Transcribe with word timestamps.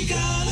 Música 0.00 0.49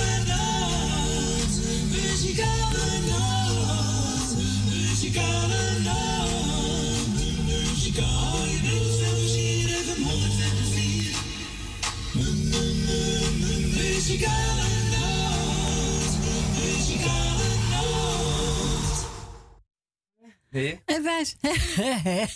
En 20.98 21.04
wij, 21.04 21.26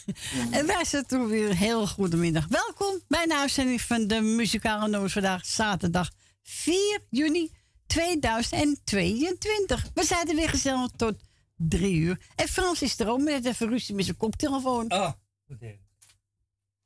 en 0.59 0.67
wij 0.67 0.85
zitten 0.85 1.27
weer 1.27 1.51
een 1.51 1.57
heel 1.57 1.87
goede 1.87 2.17
middag. 2.17 2.47
Welkom 2.49 3.01
bij 3.09 3.23
een 3.23 3.33
uitzending 3.33 3.81
van 3.81 4.07
de 4.07 4.21
Muzikale 4.21 4.89
Noos 4.89 5.13
vandaag, 5.13 5.47
zaterdag 5.47 6.11
4 6.43 7.01
juni 7.11 7.51
2022. 7.87 9.91
We 9.95 10.05
zijn 10.05 10.29
er 10.29 10.35
weer 10.35 10.49
gezellig 10.49 10.91
tot 10.97 11.15
drie 11.57 11.95
uur. 11.95 12.21
En 12.37 12.49
Frans 12.49 12.83
is 12.83 12.99
er 12.99 13.09
ook 13.09 13.21
met 13.21 13.45
even 13.45 13.69
ruzie 13.69 13.95
met 13.95 14.05
zijn 14.05 14.17
koptelefoon. 14.17 14.89
Ah, 14.89 15.13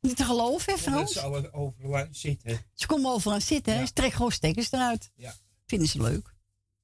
Niet 0.00 0.16
te 0.16 0.24
geloven, 0.24 0.72
hè, 0.72 0.78
Frans? 0.78 1.12
Ze 1.12 1.18
zou 1.18 1.52
overal 1.52 2.06
zitten. 2.10 2.66
Ze 2.74 2.86
komen 2.86 3.12
overal 3.12 3.40
zitten, 3.40 3.76
hè? 3.76 3.86
Ze 3.86 3.92
trekken 3.92 4.16
gewoon 4.16 4.32
stekkers 4.32 4.72
eruit. 4.72 5.10
Ja. 5.16 5.34
Vinden 5.66 5.88
ze 5.88 6.02
leuk. 6.02 6.34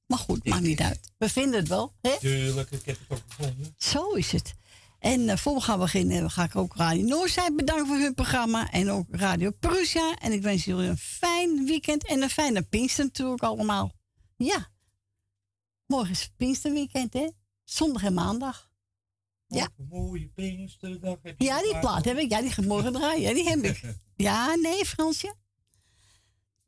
Maar 0.05 0.17
goed, 0.17 0.45
maakt 0.45 0.61
niet 0.61 0.81
uit. 0.81 1.11
We 1.17 1.29
vinden 1.29 1.59
het 1.59 1.67
wel, 1.67 1.93
hè? 2.01 2.19
Tuurlijk, 2.19 2.71
ik 2.71 2.85
heb 2.85 2.97
het 2.99 3.17
ook 3.17 3.23
gevonden. 3.27 3.75
Zo 3.77 4.11
is 4.11 4.31
het. 4.31 4.53
En 5.03 5.19
uh, 5.21 5.35
voor 5.35 5.53
we 5.53 5.61
gaan 5.61 5.79
beginnen, 5.79 6.31
ga 6.31 6.43
ik 6.43 6.55
ook 6.55 6.75
Radio 6.75 7.05
Noordzij 7.05 7.53
bedanken 7.55 7.87
voor 7.87 7.97
hun 7.97 8.13
programma. 8.13 8.71
En 8.71 8.89
ook 8.89 9.07
Radio 9.11 9.51
Prussia. 9.59 10.15
En 10.15 10.31
ik 10.31 10.41
wens 10.41 10.65
jullie 10.65 10.89
een 10.89 10.97
fijn 10.97 11.65
weekend 11.65 12.05
en 12.05 12.21
een 12.21 12.29
fijne 12.29 12.61
Pinkster 12.61 13.03
natuurlijk 13.03 13.43
allemaal. 13.43 13.91
Ja. 14.37 14.67
Morgen 15.85 16.11
is 16.11 16.31
Pinksterweekend, 16.37 17.13
hè? 17.13 17.29
Zondag 17.63 18.03
en 18.03 18.13
maandag. 18.13 18.69
Ja. 19.47 19.69
Een 19.77 19.87
mooie 19.89 20.27
Pinksterdag 20.35 21.17
heb 21.21 21.35
je 21.39 21.45
Ja, 21.45 21.61
die 21.61 21.79
plaat 21.79 22.05
heb 22.05 22.17
ik. 22.17 22.31
Ja, 22.31 22.41
die 22.41 22.51
gaat 22.51 22.65
morgen 22.65 22.93
draaien. 22.93 23.33
Die 23.33 23.49
heb 23.49 23.63
ik. 23.63 23.81
Ja, 24.15 24.55
nee, 24.55 24.85
Fransje. 24.85 25.35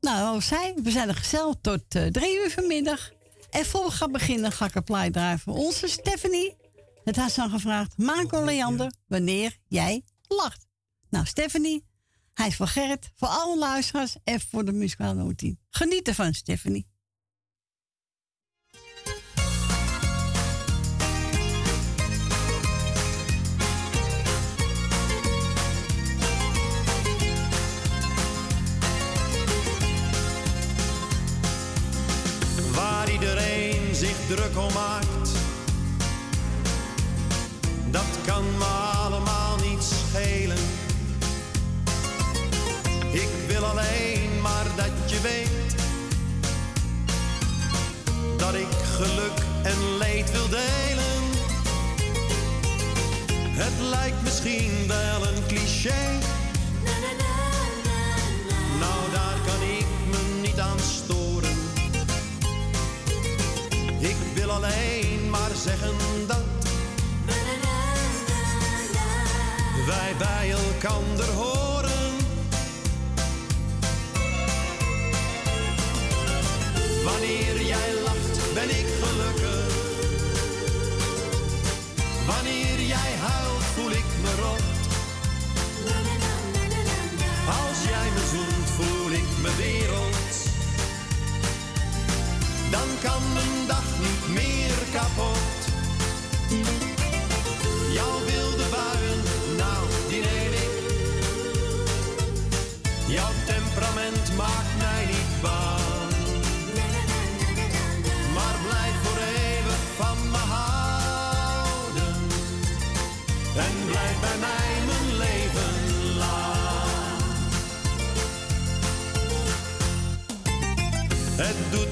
Nou, 0.00 0.40
zij, 0.40 0.74
we 0.82 0.90
zijn 0.90 1.08
er 1.08 1.14
gezellig 1.14 1.56
tot 1.60 1.94
uh, 1.94 2.06
drie 2.06 2.42
uur 2.42 2.50
vanmiddag. 2.50 3.12
En 3.50 3.64
voor 3.64 3.84
we 3.84 3.90
gaan 3.90 4.12
beginnen, 4.12 4.52
ga 4.52 4.66
ik 4.66 4.74
een 4.74 4.84
plaat 4.84 5.12
draaien 5.12 5.38
voor 5.38 5.54
onze 5.54 5.88
Stephanie. 5.88 6.56
Het 7.06 7.16
had 7.16 7.32
ze 7.32 7.48
gevraagd, 7.48 7.98
Marco 7.98 8.44
Leander, 8.44 8.92
wanneer 9.06 9.56
jij 9.66 10.04
lacht. 10.28 10.66
Nou, 11.10 11.26
Stephanie, 11.26 11.84
hij 12.34 12.46
is 12.46 12.56
voor 12.56 12.66
Gerrit, 12.66 13.10
voor 13.14 13.28
alle 13.28 13.58
luisteraars 13.58 14.16
en 14.24 14.40
voor 14.40 14.64
de 14.64 14.72
muzikale 14.72 15.34
team. 15.34 15.58
Geniet 15.70 16.08
ervan, 16.08 16.34
Stephanie. 16.34 16.86
Waar 32.72 33.12
iedereen 33.12 33.94
zich 33.94 34.26
druk 34.26 34.56
om 34.56 34.72
maakt 34.72 35.15
dat 37.90 38.18
kan 38.26 38.44
me 38.58 38.64
allemaal 39.04 39.56
niet 39.56 39.82
schelen. 39.82 40.58
Ik 43.12 43.28
wil 43.46 43.64
alleen 43.64 44.40
maar 44.42 44.66
dat 44.76 45.10
je 45.10 45.20
weet 45.20 45.74
dat 48.36 48.54
ik 48.54 48.72
geluk 48.96 49.38
en 49.62 49.96
leed 49.98 50.30
wil 50.30 50.48
delen. 50.48 51.22
Het 53.50 53.88
lijkt 53.90 54.22
misschien 54.22 54.70
wel 54.86 55.26
een 55.26 55.46
cliché. 55.46 56.18
Nou, 58.78 59.10
daar 59.12 59.38
kan 59.46 59.68
ik 59.78 59.86
me 60.10 60.40
niet 60.42 60.60
aan 60.60 60.78
storen. 60.78 61.56
Ik 63.98 64.16
wil 64.34 64.50
alleen 64.50 64.95
bij 70.26 70.50
elkander 70.50 71.30
horen. 71.32 72.14
Wanneer 77.04 77.62
jij 77.66 77.90
lacht, 78.04 78.54
ben 78.54 78.68
ik 78.68 78.95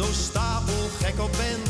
zo 0.00 0.12
stapelgek 0.12 1.20
op 1.20 1.30
ben. 1.30 1.60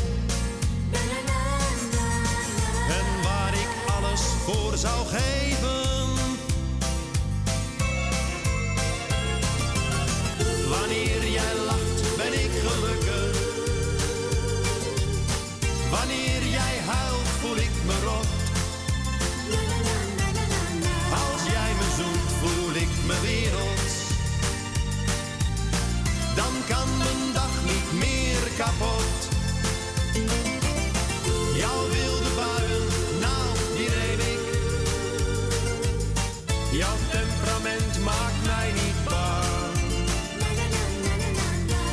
En 2.89 3.23
waar 3.23 3.53
ik 3.53 3.69
alles 3.95 4.21
voor 4.21 4.77
zou 4.77 5.07
geven. 5.07 6.07
Wanneer 10.69 11.31
jij 11.31 11.55
lacht, 11.65 12.15
ben 12.17 12.33
ik 12.33 12.51
gelukkig. 12.65 13.37
Wanneer 15.89 16.45
jij 16.49 16.77
huilt, 16.85 17.27
voel 17.41 17.55
ik 17.55 17.71
me 17.85 17.99
rot. 18.05 18.40
Kapot. 28.61 29.19
Jouw 31.61 31.81
wilde 31.95 32.31
buien, 32.39 32.85
nou 33.19 33.45
die 33.77 33.89
neem 33.97 34.19
ik. 34.33 34.43
Jouw 36.71 36.97
temperament 37.11 37.93
maakt 38.03 38.41
mij 38.45 38.69
niet 38.81 38.99
bang. 39.07 39.75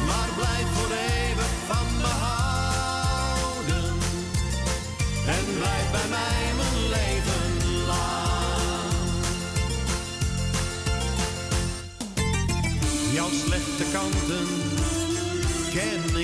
Maar 0.09 0.29
blijf 0.38 0.69
voor 0.75 0.93
eeuwig 1.11 1.55
van 1.70 1.87
me 2.03 2.12
houden. 2.26 3.87
En 5.37 5.44
blijf 5.59 5.87
bij 5.97 6.09
mij 6.17 6.43
mijn 6.59 6.88
leven 6.97 7.47
lang. 7.87 8.88
Jouw 13.12 13.31
slechte 13.44 13.85
ken 13.93 14.27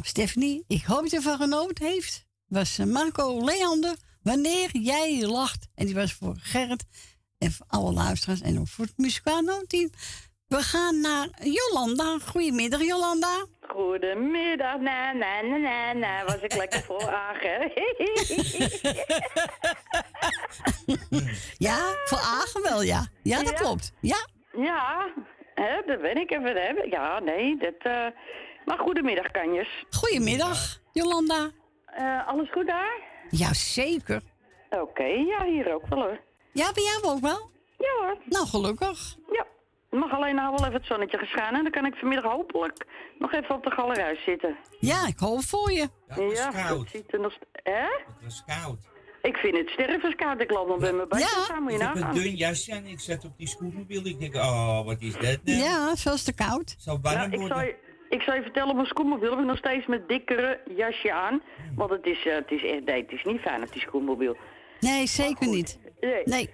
Nou, 0.00 0.12
Stephanie, 0.12 0.64
ik 0.68 0.82
hoop 0.84 1.00
dat 1.00 1.10
je 1.10 1.16
ervan 1.16 1.36
genoten 1.38 1.86
heeft. 1.86 2.26
Was 2.48 2.78
eh, 2.78 2.86
Marco 2.86 3.44
Leander, 3.44 3.96
wanneer 4.22 4.68
jij 4.72 5.22
lacht. 5.26 5.68
En 5.74 5.86
die 5.86 5.94
was 5.94 6.12
voor 6.12 6.34
Gerrit 6.38 6.84
en 7.38 7.52
voor 7.52 7.66
alle 7.68 7.92
luisteraars 7.92 8.40
en 8.40 8.58
ook 8.60 8.68
voor 8.68 8.84
het 8.84 8.98
muzikale 8.98 9.64
team. 9.66 9.90
We 10.46 10.56
gaan 10.62 11.00
naar 11.00 11.28
Jolanda. 11.42 12.18
Goedemiddag, 12.26 12.82
Jolanda. 12.82 13.46
Goedemiddag, 13.60 14.78
na 14.80 15.12
na 15.12 15.42
na 15.42 15.56
na 15.58 15.92
na. 15.92 16.24
Was 16.24 16.40
ik 16.40 16.54
lekker 16.56 16.80
voor 16.82 17.08
Agen. 17.28 17.72
Ja, 21.58 21.78
voor 22.04 22.18
Agen 22.18 22.62
wel, 22.62 22.82
ja. 22.82 23.06
Ja, 23.22 23.38
dat 23.38 23.48
Ja. 23.48 23.54
klopt. 23.54 23.92
Ja, 24.00 24.26
ja, 24.52 25.12
hè, 25.54 25.82
dat 25.86 26.00
ben 26.00 26.16
ik 26.20 26.30
even. 26.30 26.56
Hè. 26.56 26.68
Ja, 26.90 27.18
nee, 27.18 27.56
dat. 27.56 27.74
eh, 27.78 28.06
Maar 28.64 28.78
goedemiddag, 28.78 29.30
kanjes. 29.30 29.84
goedemiddag, 29.90 30.78
Jolanda. 30.92 31.50
Eh, 31.86 32.28
alles 32.28 32.50
goed 32.50 32.66
daar? 32.66 33.00
Ja, 33.30 33.52
zeker. 33.54 34.20
Oké, 34.70 35.04
ja, 35.04 35.44
hier 35.44 35.74
ook 35.74 35.86
wel 35.86 35.98
hoor. 35.98 36.20
Ja, 36.52 36.72
bij 36.72 36.82
jou 36.82 37.14
ook 37.14 37.20
wel? 37.20 37.50
Ja 37.78 37.88
hoor, 38.06 38.16
Nou, 38.24 38.46
gelukkig. 38.46 39.16
ja. 39.32 39.46
Het 39.90 40.00
mag 40.00 40.12
alleen 40.12 40.34
nou 40.34 40.50
wel 40.50 40.60
even 40.66 40.72
het 40.78 40.86
zonnetje 40.86 41.18
gaan 41.18 41.54
en 41.54 41.62
dan 41.62 41.72
kan 41.72 41.86
ik 41.86 41.94
vanmiddag 41.94 42.32
hopelijk 42.32 42.86
nog 43.18 43.32
even 43.32 43.54
op 43.54 43.62
de 43.64 43.70
galerij 43.70 44.16
zitten. 44.26 44.56
Ja, 44.80 45.06
ik 45.06 45.18
hoop 45.18 45.42
voor 45.42 45.72
je. 45.72 45.88
Ja, 46.08 46.14
het 46.14 46.36
ja, 46.36 46.50
koud. 46.50 46.78
dat 46.78 46.88
ziet 46.88 47.12
er 47.12 47.20
nog. 47.20 47.32
st- 47.32 47.44
Hè? 47.52 47.80
Het 47.82 48.22
was 48.24 48.42
koud. 48.46 48.78
Ik 49.22 49.36
vind 49.36 49.56
het 49.56 49.68
stervenskoud. 49.68 50.40
Ik 50.40 50.50
land 50.50 50.68
nog 50.68 50.78
bij 50.78 50.92
mijn 50.92 51.08
bandjes 51.08 51.46
Ja, 51.48 51.54
aan, 51.54 51.62
moet 51.62 51.72
je 51.72 51.78
Ik 51.78 51.84
heb 51.84 51.94
een 51.96 52.10
dun 52.14 52.34
jasje 52.36 52.72
en 52.72 52.86
ik 52.86 53.00
zat 53.00 53.24
op 53.24 53.32
die 53.38 53.48
scootmobiel. 53.48 54.06
Ik 54.06 54.18
denk, 54.20 54.34
oh, 54.34 54.84
wat 54.84 55.00
is 55.00 55.12
dat 55.12 55.38
nou? 55.44 55.58
Ja, 55.58 55.96
zoals 55.96 56.22
te 56.22 56.34
koud. 56.34 56.74
Zou 56.78 56.98
Nou, 57.02 57.16
warm 57.16 57.32
ik, 57.32 57.38
worden. 57.38 57.74
Ik 58.10 58.22
zal 58.22 58.34
je 58.34 58.42
vertellen, 58.42 58.68
op 58.68 58.74
mijn 58.74 58.86
schoenmobiel 58.86 59.30
heb 59.30 59.38
ik 59.38 59.44
nog 59.44 59.58
steeds 59.58 59.86
mijn 59.86 60.04
dikkere 60.06 60.60
jasje 60.74 61.12
aan. 61.12 61.42
Want 61.74 61.90
het 61.90 62.06
is, 62.06 62.26
eh, 62.26 62.34
het 62.34 62.50
is 62.50 62.64
echt, 62.64 62.84
nee, 62.84 63.02
het 63.02 63.12
is 63.12 63.24
niet 63.24 63.40
fijn 63.40 63.62
op 63.62 63.72
die 63.72 63.80
schoenmobiel. 63.80 64.36
Nee, 64.80 65.06
zeker 65.06 65.48
niet. 65.48 65.78
Nee. 66.00 66.22
Nee. 66.24 66.50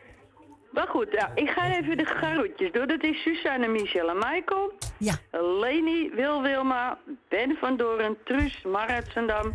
Maar 0.71 0.89
goed, 0.89 1.27
ik 1.35 1.51
ga 1.51 1.77
even 1.77 1.97
de 1.97 2.05
garoetjes 2.05 2.73
door. 2.73 2.87
Dat 2.87 3.03
is 3.03 3.23
Suzanne, 3.23 3.69
Michel 3.69 4.09
en 4.09 4.17
Michael. 4.17 4.73
Ja. 4.99 5.15
Leni, 5.31 6.11
Wil 6.11 6.43
Wilma, 6.43 6.99
Ben 7.29 7.57
van 7.61 7.77
Doren, 7.77 8.17
Truus, 8.25 8.63
Marat 8.63 9.07
Zendam, 9.13 9.55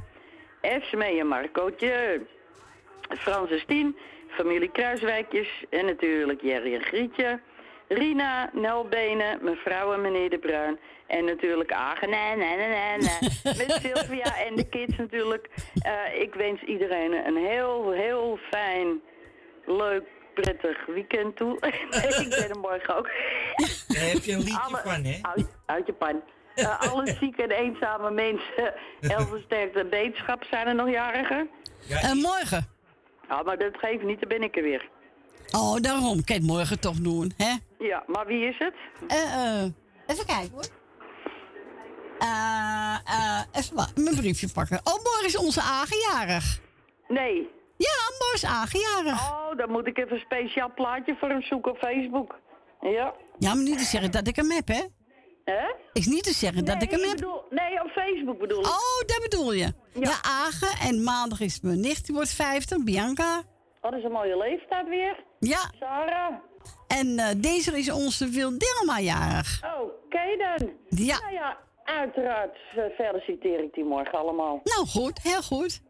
Esmee 0.62 1.20
en 1.20 1.28
Marcootje, 1.28 2.22
Francis 3.10 3.66
Tien, 3.66 3.96
familie 4.28 4.72
Kruiswijkjes 4.72 5.66
en 5.70 5.86
natuurlijk 5.86 6.42
Jerry 6.42 6.74
en 6.74 6.82
Grietje, 6.82 7.40
Rina, 7.98 8.50
Nelbenen, 8.54 9.40
mevrouw 9.42 9.94
en 9.94 10.02
meneer 10.02 10.30
De 10.30 10.38
Bruin 10.40 10.80
en 11.08 11.26
natuurlijk 11.26 11.72
Agen, 11.72 12.10
nee, 12.10 12.36
nee, 12.36 12.56
nee, 12.58 12.68
nee, 12.68 12.98
nee. 12.98 13.56
met 13.68 13.80
Sylvia 13.82 14.38
en 14.48 14.56
de 14.56 14.70
kids 14.70 14.98
natuurlijk. 14.98 15.50
Eh, 15.82 16.22
ik 16.22 16.34
wens 16.34 16.62
iedereen 16.62 17.14
een 17.28 17.36
heel, 17.46 17.92
heel 17.92 18.40
fijn, 18.50 19.02
leuk, 19.66 20.04
prettig 20.34 20.86
weekend 20.86 21.36
toe. 21.36 21.56
ik 22.24 22.30
ben 22.30 22.50
er 22.50 22.60
morgen 22.60 22.96
ook. 22.98 23.10
Daar 23.88 24.10
heb 24.10 24.24
je 24.24 24.32
een 24.32 24.40
liedje 24.40 24.60
Alle- 24.60 24.82
van, 24.84 25.04
hè? 25.04 25.18
Uit, 25.22 25.48
uit 25.66 25.86
je 25.86 25.94
pan. 25.94 26.22
Eh, 26.56 26.80
alle 26.92 27.16
zieke 27.20 27.44
en 27.44 27.52
eenzame 27.52 28.12
mensen, 28.12 28.74
heel 29.00 29.28
versterkte 29.28 29.80
en 29.80 29.90
wetenschap 29.90 30.44
zijn 30.44 30.68
er 30.68 30.76
nog 30.76 30.90
jarigen. 30.90 31.50
Ja, 31.88 32.02
En 32.02 32.18
morgen. 32.18 32.68
Ja, 33.30 33.42
maar 33.44 33.58
dat 33.58 33.78
geeft 33.78 34.04
niet, 34.04 34.20
dan 34.20 34.30
ben 34.30 34.44
ik 34.44 34.56
er 34.56 34.64
weer. 34.64 34.90
Oh, 35.52 35.76
daarom. 35.82 36.22
Het 36.26 36.42
morgen 36.42 36.80
toch 36.80 36.96
doen, 36.96 37.34
hè? 37.38 37.54
Ja, 37.82 38.04
maar 38.08 38.26
wie 38.26 38.46
is 38.48 38.56
het? 38.58 38.74
Eh, 39.08 39.34
eh, 39.62 39.72
even 40.08 40.26
kijken 40.26 40.52
hoor. 40.52 40.66
Eh, 42.20 42.96
eh, 43.06 43.42
even 43.52 43.76
mijn 43.96 44.16
briefje 44.16 44.50
pakken. 44.54 44.80
Oh, 44.84 44.94
morgen 45.04 45.26
is 45.26 45.38
onze 45.38 45.62
aangejarig. 45.62 46.60
Nee. 47.08 47.50
Ja, 47.78 47.94
morgen 48.20 48.34
is 48.34 48.46
aangejarig. 48.46 49.32
Oh, 49.32 49.58
dan 49.58 49.70
moet 49.72 49.88
ik 49.88 49.98
even 49.98 50.12
een 50.12 50.20
speciaal 50.20 50.72
plaatje 50.76 51.16
voor 51.20 51.30
hem 51.30 51.42
zoeken 51.42 51.72
op 51.72 51.78
Facebook. 51.78 52.40
Ja. 52.82 53.14
Ja, 53.40 53.54
maar 53.54 53.64
niet 53.64 53.78
te 53.78 53.84
zeggen 53.84 54.12
dat 54.12 54.28
ik 54.28 54.36
hem 54.36 54.52
heb, 54.52 54.68
hè? 54.68 54.82
Hè? 55.46 55.74
Is 55.94 56.06
niet 56.06 56.24
te 56.24 56.34
zeggen 56.34 56.66
dat 56.66 56.82
ik 56.82 56.92
hem 56.92 57.00
heb. 57.02 57.16
bedoel, 57.16 57.44
nee, 57.50 57.84
op 57.84 57.90
Facebook 57.90 58.40
bedoel 58.40 58.60
ik. 58.60 58.66
Oh, 58.66 59.00
dat 59.06 59.20
bedoel 59.22 59.54
je. 59.54 59.74
Ja, 59.94 60.00
Ja. 60.00 60.18
Agen. 60.22 60.88
En 60.88 61.04
maandag 61.04 61.40
is 61.40 61.60
mijn 61.62 61.80
nicht, 61.80 62.06
die 62.06 62.16
wordt 62.16 62.32
50, 62.32 62.84
Bianca. 62.84 63.38
Oh, 63.82 63.92
dat 63.92 63.94
is 64.00 64.04
een 64.04 64.12
mooie 64.12 64.38
leeftijd 64.38 64.88
weer. 64.88 65.24
Ja, 65.40 65.72
Sarah. 65.80 66.34
En 67.00 67.20
eh, 67.20 67.28
deze 67.38 67.78
is 67.78 67.92
onze 67.92 68.30
Wildelma 68.30 69.00
jarig. 69.00 69.62
Oké 69.82 70.38
dan. 70.38 70.70
Ja. 70.90 71.20
Nou 71.20 71.34
ja, 71.34 71.58
uiteraard 71.84 72.58
eh, 72.76 72.84
feliciteer 72.98 73.64
ik 73.64 73.74
die 73.74 73.84
morgen 73.84 74.20
allemaal. 74.20 74.60
Nou 74.64 74.88
goed, 74.88 75.22
heel 75.22 75.42
goed. 75.42 75.82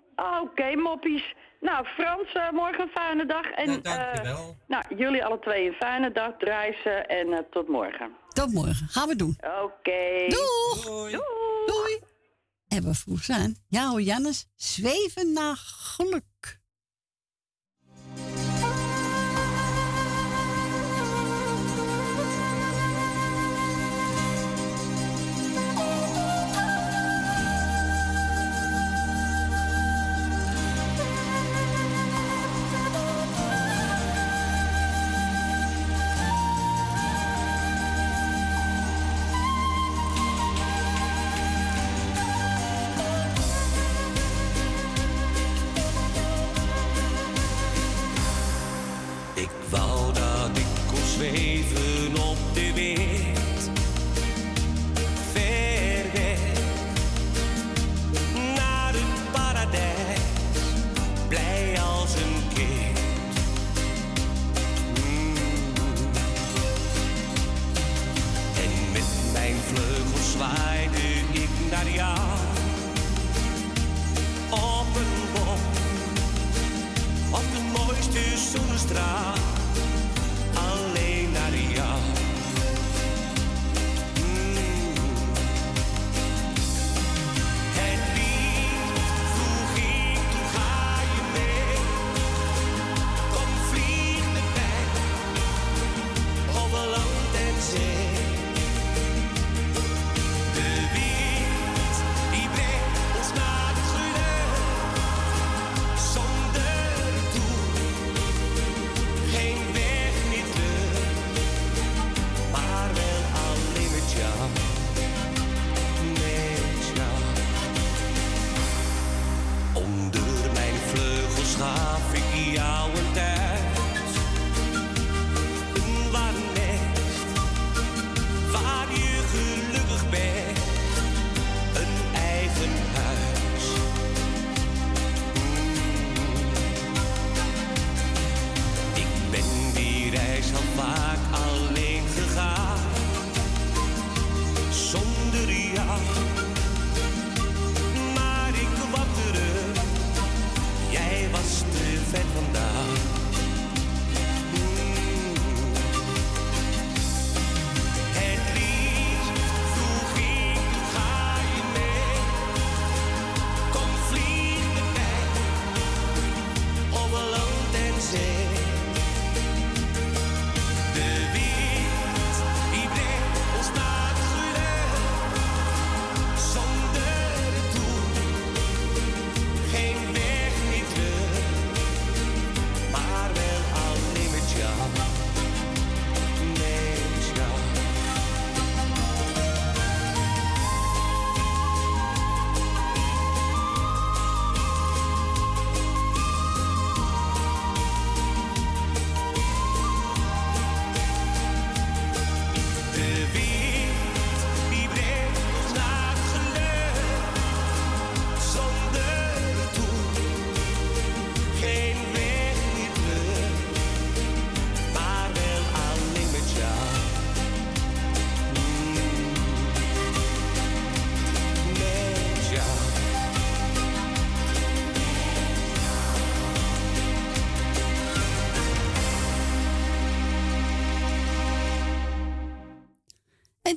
Oké, 0.42 0.76
moppies. 0.76 1.36
Nou, 1.62 1.86
Frans, 1.86 2.32
eh, 2.34 2.52
morgen 2.52 2.82
een 2.82 2.90
fijne 2.90 3.26
dag. 3.26 3.46
En, 3.52 3.66
Nou, 3.68 3.82
dankjewel. 3.82 4.36
eh, 4.36 4.68
nou, 4.68 4.84
jullie 4.98 5.26
alle 5.26 5.40
twee 5.40 5.68
een 5.68 5.74
fijne 5.74 6.12
dag. 6.12 6.32
Ze 6.84 6.90
en 6.90 7.34
eh, 7.34 7.40
tot 7.52 7.68
morgen. 7.68 8.12
Tot 8.28 8.54
morgen. 8.54 8.88
Gaan 8.90 9.08
we 9.08 9.16
doen. 9.16 9.38
Oké. 9.64 10.28
Doeg! 10.28 10.86
Doei. 10.86 11.12
Doei. 11.12 11.22
Doei! 11.66 12.00
En 12.68 12.84
we 12.84 12.94
vroegen 12.94 13.36
aan. 13.36 13.56
Ja 13.68 13.90
hoor, 13.90 14.02
Jannes. 14.02 14.46
Zweven 14.56 15.34
naar 15.34 15.56
geluk. 15.96 16.24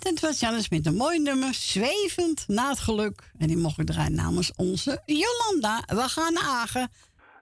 En 0.04 0.10
het 0.10 0.20
was 0.20 0.40
Jannes 0.40 0.68
met 0.68 0.86
een 0.86 0.94
mooi 0.96 1.18
nummer, 1.18 1.54
Zwevend 1.54 2.44
na 2.48 2.68
het 2.68 2.78
geluk. 2.78 3.30
En 3.38 3.46
die 3.46 3.56
mocht 3.56 3.78
ik 3.78 3.86
draaien 3.86 4.14
namens 4.14 4.52
onze 4.56 5.02
Jolanda. 5.06 5.82
We 5.86 6.08
gaan 6.08 6.32
naar 6.32 6.42
Agen. 6.42 6.90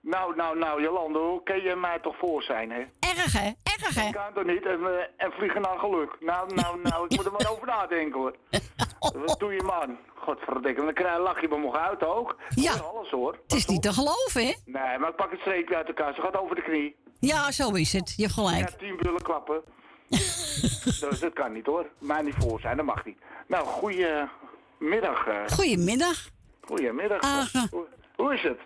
Nou, 0.02 0.36
nou, 0.36 0.58
nou, 0.58 0.82
Jolanda, 0.82 1.18
hoe 1.18 1.42
kun 1.42 1.62
je 1.62 1.74
mij 1.76 1.98
toch 2.00 2.16
voor 2.18 2.42
zijn, 2.42 2.70
hè? 2.70 2.80
Erg, 3.00 3.32
hè? 3.32 3.50
Erg, 3.62 3.94
hè? 3.94 4.06
Ik 4.06 4.12
kan 4.12 4.32
toch 4.34 4.44
niet 4.44 4.64
en, 4.66 4.80
eh, 4.86 5.24
en 5.24 5.32
vliegen 5.32 5.60
naar 5.60 5.78
geluk. 5.78 6.16
Nou, 6.20 6.54
nou, 6.54 6.80
nou, 6.82 7.04
ik 7.08 7.16
moet 7.16 7.24
er 7.26 7.32
maar 7.32 7.50
over 7.50 7.66
nadenken, 7.66 8.20
hoor. 8.20 8.36
Wat 9.26 9.38
doe 9.38 9.52
je, 9.52 9.62
man? 9.62 9.96
Godverdikke, 10.14 10.84
dan 10.84 10.94
krijg, 10.94 11.18
lach 11.18 11.40
je 11.40 11.48
me 11.48 11.58
nog 11.58 11.76
uit 11.76 12.04
ook. 12.04 12.36
Ja. 12.54 12.72
Alles, 12.72 13.10
hoor. 13.10 13.38
Het 13.42 13.52
is 13.56 13.66
niet 13.66 13.82
te 13.82 13.92
geloven, 13.92 14.46
hè? 14.46 14.54
Nee, 14.64 14.98
maar 14.98 15.08
ik 15.08 15.16
pak 15.16 15.30
het 15.30 15.40
streepje 15.40 15.76
uit 15.76 15.86
elkaar. 15.86 16.14
Ze 16.14 16.20
gaat 16.20 16.36
over 16.36 16.56
de 16.56 16.62
knie. 16.62 16.96
Ja, 17.20 17.50
zo 17.50 17.70
is 17.70 17.92
het. 17.92 18.12
Je 18.16 18.22
hebt 18.22 18.34
Ja, 18.36 18.42
gelijk. 18.42 18.68
tien 18.78 18.96
bullen 18.96 19.22
klappen. 19.22 19.62
dus 21.10 21.20
dat 21.20 21.32
kan 21.32 21.52
niet, 21.52 21.66
hoor. 21.66 21.86
Mij 21.98 22.22
niet 22.22 22.34
voor 22.38 22.60
zijn, 22.60 22.76
dat 22.76 22.86
mag 22.86 23.04
niet. 23.04 23.18
Nou, 23.46 23.66
goedemiddag. 23.66 25.26
eh 25.26 25.46
Goedemiddag. 25.46 26.28
goedemiddag. 26.60 27.20
Hoe, 27.70 27.86
hoe 28.16 28.34
is 28.34 28.42
het? 28.42 28.58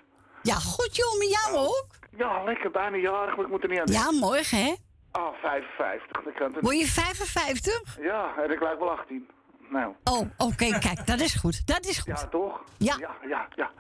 Ja, 0.43 0.55
goed, 0.55 0.97
joh. 0.97 1.19
Met 1.19 1.31
jou 1.31 1.57
ook? 1.67 1.87
Ja, 2.17 2.43
lekker, 2.45 2.71
bijna 2.71 2.97
jarig, 2.97 3.37
maar 3.37 3.45
ik 3.45 3.51
moet 3.51 3.63
er 3.63 3.69
niet 3.69 3.79
aan 3.79 3.93
Ja, 3.93 4.11
morgen, 4.11 4.59
hè? 4.65 4.75
Oh, 5.13 5.33
55. 5.43 6.23
Dat 6.25 6.35
kan 6.35 6.53
Word 6.61 6.79
je 6.79 6.87
55? 6.87 7.97
Ja, 8.01 8.35
en 8.37 8.51
ik 8.51 8.61
lijk 8.61 8.79
wel 8.79 8.91
18. 8.91 9.29
Nou, 9.69 9.95
Oh, 10.05 10.21
oké, 10.37 10.79
kijk, 10.79 11.07
dat 11.07 11.21
is 11.21 11.35
goed. 11.35 11.67
Dat 11.67 11.85
is 11.87 11.99
goed. 11.99 12.21
ja, 12.21 12.27
toch? 12.29 12.63
Ja. 12.79 12.97
Ja, 12.99 13.17
ja, 13.29 13.49
ja. 13.55 13.71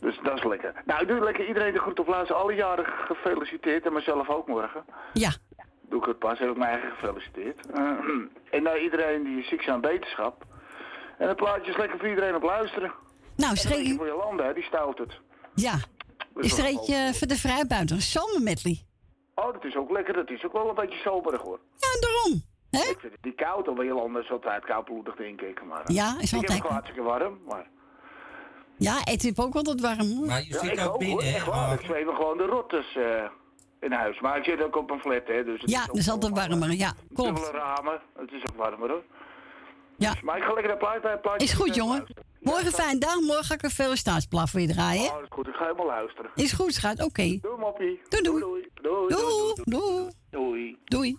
Dus 0.00 0.18
dat 0.22 0.36
is 0.38 0.44
lekker. 0.44 0.72
Nou, 0.84 1.02
ik 1.02 1.08
doe 1.08 1.20
lekker 1.20 1.46
iedereen 1.48 1.72
de 1.72 1.78
groet 1.78 1.98
op 1.98 2.06
luister. 2.06 2.36
Alle 2.36 2.54
jaren 2.54 2.84
gefeliciteerd 2.84 3.86
en 3.86 3.92
mezelf 3.92 4.28
ook 4.28 4.46
morgen. 4.48 4.84
Ja, 5.12 5.30
Doe 5.88 5.98
ik 6.00 6.04
het 6.06 6.18
pas, 6.18 6.38
heb 6.38 6.50
ik 6.50 6.56
mij 6.56 6.68
eigen 6.70 6.90
gefeliciteerd. 6.90 7.66
Eh, 7.66 7.82
en 8.56 8.62
nou, 8.62 8.78
iedereen 8.78 9.24
die 9.24 9.44
ziek 9.44 9.60
is 9.60 9.68
aan 9.68 9.80
beterschap. 9.80 10.44
En 11.18 11.28
het 11.28 11.36
plaatje 11.36 11.70
is 11.70 11.76
lekker 11.76 11.98
voor 11.98 12.08
iedereen 12.08 12.34
op 12.34 12.42
luisteren. 12.42 12.92
nou, 13.36 13.56
een 13.64 13.70
er 13.70 13.78
een- 13.78 13.96
voor 13.96 14.06
Jolanda, 14.06 14.44
hè, 14.44 14.52
die 14.54 14.62
stout 14.64 14.98
het. 14.98 15.20
ja. 15.54 15.74
Is 16.36 16.58
er 16.58 16.64
eentje 16.64 17.10
voor 17.14 17.26
de 17.26 17.36
vrijbuiter? 17.36 18.00
Zomermedley. 18.00 18.82
Oh, 19.34 19.52
dat 19.52 19.64
is 19.64 19.76
ook 19.76 19.90
lekker. 19.90 20.14
Dat 20.14 20.30
is 20.30 20.44
ook 20.44 20.52
wel 20.52 20.68
een 20.68 20.74
beetje 20.74 20.98
soberig 20.98 21.40
hoor. 21.42 21.58
Ja, 21.76 21.88
daarom. 22.00 22.42
Hè? 22.70 22.78
Ik 22.90 22.98
vind 23.00 23.12
het 23.12 23.24
niet 23.24 23.34
koud, 23.34 23.64
Jolanda 23.84 24.20
is 24.20 24.30
altijd 24.30 24.64
koudbloedig, 24.64 25.14
denk 25.14 25.40
ik. 25.40 25.64
Maar, 25.64 25.82
eh, 25.84 25.94
Ja, 25.94 26.16
is 26.20 26.32
ik 26.32 26.40
heb 26.40 26.40
altijd. 26.40 26.52
het 26.52 26.62
wel 26.62 26.72
hartstikke 26.72 27.02
warm, 27.02 27.38
maar... 27.48 27.66
Ja, 28.76 28.96
het 29.04 29.24
is 29.24 29.38
ook 29.38 29.54
altijd 29.54 29.80
warm. 29.80 30.16
hoor. 30.16 30.26
Maar 30.26 30.40
je 30.42 30.48
Ja, 30.52 30.58
zit 30.58 30.72
ik 30.72 30.78
ook 30.80 30.86
hoor, 30.86 30.98
binnen, 30.98 31.24
echt 31.24 31.44
hè? 31.44 31.50
waar. 31.50 31.72
Ik 31.72 31.80
zweef 31.84 32.06
gewoon 32.06 32.36
de 32.36 32.44
rottes 32.46 32.96
eh, 32.96 33.24
in 33.84 33.92
huis. 33.92 34.20
Maar 34.20 34.36
ik 34.38 34.44
zit 34.44 34.62
ook 34.62 34.76
op 34.76 34.90
een 34.90 35.00
flat, 35.00 35.26
hè. 35.26 35.44
Dus 35.44 35.60
het 35.60 35.70
Ja, 35.70 35.80
ook 35.80 35.86
dat 35.86 35.96
is 35.96 36.08
altijd 36.10 36.32
allemaal, 36.32 36.48
warmer. 36.48 36.68
eh, 36.68 36.78
Ja, 36.78 36.92
klopt. 37.14 37.34
Dubbele 37.36 37.58
ramen, 37.58 38.00
het 38.18 38.32
is 38.32 38.42
ook 38.50 38.56
warmer 38.56 38.88
hoor. 38.90 39.02
Ja, 39.96 40.14
Maar 40.22 40.36
ik 40.36 40.42
ga 40.42 40.48
lekker 40.52 40.68
naar 40.68 40.76
plaatje. 40.76 41.18
plaatje 41.22 41.46
is 41.46 41.52
goed, 41.52 41.74
jongen. 41.74 42.06
Morgen 42.40 42.64
Ja, 42.64 42.70
fijn 42.70 42.98
dag. 42.98 43.20
Morgen 43.20 43.44
ga 43.44 43.54
ik 43.54 43.62
een 43.62 43.70
felicitatiesplaat 43.70 44.50
voor 44.50 44.60
je 44.60 44.66
draaien. 44.68 45.02
Oh, 45.06 45.12
dat 45.12 45.22
is 45.22 45.28
goed. 45.30 45.46
Ik 45.46 45.54
ga 45.54 45.62
helemaal 45.64 45.86
luisteren. 45.86 46.30
Is 46.34 46.52
goed, 46.52 46.74
schat. 46.74 47.02
Oké. 47.04 47.38
Doei, 47.42 47.58
moppie. 47.58 48.00
Doei, 48.08 48.22
doei. 48.22 48.40
Doei, 48.40 48.68
doei. 48.82 49.08
Doei, 49.08 49.54
Doei. 49.64 50.10
doei, 50.30 50.78
Doei. 50.84 51.18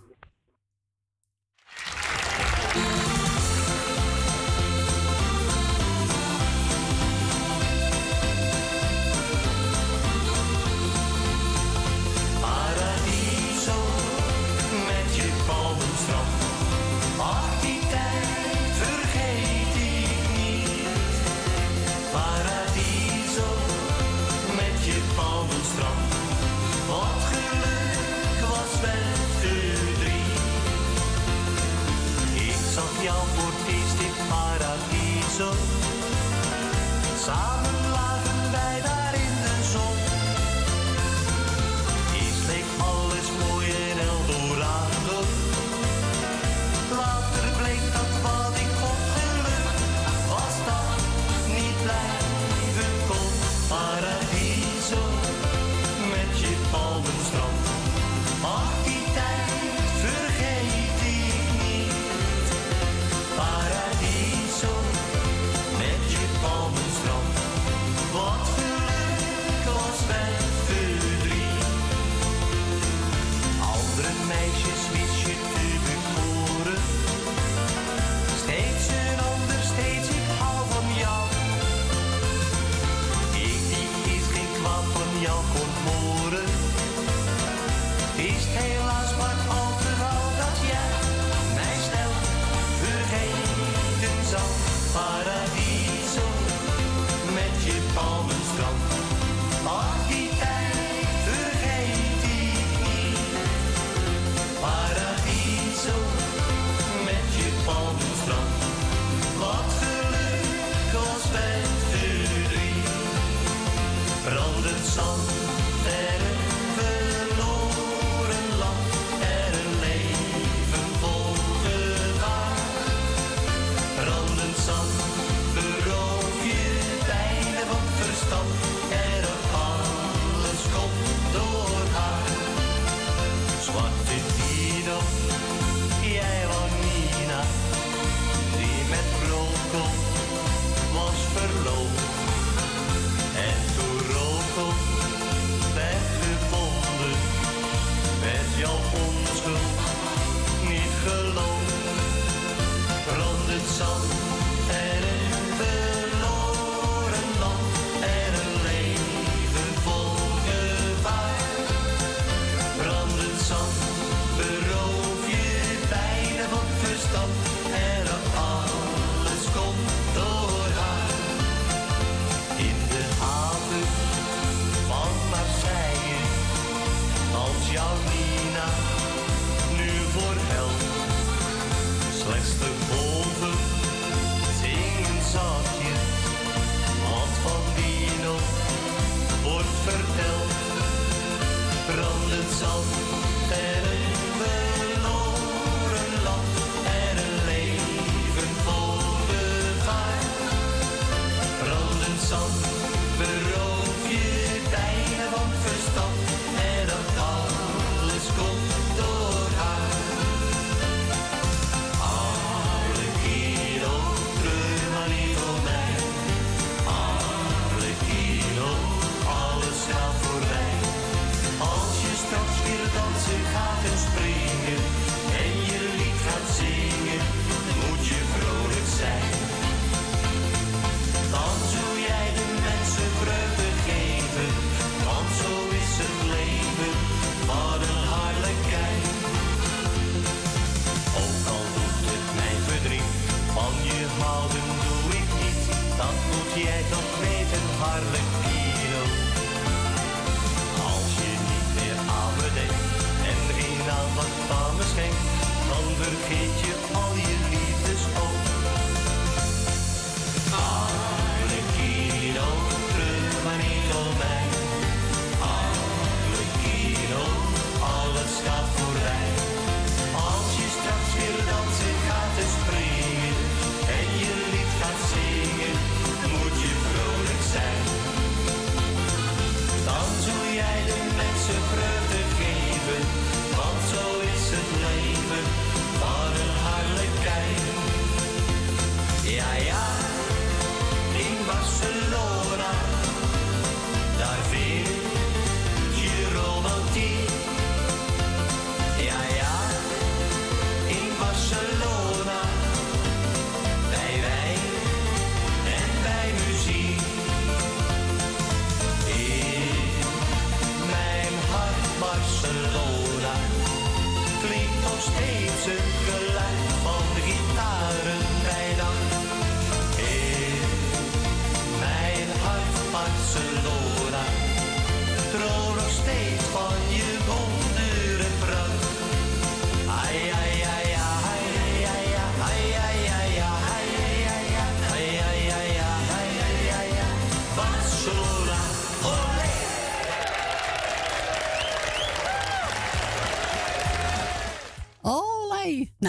Samen 37.26 37.55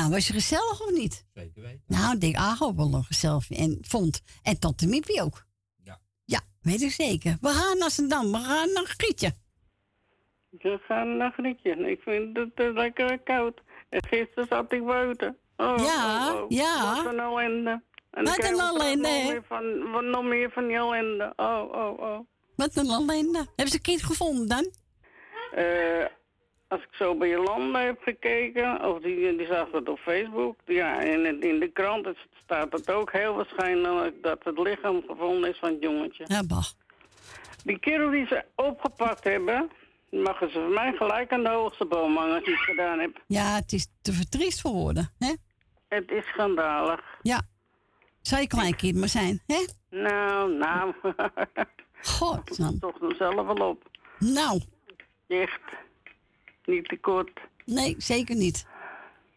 Nou, 0.08 0.20
was 0.20 0.28
je 0.28 0.34
gezellig 0.34 0.82
of 0.82 0.92
niet? 0.92 1.26
Zeker 1.34 1.62
weten. 1.62 1.82
Nou, 1.88 2.14
ik 2.14 2.22
denk 2.22 2.36
Ago 2.36 2.76
wel 2.76 2.90
nog 2.90 3.08
gezellig 3.08 3.50
en 3.52 3.78
vond. 3.82 4.22
En 4.44 4.60
Tante 4.60 4.88
Miepie 4.88 5.22
ook. 5.22 5.46
Ja. 5.84 6.00
Ja, 6.26 6.40
weet 6.62 6.82
ik 6.82 6.92
zeker. 6.92 7.38
We 7.42 7.50
gaan 7.50 7.78
naar 7.78 7.92
Zandam. 7.92 8.32
We 8.32 8.38
gaan 8.38 8.72
naar 8.74 8.86
Grietje. 8.86 9.32
We 10.50 10.80
gaan 10.88 11.18
naar 11.18 11.32
Grietje. 11.32 11.90
Ik 11.92 12.02
vind 12.02 12.38
het 12.38 12.52
eh, 12.56 12.74
lekker 12.74 13.20
koud. 13.20 13.62
En 13.90 14.04
gisteren 14.08 14.48
zat 14.48 14.72
ik 14.72 14.86
buiten. 14.86 15.38
Oh, 15.58 15.76
Ja, 15.78 16.34
oh, 16.34 16.42
oh. 16.42 16.50
ja. 16.50 16.96
Wat 16.96 17.14
een 17.14 17.20
ellende. 17.20 17.82
En 18.12 18.24
dan 18.24 18.36
Wat 18.36 18.44
een 18.44 18.60
ellende, 18.60 19.08
hè? 19.08 19.40
wat 19.92 20.04
nog 20.04 20.24
meer 20.24 20.52
van 20.52 20.68
die 20.68 20.76
ellende. 20.76 21.34
Oh, 21.36 21.64
oh, 21.72 22.00
oh. 22.00 22.20
Wat 22.56 22.76
een 22.76 22.90
ellende. 22.90 23.38
Hebben 23.38 23.68
ze 23.68 23.76
een 23.76 23.82
kind 23.82 24.04
gevonden 24.04 24.48
dan? 24.48 24.72
Eh, 25.52 26.06
als 26.68 26.82
ik 26.82 26.90
zo 26.92 27.16
bij 27.16 27.30
Jolanda 27.30 27.80
heb 27.80 28.02
gekeken, 28.02 28.86
of 28.86 29.02
die, 29.02 29.36
die 29.38 29.48
zag 29.48 29.72
het 29.72 29.90
op 29.90 30.00
Facebook. 30.00 30.56
Ja, 30.66 31.00
en 31.02 31.26
in, 31.26 31.42
in 31.42 31.60
de 31.60 31.68
krant 31.68 32.08
staat 32.44 32.72
het 32.72 32.92
ook 32.92 33.12
heel 33.12 33.36
waarschijnlijk 33.36 34.24
dat 34.24 34.44
het 34.44 34.58
lichaam 34.58 35.04
gevonden 35.08 35.50
is 35.50 35.60
van 35.60 35.70
het 35.70 35.82
jongetje. 35.82 36.24
Ja, 36.28 36.44
bah. 36.44 36.66
Die 37.64 37.80
kerel 37.80 38.10
die 38.12 38.26
ze 38.28 38.46
opgepakt 38.56 39.24
hebben, 39.24 39.70
mogen 40.10 40.52
ze 40.52 40.60
van 40.60 40.74
mij 40.74 40.94
gelijk 40.94 41.32
aan 41.32 41.44
de 41.44 41.50
hoogste 41.50 41.86
boom 41.86 42.18
hangen 42.18 42.36
als 42.36 42.46
het 42.46 42.56
gedaan 42.56 43.00
heeft. 43.00 43.20
Ja, 43.28 43.56
het 43.56 43.72
is 43.72 43.88
te 44.02 44.14
vertriest 44.14 44.62
voor 44.62 44.72
woorden, 44.72 45.12
hè? 45.18 45.34
Het 45.88 46.12
is 46.12 46.26
schandalig. 46.26 47.02
Ja. 47.22 47.42
Zou 48.22 48.42
je 48.42 48.48
kleinkind 48.48 48.98
maar 48.98 49.08
zijn, 49.08 49.42
hè? 49.46 49.66
Nou, 49.90 50.54
nou. 50.54 50.94
God, 52.02 52.58
man. 52.58 52.80
Toch 52.90 53.00
hem 53.00 53.16
zelf 53.16 53.36
wel 53.36 53.70
op. 53.70 53.90
Nou, 54.20 54.62
Echt. 55.28 55.62
Niet 56.68 56.88
te 56.88 56.98
kort. 56.98 57.40
nee, 57.66 57.96
zeker 57.98 58.36
niet. 58.36 58.66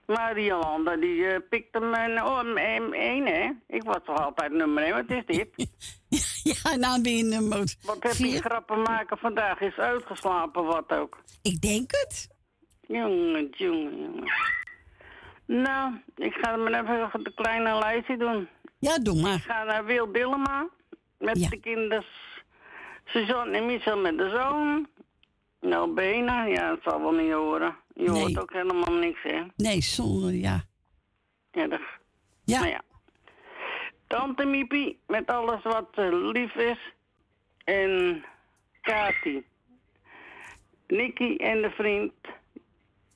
Maar 0.06 0.34
die 0.34 0.44
Jolanda, 0.44 0.96
die 0.96 1.26
eh, 1.26 1.40
pikt 1.50 1.74
hem 1.74 1.94
een, 1.94 2.22
oh, 2.24 2.40
een, 2.42 2.94
een, 2.94 3.26
hè? 3.26 3.50
Ik 3.76 3.82
was 3.82 3.98
toch 4.04 4.24
altijd 4.24 4.52
nummer 4.52 4.82
1. 4.82 4.92
Wat 4.92 5.10
is 5.18 5.22
dit? 5.26 5.48
ja, 6.62 6.76
nou 6.76 7.02
ben 7.02 7.16
je 7.16 7.22
nummer 7.24 7.74
Wat 7.82 8.02
heb 8.02 8.12
je 8.12 8.40
grappen 8.40 8.82
maken 8.82 9.18
vandaag? 9.18 9.60
Is 9.60 9.76
uitgeslapen, 9.76 10.64
wat 10.64 10.90
ook. 10.92 11.18
Ik 11.42 11.60
denk 11.60 11.90
het. 11.90 12.28
Jongen, 12.80 13.48
jongen, 13.50 14.00
jongen. 14.00 14.32
Nou, 15.46 15.92
ik 16.16 16.32
ga 16.40 16.56
maar 16.56 16.72
even 16.84 17.22
de 17.24 17.32
kleine 17.34 17.78
lijstje 17.78 18.16
doen. 18.16 18.48
Ja, 18.78 18.98
doe 18.98 19.16
Ik 19.16 19.22
maar. 19.22 19.38
ga 19.38 19.64
naar 19.64 19.84
Wil 19.84 20.12
Dillema 20.12 20.68
met 21.18 21.40
Ja. 21.40 21.48
de 21.48 21.60
kinders. 21.60 22.06
Suzanne 23.04 23.56
en 23.58 23.66
Michel 23.66 23.98
met 23.98 24.18
de 24.18 24.28
zoon. 24.28 24.88
Nou, 25.60 25.94
Bena, 25.94 26.44
ja, 26.44 26.68
dat 26.68 26.78
zal 26.82 27.00
wel 27.00 27.12
niet 27.12 27.32
horen. 27.32 27.76
Je 27.94 28.10
Nee. 28.10 28.20
hoort 28.20 28.38
ook 28.40 28.52
helemaal 28.52 28.92
niks, 28.92 29.22
hè? 29.22 29.42
Nee, 29.56 29.80
zonder, 29.80 30.32
ja. 30.34 30.64
Erg. 31.50 31.98
Ja, 32.44 32.66
ja. 32.66 32.80
Tante 34.06 34.44
Miepie 34.44 34.98
met 35.06 35.26
alles 35.26 35.62
wat 35.62 35.88
eh, 35.94 36.08
lief 36.32 36.54
is. 36.54 36.78
En 37.64 38.24
Kati. 38.80 39.44
Nicky 40.86 41.36
en 41.36 41.62
de 41.62 41.70
vriend. 41.70 42.12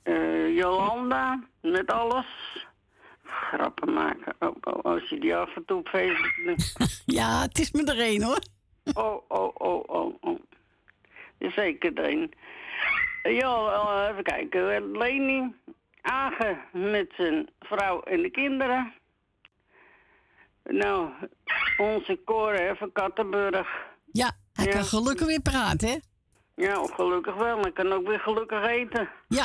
eh, 0.03 0.55
Jolanda 0.55 1.43
met 1.61 1.91
alles. 1.91 2.25
Grappen 3.23 3.93
maken. 3.93 4.35
Oh, 4.39 4.55
oh, 4.61 4.83
als 4.83 5.09
je 5.09 5.19
die 5.19 5.35
af 5.35 5.55
en 5.55 5.65
toe 5.65 5.77
op 5.79 5.87
Facebook 5.87 6.35
doet. 6.45 6.75
ja, 7.05 7.41
het 7.41 7.59
is 7.59 7.71
me 7.71 7.83
er 7.91 7.99
één 7.99 8.23
hoor. 8.23 8.39
Oh, 8.93 9.21
oh, 9.27 9.51
oh, 9.53 9.83
oh, 9.87 10.15
oh. 10.21 10.39
Zeker 11.51 11.91
een. 12.09 12.33
Ja, 13.23 14.09
even 14.11 14.23
kijken. 14.23 14.91
Leni, 14.97 15.53
Agen 16.01 16.59
met 16.71 17.11
zijn 17.17 17.49
vrouw 17.59 18.01
en 18.01 18.21
de 18.21 18.29
kinderen. 18.29 18.93
Nou, 20.63 21.09
onze 21.77 22.19
Cor 22.25 22.53
hè, 22.53 22.75
van 22.75 22.91
Kattenburg. 22.91 23.67
Ja, 24.11 24.31
hij 24.53 24.65
Ja. 24.65 24.71
kan 24.71 24.83
gelukkig 24.83 25.27
weer 25.27 25.41
praten, 25.41 25.87
hè? 25.89 25.95
Ja, 26.55 26.85
gelukkig 26.85 27.35
wel. 27.35 27.59
Hij 27.59 27.71
kan 27.71 27.91
ook 27.93 28.07
weer 28.07 28.19
gelukkig 28.19 28.65
eten. 28.67 29.09
Ja, 29.27 29.43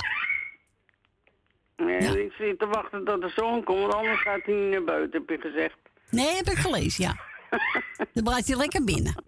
Ja. 1.76 1.98
ik 2.16 2.32
zit 2.32 2.58
te 2.58 2.66
wachten 2.66 3.04
tot 3.04 3.20
de 3.20 3.28
zon 3.28 3.64
komt, 3.64 3.80
want 3.80 3.94
anders 3.94 4.22
gaat 4.22 4.40
hij 4.44 4.54
niet 4.54 4.70
naar 4.70 4.84
buiten, 4.84 5.20
heb 5.26 5.28
je 5.28 5.48
gezegd. 5.48 5.76
nee, 6.10 6.36
heb 6.36 6.46
ik 6.46 6.56
gelezen, 6.58 7.04
ja. 7.04 7.16
Dan 8.12 8.24
blijft 8.24 8.48
hij 8.48 8.56
lekker 8.56 8.84
binnen. 8.84 9.24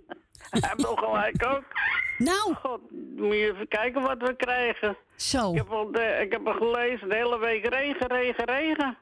Hij 0.60 0.70
heeft 0.76 0.88
nog 0.88 0.98
gelijk 0.98 1.46
ook. 1.46 1.64
Nou, 2.18 2.54
God, 2.54 2.80
moet 3.16 3.34
je 3.34 3.50
even 3.52 3.68
kijken 3.68 4.02
wat 4.02 4.18
we 4.18 4.36
krijgen. 4.36 4.96
zo. 5.16 5.50
Ik 5.50 5.56
heb, 5.56 5.70
al 5.70 5.92
de, 5.92 6.18
ik 6.24 6.32
heb 6.32 6.46
al 6.46 6.52
gelezen, 6.54 7.08
de 7.08 7.14
hele 7.14 7.38
week 7.38 7.66
regen, 7.68 8.06
regen, 8.06 8.44
regen. 8.44 8.98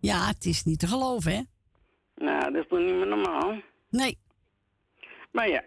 Ja, 0.00 0.26
het 0.26 0.44
is 0.44 0.62
niet 0.64 0.78
te 0.78 0.86
geloven, 0.86 1.32
hè? 1.32 1.40
Nou, 2.24 2.40
dat 2.52 2.62
is 2.62 2.68
toch 2.68 2.78
niet 2.78 2.94
meer 2.94 3.06
normaal. 3.06 3.54
Nee. 3.90 4.18
Maar 5.32 5.48
ja, 5.48 5.62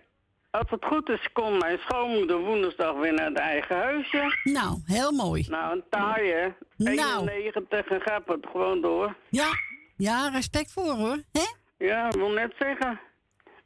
als 0.51 0.69
het 0.69 0.85
goed 0.85 1.09
is, 1.09 1.29
komt 1.33 1.59
mijn 1.61 1.77
schoonmoeder 1.79 2.37
woensdag 2.39 2.93
weer 2.95 3.13
naar 3.13 3.25
het 3.25 3.37
eigen 3.37 3.75
huisje. 3.75 4.37
Nou, 4.43 4.81
heel 4.85 5.11
mooi. 5.11 5.45
Nou, 5.49 5.75
een 5.75 5.83
taai, 5.89 6.31
hè. 6.31 6.47
Nou. 6.77 7.27
91 7.29 7.87
en 7.87 8.01
gaat 8.01 8.21
het 8.25 8.45
gewoon 8.51 8.81
door. 8.81 9.15
Ja, 9.29 9.49
ja, 9.97 10.29
respect 10.29 10.71
voor 10.71 10.93
hoor. 10.95 11.17
hè? 11.31 11.45
Ja, 11.85 12.05
ik 12.07 12.13
wil 12.15 12.29
net 12.29 12.53
zeggen. 12.59 12.99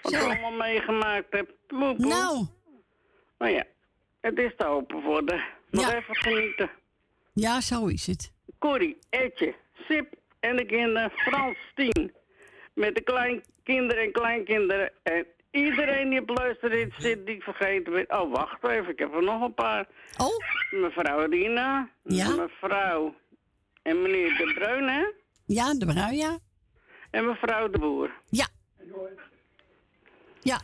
Wat 0.02 0.14
ik 0.14 0.20
allemaal 0.22 0.52
meegemaakt 0.52 1.26
heb. 1.30 1.50
Nou, 1.98 2.46
Maar 3.38 3.52
ja, 3.52 3.64
het 4.22 4.38
is 4.40 4.52
te 4.58 4.66
hopen 4.66 5.02
voor 5.02 5.26
de. 5.26 5.42
Nog 5.72 5.90
Ja. 5.90 5.96
even 5.98 6.16
genieten. 6.16 6.70
ja, 7.34 7.62
zo 7.62 7.86
is 7.86 8.08
het. 8.08 8.32
Corrie, 8.60 8.98
Etje, 9.10 9.56
Sip 9.88 10.14
en 10.40 10.56
de 10.56 10.66
kinderen 10.66 11.12
Frans, 11.12 11.58
Tien. 11.76 12.14
Met 12.74 12.96
de 12.96 13.02
kleinkinderen 13.02 14.04
en 14.04 14.12
kleinkinderen. 14.12 14.92
En 15.04 15.26
iedereen 15.52 16.10
die 16.10 16.22
op 16.22 16.30
luistert 16.38 16.94
zit, 16.98 17.26
die 17.26 17.44
vergeten 17.44 17.94
werd. 17.94 18.12
Oh, 18.12 18.34
wacht 18.34 18.64
even, 18.64 18.90
ik 18.92 19.00
heb 19.00 19.14
er 19.14 19.24
nog 19.24 19.42
een 19.42 19.54
paar. 19.54 19.88
Oh, 20.18 20.38
Mevrouw 20.82 21.30
Rina, 21.30 21.90
Ja? 22.04 22.30
mevrouw 22.36 23.16
en 23.82 24.02
meneer 24.02 24.38
De 24.38 24.52
Bruin, 24.54 24.88
hè? 24.88 25.06
ja, 25.46 25.74
de 25.74 25.86
bruin, 25.86 26.16
ja. 26.16 26.38
En 27.12 27.26
mevrouw 27.26 27.70
De 27.70 27.80
Boer. 27.80 28.12
Ja. 28.30 28.48
Ja, 30.41 30.62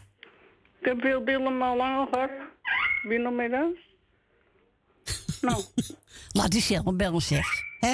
Ik 0.79 0.85
heb 0.85 1.01
veel 1.01 1.25
dillen 1.25 1.61
al 1.61 1.75
lang 1.75 2.07
gehad. 2.11 2.29
Wie 3.03 3.19
nog 3.19 3.33
meer 3.33 3.49
dan? 3.49 3.75
nou, 5.41 5.63
laat 6.38 6.51
die 6.51 6.61
zelf 6.61 6.95
bellen, 6.95 7.21
zeg. 7.21 7.47
hè? 7.79 7.93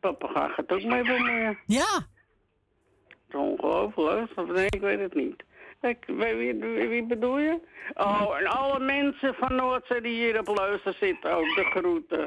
papa 0.00 0.26
gaat 0.28 0.56
het 0.56 0.70
ook 0.72 0.82
mee 0.82 1.02
bemoeien. 1.02 1.58
Ja, 1.66 1.94
Het 1.94 3.28
is 3.28 3.34
ongelooflijk. 3.34 4.30
Of 4.38 4.46
nee, 4.48 4.66
ik 4.66 4.80
weet 4.80 5.00
het 5.00 5.14
niet. 5.14 5.42
Ik, 5.80 6.04
wie, 6.06 6.54
wie, 6.88 7.06
bedoel 7.06 7.38
je? 7.38 7.60
Oh, 7.94 8.36
en 8.38 8.46
alle 8.46 8.78
mensen 8.78 9.34
van 9.34 9.54
Noordzee 9.54 10.00
die 10.00 10.14
hier 10.14 10.38
op 10.38 10.46
luister 10.56 10.94
zitten 11.00 11.32
ook, 11.36 11.44
de 11.54 11.64
groeten. 11.64 12.24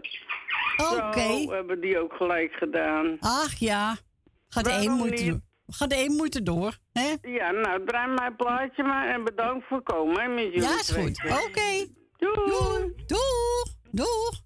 oké. 0.78 1.20
Zo 1.44 1.52
hebben 1.52 1.82
die 1.82 2.00
ook 2.00 2.14
gelijk 2.14 2.54
gedaan. 2.54 3.18
Ach 3.20 3.54
ja, 3.56 3.96
gaat 4.50 4.68
één 4.68 4.96
niet? 5.10 5.26
door. 5.28 5.40
Gaat 5.74 5.90
de 5.90 5.96
één 5.96 6.16
moeite 6.16 6.44
door, 6.44 6.78
hè? 6.92 7.16
Ja, 7.22 7.52
nou, 7.52 7.86
draai 7.86 8.14
mijn 8.14 8.36
plaatje 8.36 8.84
maar 8.84 9.10
en 9.14 9.24
bedankt 9.24 9.68
voor 9.68 9.84
komen, 9.84 10.34
met 10.34 10.44
jullie 10.44 10.62
Ja, 10.62 10.80
is 10.80 10.90
goed. 10.90 11.22
Oké. 11.48 11.88
Doei. 12.18 12.50
Doei. 12.50 12.94
Doeg. 13.06 13.66
Doeg. 13.92 14.42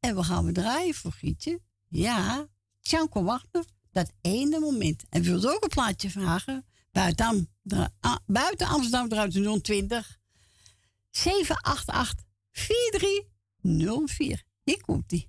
En 0.00 0.16
we 0.16 0.22
gaan 0.22 0.44
we 0.44 0.52
draaien 0.52 0.94
voor 0.94 1.12
Gietje. 1.12 1.60
Ja, 1.88 2.46
Tjanko 2.80 3.22
Wachter, 3.22 3.64
dat 3.92 4.12
ene 4.20 4.58
moment. 4.58 5.04
En 5.10 5.22
wilde 5.22 5.54
ook 5.54 5.62
een 5.62 5.68
plaatje 5.68 6.10
vragen. 6.10 6.64
Buiten, 6.92 7.26
Am- 7.26 7.48
buiten 8.26 8.66
Amsterdam 8.66 9.06
eruit 9.12 9.62
020 9.62 10.18
788 11.10 12.24
4304. 12.50 14.42
Hier 14.64 14.80
komt 14.80 15.08
die. 15.08 15.28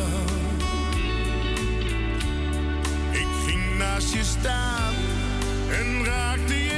Naast 4.01 4.13
je 4.13 4.23
staan 4.23 4.93
en 5.69 6.05
raakte 6.05 6.63
je 6.63 6.70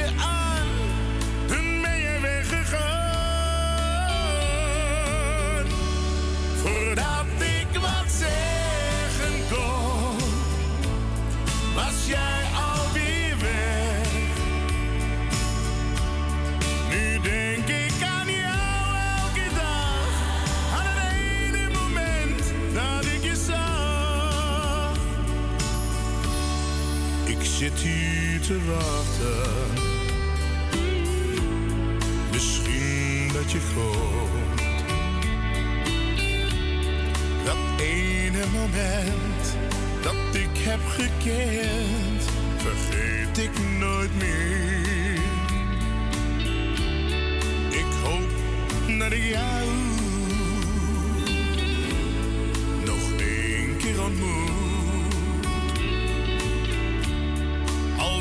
te 28.46 28.58
wachten. 28.64 29.82
Misschien 32.32 33.30
dat 33.32 33.50
je 33.52 33.58
komt. 33.74 34.84
Dat 37.44 37.80
ene 37.80 38.44
moment 38.52 39.56
dat 40.02 40.34
ik 40.34 40.58
heb 40.58 40.80
gekend, 40.86 42.22
vergeet 42.56 43.38
ik 43.38 43.78
nooit 43.78 44.14
meer. 44.16 45.20
Ik 47.70 47.86
hoop 48.02 48.30
dat 48.98 49.12
ik 49.12 49.22
jou 49.22 49.68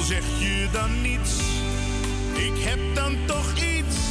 zeg 0.06 0.24
je 0.39 0.68
dan 0.72 1.02
niets, 1.02 1.39
ik 2.34 2.63
heb 2.63 2.80
dan 2.96 3.18
toch 3.26 3.56
iets. 3.56 4.03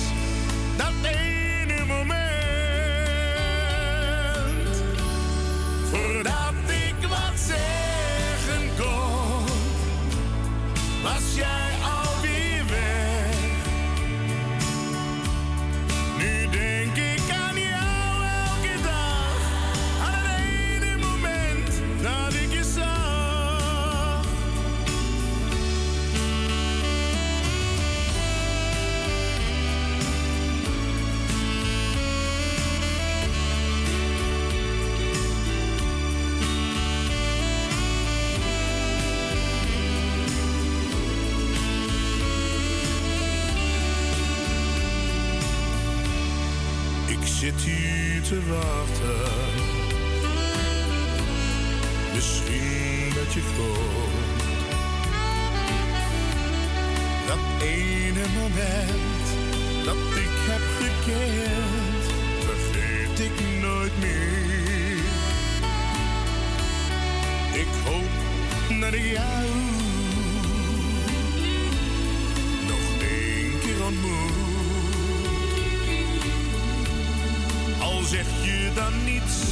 Zeg 78.13 78.27
je 78.45 78.71
dan 78.75 79.05
niets, 79.05 79.43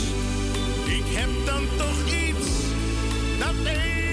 ik 0.85 1.16
heb 1.16 1.46
dan 1.46 1.62
toch 1.77 2.07
iets. 2.07 2.49
Dat 3.38 3.66
ene 3.66 4.10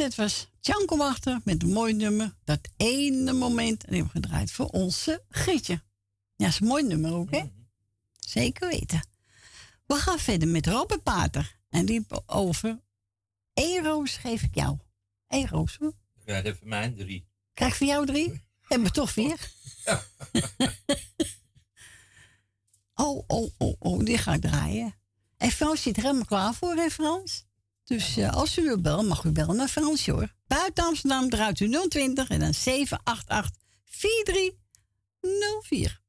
dit 0.00 0.14
was 0.14 0.50
Tjanko 0.60 0.96
Wachter 0.96 1.40
met 1.44 1.62
een 1.62 1.72
mooi 1.72 1.92
nummer. 1.92 2.34
Dat 2.44 2.68
ene 2.76 3.32
moment. 3.32 3.84
En 3.84 3.90
die 3.92 3.98
hebben 3.98 4.20
we 4.20 4.20
gedraaid 4.20 4.52
voor 4.52 4.66
onze 4.66 5.24
Gietje. 5.28 5.82
Ja, 6.36 6.46
is 6.46 6.60
een 6.60 6.66
mooi 6.66 6.82
nummer 6.82 7.12
ook, 7.12 7.30
hè? 7.30 7.42
Zeker 8.18 8.68
weten. 8.68 9.06
We 9.86 9.94
gaan 9.94 10.18
verder 10.18 10.48
met 10.48 10.66
Robert 10.66 11.02
Pater. 11.02 11.58
En 11.68 11.86
die 11.86 12.06
over 12.26 12.80
roos 13.82 14.16
geef 14.16 14.42
ik 14.42 14.54
jou. 14.54 14.78
Eén 15.28 15.48
roos, 15.48 15.76
hoor. 15.76 15.94
Ik 16.14 16.24
krijg 16.24 16.44
even 16.44 16.68
mijn 16.68 16.96
drie. 16.96 17.28
Krijg 17.52 17.70
ik 17.70 17.78
voor 17.78 17.86
jou 17.86 18.06
drie? 18.06 18.42
Hebben 18.60 18.86
we 18.88 18.94
toch 18.94 19.10
vier? 19.10 19.52
oh, 22.94 23.24
oh, 23.26 23.50
oh, 23.58 23.74
oh, 23.78 24.04
die 24.04 24.18
ga 24.18 24.34
ik 24.34 24.40
draaien. 24.40 24.94
En 25.36 25.50
Frans 25.50 25.82
zit 25.82 25.96
er 25.96 26.02
helemaal 26.02 26.24
klaar 26.24 26.54
voor, 26.54 26.74
hè 26.74 26.90
Frans? 26.90 27.48
Dus 27.90 28.16
eh, 28.16 28.32
als 28.32 28.58
u 28.58 28.62
wilt 28.62 28.82
bellen, 28.82 29.06
mag 29.06 29.24
u 29.24 29.30
bellen 29.30 29.56
naar 29.56 29.68
Fransje 29.68 30.12
hoor. 30.12 30.32
Buiten 30.46 30.84
Amsterdam 30.84 31.30
draait 31.30 31.60
u 31.60 31.88
020 31.88 32.28
en 32.28 32.40
dan 32.40 32.54
788 32.54 33.56
4304. 33.84 36.00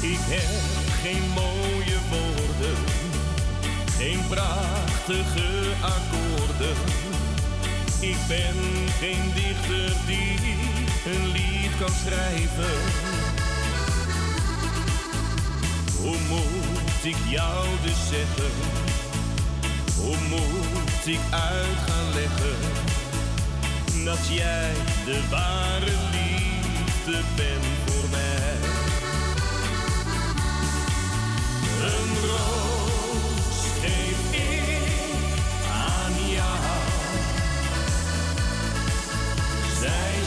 Ik 0.00 0.18
heb 0.20 0.64
geen 1.02 1.32
prachtige 4.28 5.48
akkoorden. 5.80 6.76
Ik 8.00 8.16
ben 8.28 8.56
geen 8.98 9.32
dichter 9.34 9.96
die 10.06 10.38
een 11.12 11.26
lied 11.26 11.76
kan 11.78 11.94
schrijven. 12.04 12.78
Hoe 16.00 16.16
moet 16.28 17.04
ik 17.04 17.16
jou 17.28 17.66
dus 17.82 18.08
zeggen? 18.08 18.50
Hoe 19.96 20.16
moet 20.28 21.06
ik 21.06 21.20
uit 21.30 21.78
gaan 21.86 22.12
leggen 22.14 22.56
dat 24.04 24.28
jij 24.28 24.72
de 25.04 25.20
ware 25.30 25.92
liefde 26.10 27.20
bent 27.36 27.66
voor 27.86 28.08
mij? 28.10 28.54
Een 31.82 32.28
roos 32.28 32.75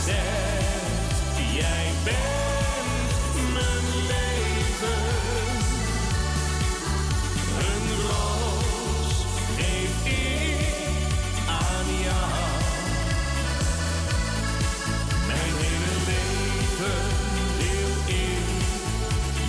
zegt, 0.10 1.54
jij 1.54 1.88
bent 2.04 3.54
mijn 3.54 3.88
leven. 4.12 5.02
Een 7.68 7.86
roos 8.10 9.16
geef 9.58 9.96
ik 10.06 11.08
aan 11.48 11.90
jou. 12.08 12.42
Mijn 15.28 15.54
hele 15.64 15.96
leven 16.10 17.02
wil 17.58 17.92
ik 18.06 18.48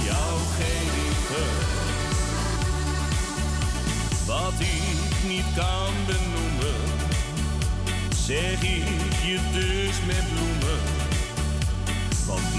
jou 0.04 0.38
geven. 0.58 1.50
Wat 4.26 4.60
ik 4.60 5.28
niet 5.28 5.54
kan 5.56 5.92
benoemen, 6.06 6.80
zeg 8.26 8.62
ik 8.62 9.12
je 9.22 9.38
dus 9.52 10.06
met 10.06 10.24
bloemen. 10.28 10.49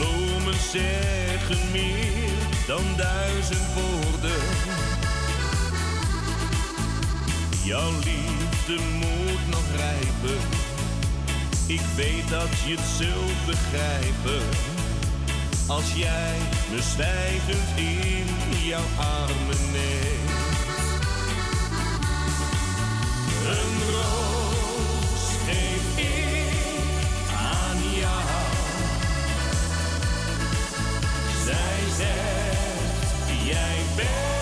Bloemen 0.01 0.59
zeggen 0.71 1.71
meer 1.71 2.31
dan 2.67 2.83
duizend 2.97 3.67
woorden. 3.73 4.41
Jouw 7.63 7.91
liefde 7.91 8.83
moet 8.99 9.47
nog 9.49 9.63
rijpen. 9.75 10.39
Ik 11.67 11.81
weet 11.95 12.29
dat 12.29 12.49
je 12.65 12.75
het 12.75 12.85
zult 12.97 13.45
begrijpen. 13.45 14.47
Als 15.67 15.93
jij 15.95 16.37
me 16.71 16.81
zwijgend 16.81 17.69
in 17.75 18.65
jouw 18.67 18.87
armen 18.97 19.71
neemt. 19.71 20.31
Een 23.45 23.93
roos 23.93 24.40
zegt, 32.01 33.43
jij 33.45 33.77
bent 33.95 34.40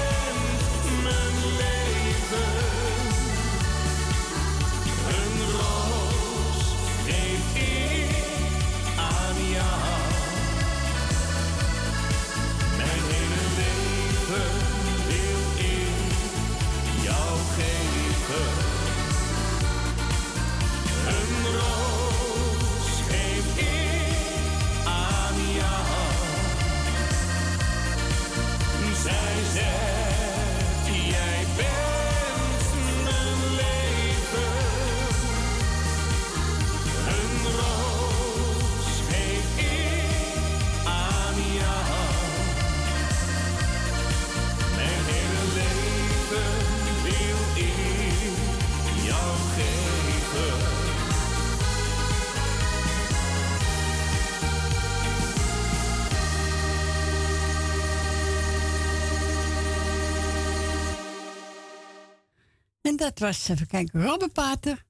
dat 63.00 63.20
was, 63.20 63.50
even 63.50 63.68
kijken, 63.68 64.04
Robbe 64.04 64.30
Pater. 64.30 64.86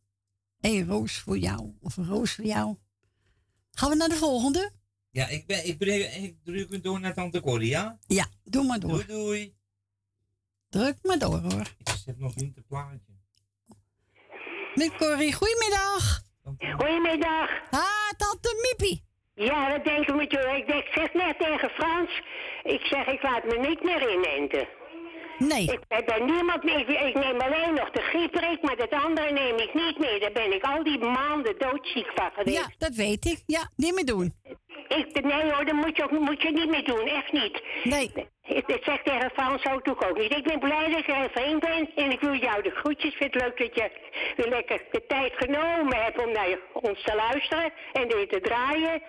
Een 0.61 0.87
roos 0.87 1.17
voor 1.17 1.37
jou. 1.37 1.73
Of 1.81 1.97
een 1.97 2.07
roos 2.07 2.35
voor 2.35 2.45
jou. 2.45 2.75
Gaan 3.71 3.89
we 3.89 3.95
naar 3.95 4.09
de 4.09 4.15
volgende? 4.15 4.71
Ja, 5.11 5.27
ik, 5.27 5.47
ben, 5.47 5.67
ik, 5.67 5.77
ben, 5.77 6.23
ik 6.23 6.35
druk 6.43 6.71
hem 6.71 6.81
door 6.81 6.99
naar 6.99 7.13
Tante 7.13 7.41
Corrie, 7.41 7.69
ja? 7.69 7.99
Ja, 8.07 8.27
doe 8.43 8.65
maar 8.65 8.79
door. 8.79 8.89
Doei, 8.89 9.05
doei. 9.05 9.55
Druk 10.69 10.97
maar 11.01 11.19
door 11.19 11.39
hoor. 11.39 11.73
Ik 11.77 11.89
zet 12.05 12.19
nog 12.19 12.35
niet 12.35 12.55
het 12.55 12.67
plaatje. 12.67 13.17
Met 14.75 14.95
Corrie, 14.95 15.33
goedemiddag. 15.33 16.21
Goedemiddag. 16.77 17.49
Ah, 17.69 18.09
tante 18.17 18.75
Miepie. 18.77 19.03
Ja, 19.33 19.69
dat 19.69 19.83
denk 19.83 20.07
ik 20.07 20.15
met 20.15 20.31
jou. 20.31 20.57
Ik, 20.57 20.67
denk, 20.67 20.83
ik 20.83 20.91
zeg 20.93 21.13
net 21.13 21.39
tegen 21.39 21.69
Frans. 21.69 22.21
Ik 22.63 22.81
zeg, 22.81 23.07
ik 23.07 23.21
laat 23.21 23.43
me 23.43 23.67
niet 23.67 23.83
meer 23.83 24.11
inenten. 24.11 24.67
Nee. 25.39 25.63
Ik 25.71 25.79
ben 25.87 26.05
bij 26.05 26.19
niemand 26.19 26.63
meer. 26.63 26.79
Ik, 26.79 26.89
ik 26.89 27.13
neem 27.13 27.39
alleen 27.39 27.73
nog 27.73 27.89
de 27.91 28.01
grieperik, 28.01 28.61
maar 28.61 28.75
dat 28.75 28.91
andere 28.91 29.31
neem 29.31 29.57
ik 29.57 29.73
niet 29.73 29.99
meer. 29.99 30.19
Daar 30.19 30.31
ben 30.31 30.53
ik 30.53 30.63
al 30.63 30.83
die 30.83 30.99
maanden 30.99 31.55
doodziek 31.57 32.11
van 32.15 32.29
geweest. 32.33 32.57
Ja, 32.57 32.67
dat 32.77 32.95
weet 32.95 33.25
ik. 33.25 33.43
Ja, 33.45 33.69
niet 33.75 33.93
meer 33.93 34.05
doen. 34.05 34.33
Ik, 34.87 35.23
nee 35.23 35.51
hoor, 35.51 35.65
dat 35.65 35.73
moet 35.73 35.97
je, 35.97 36.03
ook, 36.03 36.11
moet 36.11 36.41
je 36.41 36.51
niet 36.51 36.69
meer 36.69 36.83
doen. 36.85 37.07
Echt 37.07 37.31
niet. 37.31 37.61
Nee. 37.83 38.11
Ik, 38.43 38.67
ik 38.67 38.83
zeg 38.83 39.01
tegen 39.03 39.31
Frans 39.33 39.65
ook, 39.65 39.85
doe 39.85 39.95
ik 39.95 40.03
ook 40.03 40.17
niet. 40.17 40.35
Ik 40.35 40.43
ben 40.43 40.59
blij 40.59 40.89
dat 40.89 40.99
ik 40.99 41.07
er 41.07 41.23
even 41.23 41.43
heen 41.43 41.59
ben. 41.59 41.89
En 41.95 42.11
ik 42.11 42.19
wil 42.19 42.35
jou 42.35 42.63
de 42.63 42.69
groetjes. 42.69 43.11
Ik 43.11 43.17
vind 43.17 43.33
het 43.33 43.43
leuk 43.43 43.57
dat 43.57 43.75
je 43.75 43.91
weer 44.35 44.49
lekker 44.49 44.81
de 44.91 45.05
tijd 45.07 45.33
genomen 45.35 45.97
hebt 45.97 46.25
om 46.25 46.31
naar 46.31 46.59
ons 46.73 47.03
te 47.03 47.15
luisteren. 47.15 47.73
En 47.93 48.07
weer 48.07 48.27
te 48.27 48.39
draaien. 48.41 49.01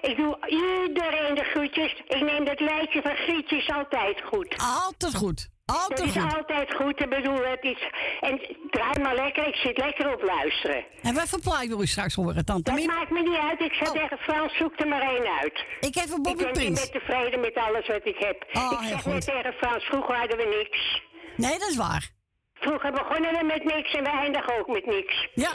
Ik 0.00 0.16
doe 0.16 0.38
iedereen 0.46 1.34
de 1.34 1.44
groetjes. 1.44 1.94
Ik 2.08 2.20
neem 2.20 2.44
dat 2.44 2.60
lijstje 2.60 3.02
van 3.02 3.16
grietjes 3.16 3.70
altijd 3.70 4.22
goed. 4.22 4.54
Altijd 4.86 5.14
goed. 5.14 5.48
Altijd 5.76 5.98
dat 5.98 6.06
is 6.06 6.22
goed. 6.22 6.34
altijd 6.36 6.74
goed. 6.74 7.00
Ik 7.00 7.08
bedoel, 7.10 7.42
het 7.44 7.62
is... 7.62 7.80
En 8.20 8.40
draai 8.70 9.00
maar 9.02 9.14
lekker. 9.14 9.46
Ik 9.46 9.54
zit 9.54 9.78
lekker 9.78 10.12
op 10.14 10.22
luisteren. 10.22 10.84
En 11.02 11.14
wat 11.14 11.28
voor 11.28 11.40
plaat 11.40 11.66
wil 11.66 11.80
u 11.82 11.86
straks 11.86 12.14
horen, 12.14 12.44
tante 12.44 12.70
Dat 12.74 12.84
maakt 12.86 13.10
me 13.10 13.22
niet 13.22 13.38
uit. 13.38 13.60
Ik 13.60 13.72
zeg 13.72 13.88
Oh. 13.88 13.94
tegen 13.94 14.18
Frans, 14.18 14.56
zoek 14.56 14.80
er 14.80 14.88
maar 14.88 15.00
één 15.02 15.26
uit. 15.40 15.64
Ik 15.80 15.94
heb 15.94 16.08
een 16.08 16.16
Ik 16.16 16.22
Bobby 16.22 16.42
ben 16.42 16.52
Prins. 16.52 16.68
niet 16.68 16.92
meer 16.92 17.00
tevreden 17.02 17.40
met 17.40 17.54
alles 17.54 17.86
wat 17.86 18.04
ik 18.04 18.18
heb. 18.18 18.46
Oh, 18.52 18.72
ik 18.82 18.88
zeg 18.88 19.04
net 19.06 19.24
tegen 19.24 19.52
Frans, 19.52 19.84
vroeger 19.84 20.16
hadden 20.16 20.36
we 20.36 20.56
niks. 20.58 21.02
Nee, 21.36 21.58
dat 21.58 21.68
is 21.68 21.76
waar. 21.76 22.08
Vroeger 22.60 22.92
begonnen 22.92 23.32
we 23.38 23.44
met 23.44 23.64
niks 23.64 23.92
en 23.94 24.02
we 24.02 24.08
eindigen 24.10 24.58
ook 24.58 24.68
met 24.68 24.86
niks. 24.86 25.28
Ja. 25.34 25.52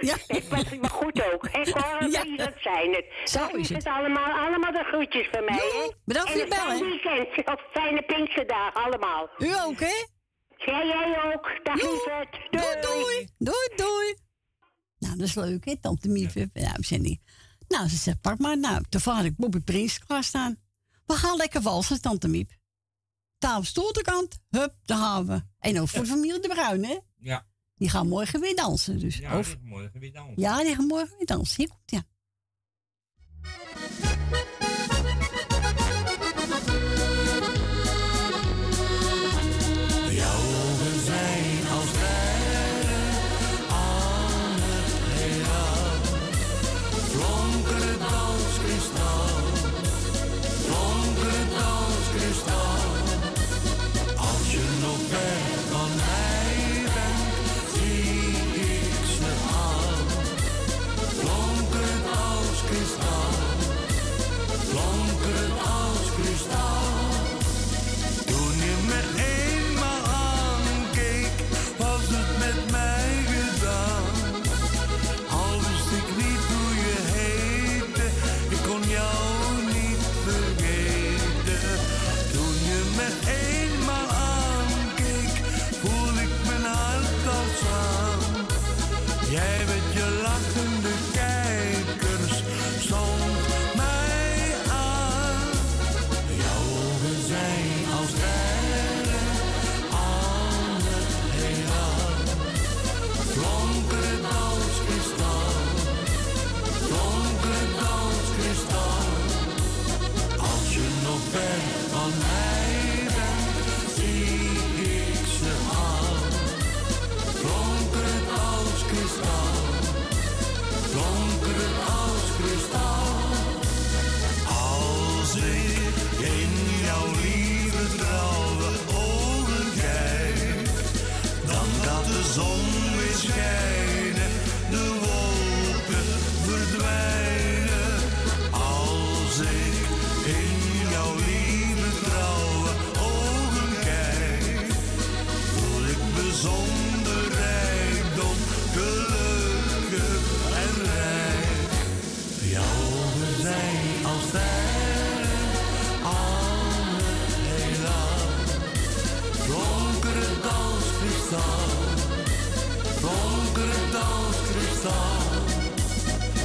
Ja. 0.00 0.16
Was 0.50 0.78
maar 0.80 0.90
goed 0.90 1.32
ook. 1.32 1.48
Hè, 1.50 1.62
Cor? 1.72 1.96
Ja. 2.10 2.22
Ja. 2.26 2.36
Dat 2.36 2.54
zijn 2.60 2.90
het. 2.92 3.04
Zo 3.24 3.38
Dat 3.38 3.54
is 3.54 3.68
het. 3.68 3.84
het 3.84 3.94
allemaal. 3.94 4.46
Allemaal 4.46 4.72
de 4.72 4.84
groetjes 4.84 5.28
van 5.32 5.44
mij, 5.44 5.54
hè? 5.56 5.90
Bedankt 6.04 6.30
voor 6.30 6.40
En 6.40 6.46
je 6.46 6.54
fijn 6.54 6.78
bellen. 6.78 6.88
weekend. 7.02 7.46
Of 7.48 7.60
fijne 7.72 8.02
Pinksterdagen, 8.02 8.82
allemaal. 8.84 9.28
U 9.38 9.54
ook, 9.66 9.80
hè? 9.80 9.96
Ja, 10.56 10.84
jij 10.84 11.32
ook. 11.34 11.50
Dag 11.62 11.80
Joe. 11.80 11.90
lieverd. 11.90 12.32
Doei, 12.50 12.80
doei. 12.80 13.28
Doei, 13.38 13.68
doei. 13.76 14.14
Nou, 14.98 15.16
dat 15.16 15.26
is 15.26 15.34
leuk, 15.34 15.64
hè? 15.64 15.80
Tante 15.80 16.08
Miep 16.08 16.34
heeft 16.34 16.50
een 16.52 16.66
uitzending. 16.74 17.20
Nou, 17.68 17.88
ze 17.88 17.96
zegt, 17.96 18.20
pak 18.20 18.38
maar. 18.38 18.58
Nou, 18.58 18.82
toevallig 18.88 19.18
had 19.20 19.28
ik 19.28 19.36
Bobby 19.36 19.60
Prins 19.60 19.98
klaarstaan. 19.98 20.56
We 21.06 21.14
gaan 21.14 21.36
lekker 21.36 21.60
walsen, 21.60 22.00
Tante 22.00 22.28
Miep. 22.28 22.50
Tafel 23.38 23.64
stoeltekant. 23.64 24.38
Hup, 24.50 24.74
daar 24.84 24.98
gaan 24.98 25.26
we. 25.26 25.42
En 25.58 25.80
ook 25.80 25.88
voor 25.88 26.00
de 26.00 26.06
familie 26.06 26.40
De 26.40 26.48
Bruin, 26.48 26.84
hè? 26.84 26.98
Ja, 27.18 27.46
Die 27.74 27.88
gaan 27.88 28.08
morgen 28.08 28.40
weer 28.40 28.56
dansen. 28.56 28.98
Dus. 28.98 29.16
ja 29.18 29.38
Of- 29.38 29.56
morgen 29.62 30.00
weer 30.00 30.12
dan. 30.12 30.32
ja, 30.36 30.62
die 30.62 30.74
gaan 30.74 30.86
morgen 30.86 31.16
weer 31.16 31.26
dansen. 31.26 31.56
Hier 31.56 31.68
komt 31.68 31.90
ja. 31.90 32.04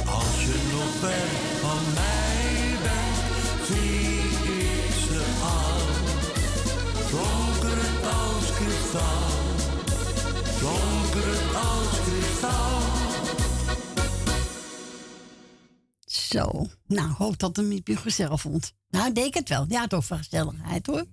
Als 0.06 0.44
je 0.44 0.56
nog 0.72 0.90
ver 1.00 1.28
van 1.60 1.82
mij 1.94 2.76
bent, 2.82 3.66
zie 3.66 4.18
ik 4.58 4.92
ze 5.06 5.22
al. 5.42 5.80
Flonkerend 7.06 8.04
als 8.04 8.52
kristal, 8.54 9.28
flonkerend 10.44 11.54
als 11.54 12.00
kristal. 12.04 12.80
Zo. 16.32 16.66
Nou, 16.86 17.10
hoop 17.10 17.38
dat 17.38 17.56
hem 17.56 17.68
Miepje 17.68 17.96
gezellig 17.96 18.40
vond. 18.40 18.72
Nou, 18.90 19.06
ik 19.08 19.14
denk 19.14 19.34
het 19.34 19.48
wel. 19.48 19.64
Ja, 19.68 19.86
toch 19.86 20.04
van 20.04 20.18
gezelligheid 20.18 20.86
hoor. 20.86 21.04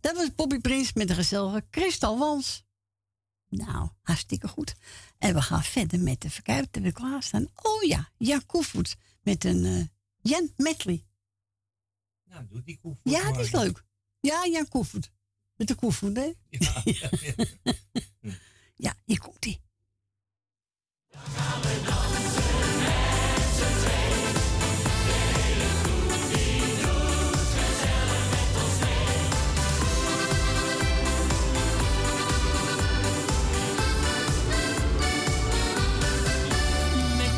Dat 0.00 0.16
was 0.16 0.34
Bobby 0.34 0.58
Prins 0.58 0.92
met 0.92 1.08
de 1.08 1.14
gezellige 1.14 1.64
Kristal 1.70 2.18
Wans. 2.18 2.64
Nou, 3.56 3.88
hartstikke 4.02 4.48
goed. 4.48 4.74
En 5.18 5.34
we 5.34 5.42
gaan 5.42 5.62
verder 5.62 6.00
met 6.00 6.20
de 6.20 6.30
verkuip 6.30 6.72
die 6.72 6.82
we 6.82 6.92
klaarstaan. 6.92 7.48
Oh 7.54 7.82
ja, 7.82 8.10
Jan 8.16 8.46
Koevoet 8.46 8.96
met 9.22 9.44
een 9.44 9.64
eh, 9.64 9.84
Jan 10.20 10.52
Medley. 10.56 11.04
Nou, 12.24 12.46
doe 12.48 12.62
die 12.62 12.78
koe 12.78 12.96
Ja, 13.02 13.26
het 13.26 13.36
is 13.36 13.52
leuk. 13.52 13.84
Ja, 14.20 14.46
Jan 14.46 14.68
Koevoet. 14.68 15.10
Met 15.56 15.68
de 15.68 15.74
Koevoet, 15.74 16.16
hè? 16.16 16.32
Ja. 16.48 16.82
Ja, 18.76 18.96
hier 19.04 19.20
komt 19.20 19.44
hij. 19.44 19.60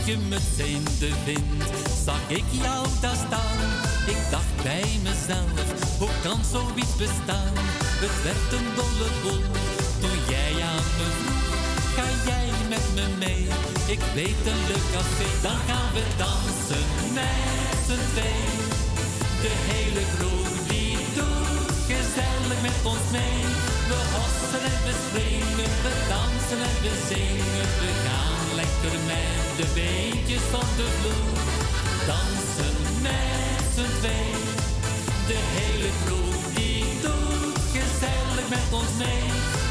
Je 0.06 0.16
muts 0.28 0.56
in 0.56 0.84
de 0.98 1.12
wind 1.24 1.64
zag 2.04 2.22
ik 2.28 2.44
jou 2.50 2.86
daar 3.00 3.16
staan. 3.26 3.60
Ik 4.06 4.20
dacht 4.30 4.56
bij 4.62 4.88
mezelf, 5.02 5.98
hoe 5.98 6.14
kan 6.22 6.40
zoiets 6.52 6.96
bestaan? 6.96 7.54
Het 8.04 8.16
werd 8.26 8.50
een 8.58 8.68
dolle 8.78 9.08
boel 9.22 9.44
toen 10.00 10.20
jij 10.32 10.52
aan 10.72 10.86
me 10.98 11.06
vroeg. 11.18 11.54
Ga 11.96 12.06
jij 12.30 12.48
met 12.72 12.86
me 12.96 13.06
mee? 13.24 13.46
Ik 13.94 14.02
weet 14.14 14.42
een 14.52 14.62
leuk 14.70 14.88
café, 14.94 15.28
dan 15.46 15.58
gaan 15.68 15.90
we 15.96 16.04
dansen 16.24 16.86
met 17.18 17.76
z'n 17.86 18.04
twee. 18.12 18.46
De 19.44 19.52
hele 19.70 20.02
kroeg 20.14 20.52
die 20.70 20.96
doet 21.16 21.70
gezellig 21.92 22.60
met 22.68 22.78
ons 22.92 23.06
mee. 23.18 23.40
We 23.90 23.98
hossen 24.14 24.62
en 24.70 24.80
we 24.86 24.94
springen, 25.04 25.70
we 25.84 25.92
dansen 26.12 26.60
en 26.68 26.76
we 26.84 26.92
zingen. 27.10 27.68
We 27.80 27.90
gaan 28.04 28.23
de 29.56 29.66
beentjes 29.74 30.44
van 30.54 30.68
de 30.76 30.86
vloer. 30.98 31.38
Dansen 32.06 32.76
met 33.06 33.64
z'n 33.74 33.92
twee. 34.00 34.32
De 35.30 35.38
hele 35.56 35.90
kroeg 36.04 36.42
die 36.58 36.84
doet 37.04 37.58
gezellig 37.76 38.46
met 38.56 38.68
ons 38.80 38.92
mee. 39.04 39.28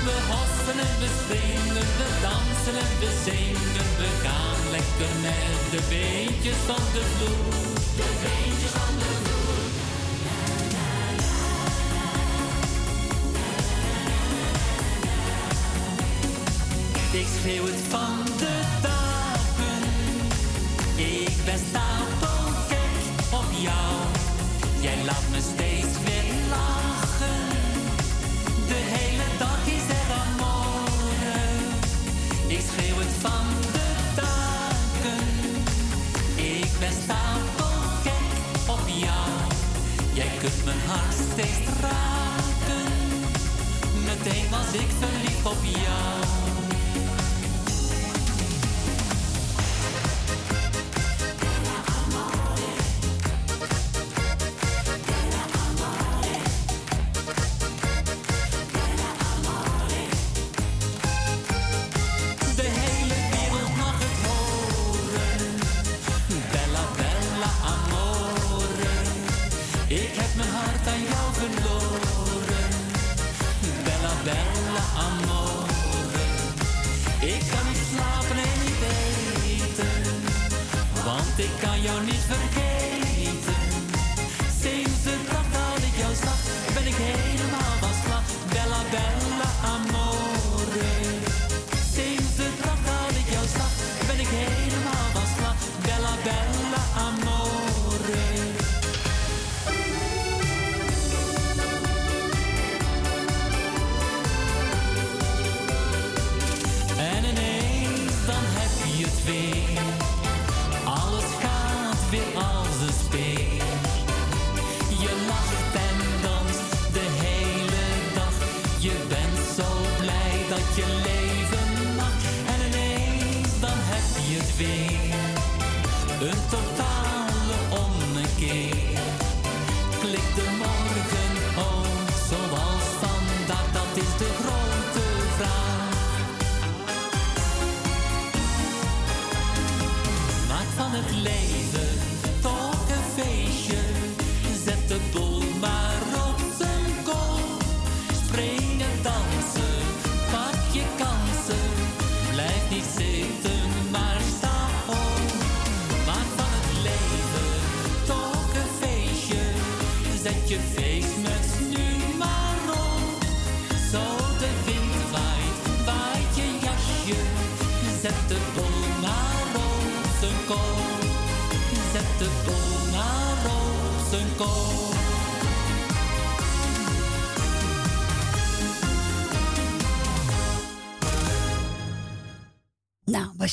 We 0.08 0.16
hossen 0.32 0.78
en 0.86 0.94
we 1.02 1.10
springen, 1.20 1.88
we 2.00 2.08
dansen 2.28 2.76
en 2.84 2.94
we 3.02 3.10
zingen. 3.28 3.88
We 4.02 4.10
gaan 4.24 4.62
lekker 4.76 5.14
met 5.28 5.62
de 5.74 5.82
beentjes 5.94 6.60
van 6.70 6.84
de 6.96 7.04
vloer. 7.14 7.54
De 8.00 8.08
beentjes 8.24 8.74
van 8.80 8.94
de 9.02 9.10
vloer. 9.22 9.62
Ik 17.22 17.28
schreeuw 17.40 17.66
het 17.66 17.82
van 17.90 18.26
de 18.38 18.54
daken. 18.82 18.93
Ik 21.44 21.50
ben 21.50 21.60
stapelgek 21.70 22.96
op 23.32 23.50
jou. 23.58 23.94
Jij 24.80 25.04
laat 25.06 25.28
me 25.32 25.40
steeds 25.54 25.94
weer 26.04 26.34
lachen. 26.50 27.50
De 28.68 28.82
hele 28.96 29.28
dag 29.38 29.62
is 29.66 29.86
er 30.00 30.10
amore. 30.24 31.40
Ik 32.48 32.62
schreeuw 32.70 32.98
het 32.98 33.16
van 33.20 33.46
de 33.76 33.88
daken. 34.16 35.28
Ik 36.36 36.72
ben 36.80 36.94
stapelgek 37.04 38.28
op 38.68 38.88
jou. 38.88 39.30
Jij 40.14 40.32
kunt 40.40 40.66
mijn 40.66 40.82
hart 40.88 41.14
steeds 41.32 41.68
raken. 41.82 42.92
Meteen 44.06 44.50
was 44.50 44.82
ik 44.82 44.90
verliefd 45.00 45.46
op 45.46 45.64
jou. 45.64 46.53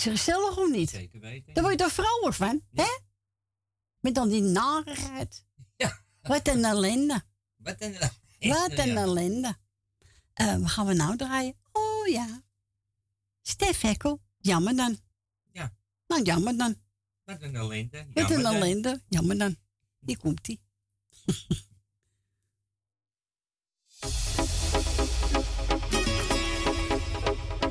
is 0.06 0.18
gezellig 0.18 0.56
of 0.58 0.70
niet? 0.70 0.90
Zeker 0.90 1.20
weten. 1.20 1.54
Daar 1.54 1.62
word 1.62 1.78
je 1.78 1.84
toch 1.84 1.92
vrouwen 1.92 2.34
van, 2.34 2.62
hè? 2.72 2.98
Met 4.00 4.14
dan 4.14 4.28
die 4.28 4.42
narigheid. 4.42 5.46
Ja. 5.76 6.00
Wat 6.22 6.48
een 6.48 6.64
ellende. 6.64 7.22
Wat 7.56 7.80
een 7.80 7.94
ellende. 7.94 8.14
Wat 8.38 8.78
een 8.78 8.96
ellende. 8.96 9.56
Eh, 10.32 10.68
gaan 10.68 10.86
we 10.86 10.94
nou 10.94 11.16
draaien? 11.16 11.54
Oh 11.72 12.06
ja. 12.06 12.42
Stef 13.42 13.80
Hekkel. 13.80 14.20
Jammer 14.38 14.76
dan. 14.76 14.98
Ja. 15.52 15.74
Nou, 16.06 16.22
jammer 16.22 16.56
dan. 16.56 16.76
Wat 17.24 17.42
een 17.42 17.56
ellende. 17.56 18.06
Wat 18.14 18.30
een 18.30 18.44
ellende. 18.44 19.02
Jammer 19.08 19.38
dan. 19.38 19.56
Die 19.98 20.16
komt-ie. 20.16 20.60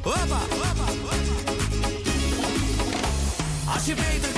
Hoppa! 0.01 0.48
je 3.89 3.95
beter 3.95 4.28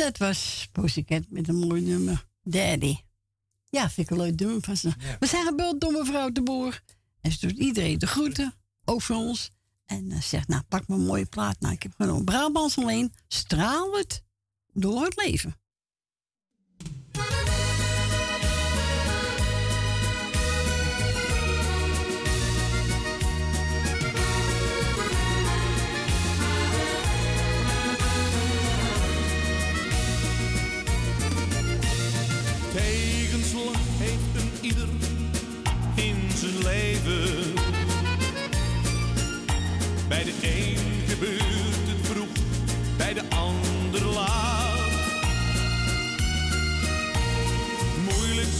dat 0.00 0.18
was 0.18 0.68
Pussycat 0.72 1.22
met 1.28 1.48
een 1.48 1.56
mooi 1.56 1.80
nummer. 1.82 2.26
Daddy. 2.42 2.96
Ja, 3.68 3.90
vind 3.90 4.10
ik 4.10 4.16
een 4.16 4.22
leuk 4.22 4.40
nummer 4.40 4.60
van 4.60 4.76
ze. 4.76 4.92
We 5.18 5.26
zijn 5.26 5.46
gebeld 5.46 5.80
door 5.80 5.92
mevrouw 5.92 6.30
de 6.30 6.42
Boer. 6.42 6.82
En 7.20 7.32
ze 7.32 7.46
doet 7.46 7.58
iedereen 7.58 7.98
de 7.98 8.06
groeten. 8.06 8.54
Ook 8.84 9.02
voor 9.02 9.16
ons. 9.16 9.50
En 9.86 10.10
eh, 10.10 10.20
zegt, 10.20 10.48
nou, 10.48 10.62
pak 10.68 10.82
een 10.86 11.04
mooie 11.04 11.26
plaat. 11.26 11.60
Nou, 11.60 11.74
ik 11.74 11.82
heb 11.82 11.92
gewoon 11.96 12.24
Brabants 12.24 12.78
alleen. 12.78 13.14
Straal 13.28 13.96
het 13.96 14.22
door 14.72 15.04
het 15.04 15.24
leven. 15.24 15.56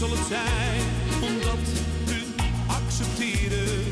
Zal 0.01 0.09
het 0.09 0.27
zijn 0.27 0.81
om 1.21 1.39
dat 1.41 1.65
te 2.05 2.21
accepteren. 2.67 3.83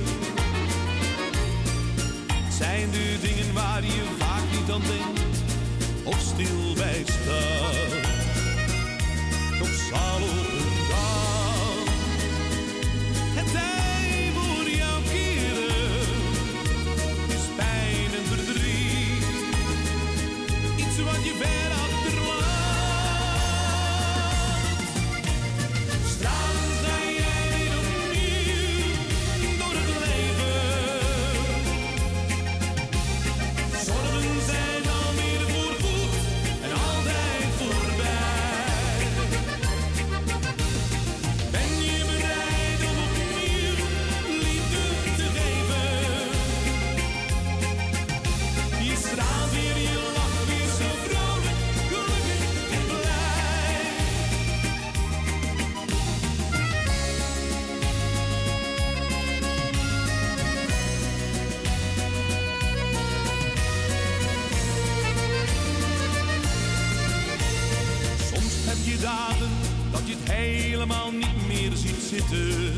Zijn 2.58 2.92
de 2.92 3.18
dingen 3.22 3.54
waar 3.54 3.84
je 3.84 4.04
vaak 4.18 4.44
niet 4.52 4.72
aan 4.72 4.82
denkt 4.82 5.38
of 6.04 6.20
stil 6.20 6.74
bij 6.76 7.04
staat. 7.06 8.08
Toch 9.60 9.76
zal 9.90 10.39
ziet 72.30 72.69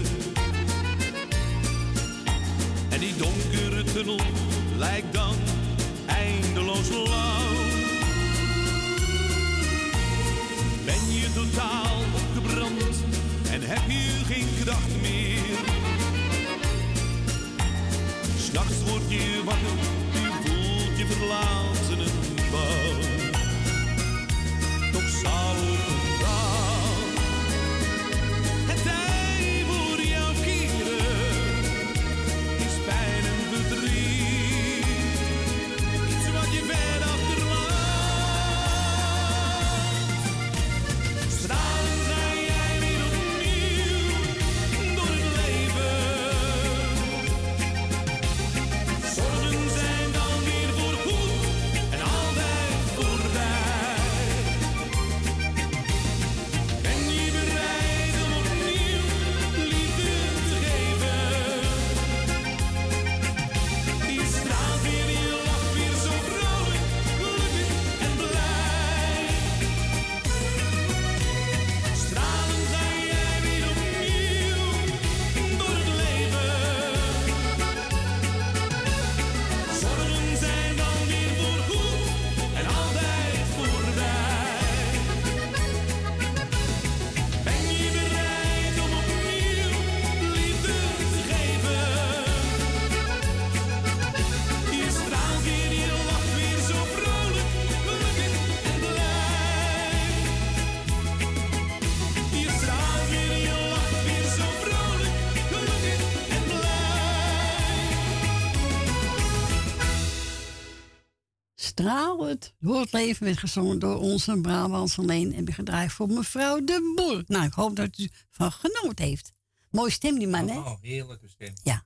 door 112.61 112.79
het 112.79 112.91
leven 112.91 113.25
werd 113.25 113.37
gezongen 113.37 113.79
door 113.79 113.99
onze 113.99 114.41
Brabantse 114.41 115.05
Leen 115.05 115.33
en 115.33 115.53
gedraaid 115.53 115.91
voor 115.91 116.07
mevrouw 116.07 116.63
de 116.63 116.93
Boer. 116.95 117.23
Nou, 117.27 117.45
ik 117.45 117.53
hoop 117.53 117.75
dat 117.75 117.97
u 117.97 118.09
van 118.29 118.51
genoten 118.51 119.05
heeft. 119.05 119.33
Mooie 119.69 119.91
stem 119.91 120.19
die 120.19 120.27
man, 120.27 120.47
hè? 120.47 120.57
Oh, 120.57 120.81
heerlijke 120.81 121.27
stem. 121.27 121.53
Ja. 121.63 121.85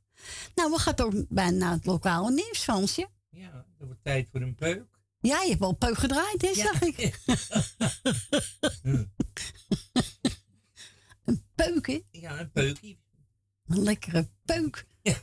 Nou, 0.56 0.72
we 0.72 0.80
gaan 0.80 1.00
ook 1.00 1.14
bijna 1.30 1.58
naar 1.58 1.72
het 1.72 1.86
lokale 1.86 2.32
nieuws, 2.32 2.60
Fransje. 2.60 3.10
Ja, 3.30 3.66
het 3.78 3.88
wordt 3.88 4.04
tijd 4.04 4.28
voor 4.32 4.42
een 4.42 4.56
peuk. 4.56 4.86
Ja, 5.20 5.42
je 5.42 5.48
hebt 5.48 5.60
wel 5.60 5.74
peuk 5.74 5.98
gedraaid, 5.98 6.42
hè, 6.42 6.54
zag 6.54 6.82
ik. 6.82 6.98
een 11.26 11.44
peuk, 11.56 11.88
hè? 11.88 12.02
Ja, 12.12 12.40
een 12.40 12.52
peukie. 12.52 13.00
Een 13.68 13.84
lekkere 13.84 14.30
peuk. 14.46 14.86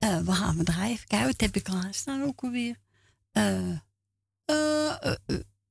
Eh, 0.00 0.20
we 0.20 0.32
gaan 0.32 0.56
we 0.56 0.64
draaien. 0.64 0.98
Kijken, 1.06 1.26
wat 1.26 1.40
heb 1.40 1.56
ik 1.56 1.62
klaarstaan 1.62 2.22
ook 2.22 2.40
alweer? 2.40 2.76
Eh. 3.32 3.78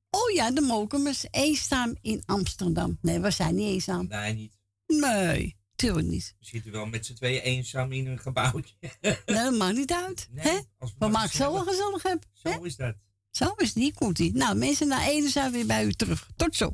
Oh 0.10 0.30
ja, 0.34 0.52
de 0.52 0.62
Mokumers. 0.62 1.26
Eenzaam 1.32 1.96
in 2.02 2.24
Amsterdam. 2.26 2.98
Nee, 3.02 3.20
we 3.20 3.32
zijn 3.32 3.56
niet 3.56 3.68
eenzaam. 3.68 4.08
Nee, 4.08 4.34
niet. 4.34 4.58
Nee, 4.88 5.58
tuurlijk 5.76 6.08
niet. 6.08 6.36
We 6.40 6.46
zitten 6.46 6.72
wel 6.72 6.86
met 6.86 7.06
z'n 7.06 7.14
tweeën 7.14 7.42
eenzaam 7.42 7.92
in 7.92 8.08
een 8.08 8.20
gebouwtje. 8.20 8.76
Nee, 9.02 9.18
dat 9.26 9.58
maakt 9.58 9.76
niet 9.78 9.92
uit. 9.94 10.28
Nee, 10.32 10.44
hè? 10.46 10.60
als 10.78 10.94
we 11.00 11.08
maken 11.08 11.38
zo 11.38 11.54
wel 11.54 11.64
gezellig- 11.64 12.04
hebben. 12.04 12.28
Zo 12.34 12.64
is 12.64 12.76
dat. 12.76 12.96
Zo 13.32 13.54
is 13.58 13.74
die, 13.74 13.94
komt 13.94 14.16
die. 14.18 14.34
Nou, 14.34 14.56
mensen, 14.56 14.88
na 14.88 15.08
ene 15.08 15.30
zijn 15.30 15.52
we 15.52 15.58
weer 15.58 15.66
bij 15.66 15.86
u 15.86 15.94
terug. 15.94 16.30
Tot 16.36 16.56
zo. 16.56 16.74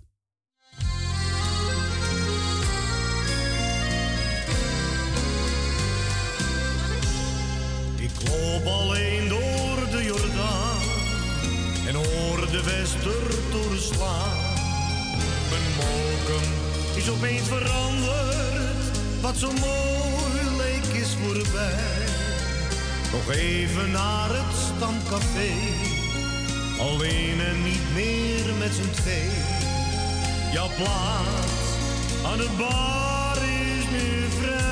Ik 8.00 8.30
loop 8.30 8.66
alleen 8.66 9.15
wester 12.86 13.52
doorslaan. 13.52 14.38
Mijn 15.50 15.62
mokum 15.78 16.48
is 16.96 17.10
opeens 17.10 17.48
veranderd, 17.48 18.98
wat 19.22 19.38
zo 19.38 19.52
mooi 19.52 20.58
leek 20.58 21.02
is 21.02 21.18
voorbij. 21.24 22.06
Nog 23.12 23.32
even 23.36 23.92
naar 23.92 24.30
het 24.30 24.56
stamcafé, 24.76 25.52
alleen 26.80 27.40
en 27.40 27.64
niet 27.64 27.94
meer 27.94 28.54
met 28.60 28.74
z'n 28.74 29.02
twee. 29.02 29.30
Jouw 30.54 30.70
plaats 30.78 31.66
aan 32.26 32.38
de 32.38 32.50
bar 32.58 33.38
is 33.38 33.86
nu 33.92 34.26
vrij. 34.40 34.64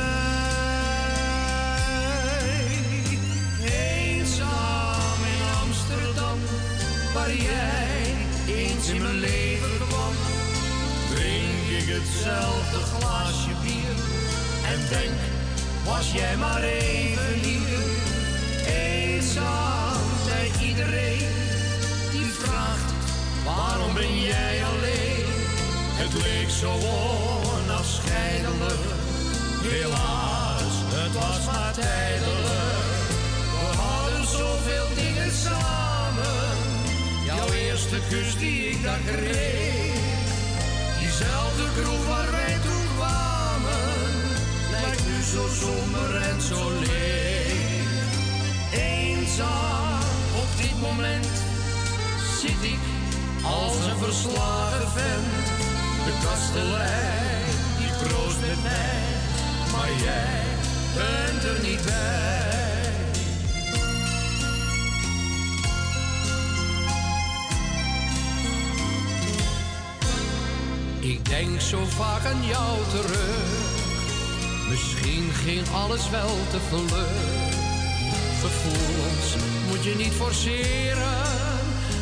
Eenzaam 3.66 5.20
in 5.34 5.42
Amsterdam, 5.62 6.40
waar 7.14 7.34
jij 7.36 7.63
hetzelfde 11.94 12.80
glaasje 12.92 13.54
bier 13.64 13.96
en 14.72 14.80
denk, 14.90 15.20
was 15.86 16.12
jij 16.12 16.36
maar 16.38 16.64
even 16.64 17.34
hier. 17.42 17.84
Eenzaam 18.68 20.02
bij 20.26 20.68
iedereen 20.68 21.34
die 22.12 22.32
vraagt, 22.40 22.92
waarom 23.46 23.94
ben 23.94 24.22
jij 24.22 24.64
alleen? 24.72 25.26
Het 26.02 26.14
leek 26.14 26.50
zo 26.50 26.72
onafscheidelijk, 27.56 28.84
helaas, 29.62 30.74
het 30.98 31.14
was 31.14 31.46
maar 31.46 31.74
tijdelijk. 31.74 33.08
We 33.60 33.78
hadden 33.78 34.28
zoveel 34.28 34.88
dingen 34.96 35.32
samen, 35.32 36.58
jouw 37.26 37.48
eerste 37.54 38.00
kus 38.10 38.38
die 38.38 38.70
ik 38.70 38.84
daar 38.84 39.00
kreeg. 39.06 39.73
Diezelfde 41.18 41.82
kroeg 41.82 42.08
waar 42.08 42.32
wij 42.32 42.58
toen 42.64 42.86
kwamen, 42.96 43.86
lijkt 44.72 45.06
nu 45.06 45.22
zo 45.22 45.48
somber 45.62 46.16
en 46.22 46.42
zo 46.42 46.72
leeg. 46.80 47.88
Eenzaam 48.72 50.00
op 50.36 50.48
dit 50.58 50.82
moment 50.82 51.28
zit 52.42 52.64
ik 52.72 52.84
als 53.44 53.76
een 53.86 53.98
verslagen 53.98 54.90
vent. 54.90 55.46
De 56.06 56.14
kastelein 56.24 57.56
die 57.78 58.08
proost 58.08 58.40
met 58.40 58.64
mij, 58.64 59.02
maar 59.72 59.92
jij 60.04 60.42
bent 60.96 61.44
er 61.44 61.68
niet 61.68 61.86
bij. 61.86 62.53
Ik 71.04 71.26
denk 71.26 71.62
zo 71.62 71.86
vaak 71.86 72.26
aan 72.26 72.46
jou 72.46 72.78
terug. 72.90 73.82
Misschien 74.70 75.32
ging 75.32 75.68
alles 75.70 76.10
wel 76.10 76.36
te 76.52 76.60
vlug. 76.70 77.08
Gevoelens 78.42 79.36
moet 79.68 79.84
je 79.84 79.96
niet 79.98 80.14
forceren. 80.14 81.22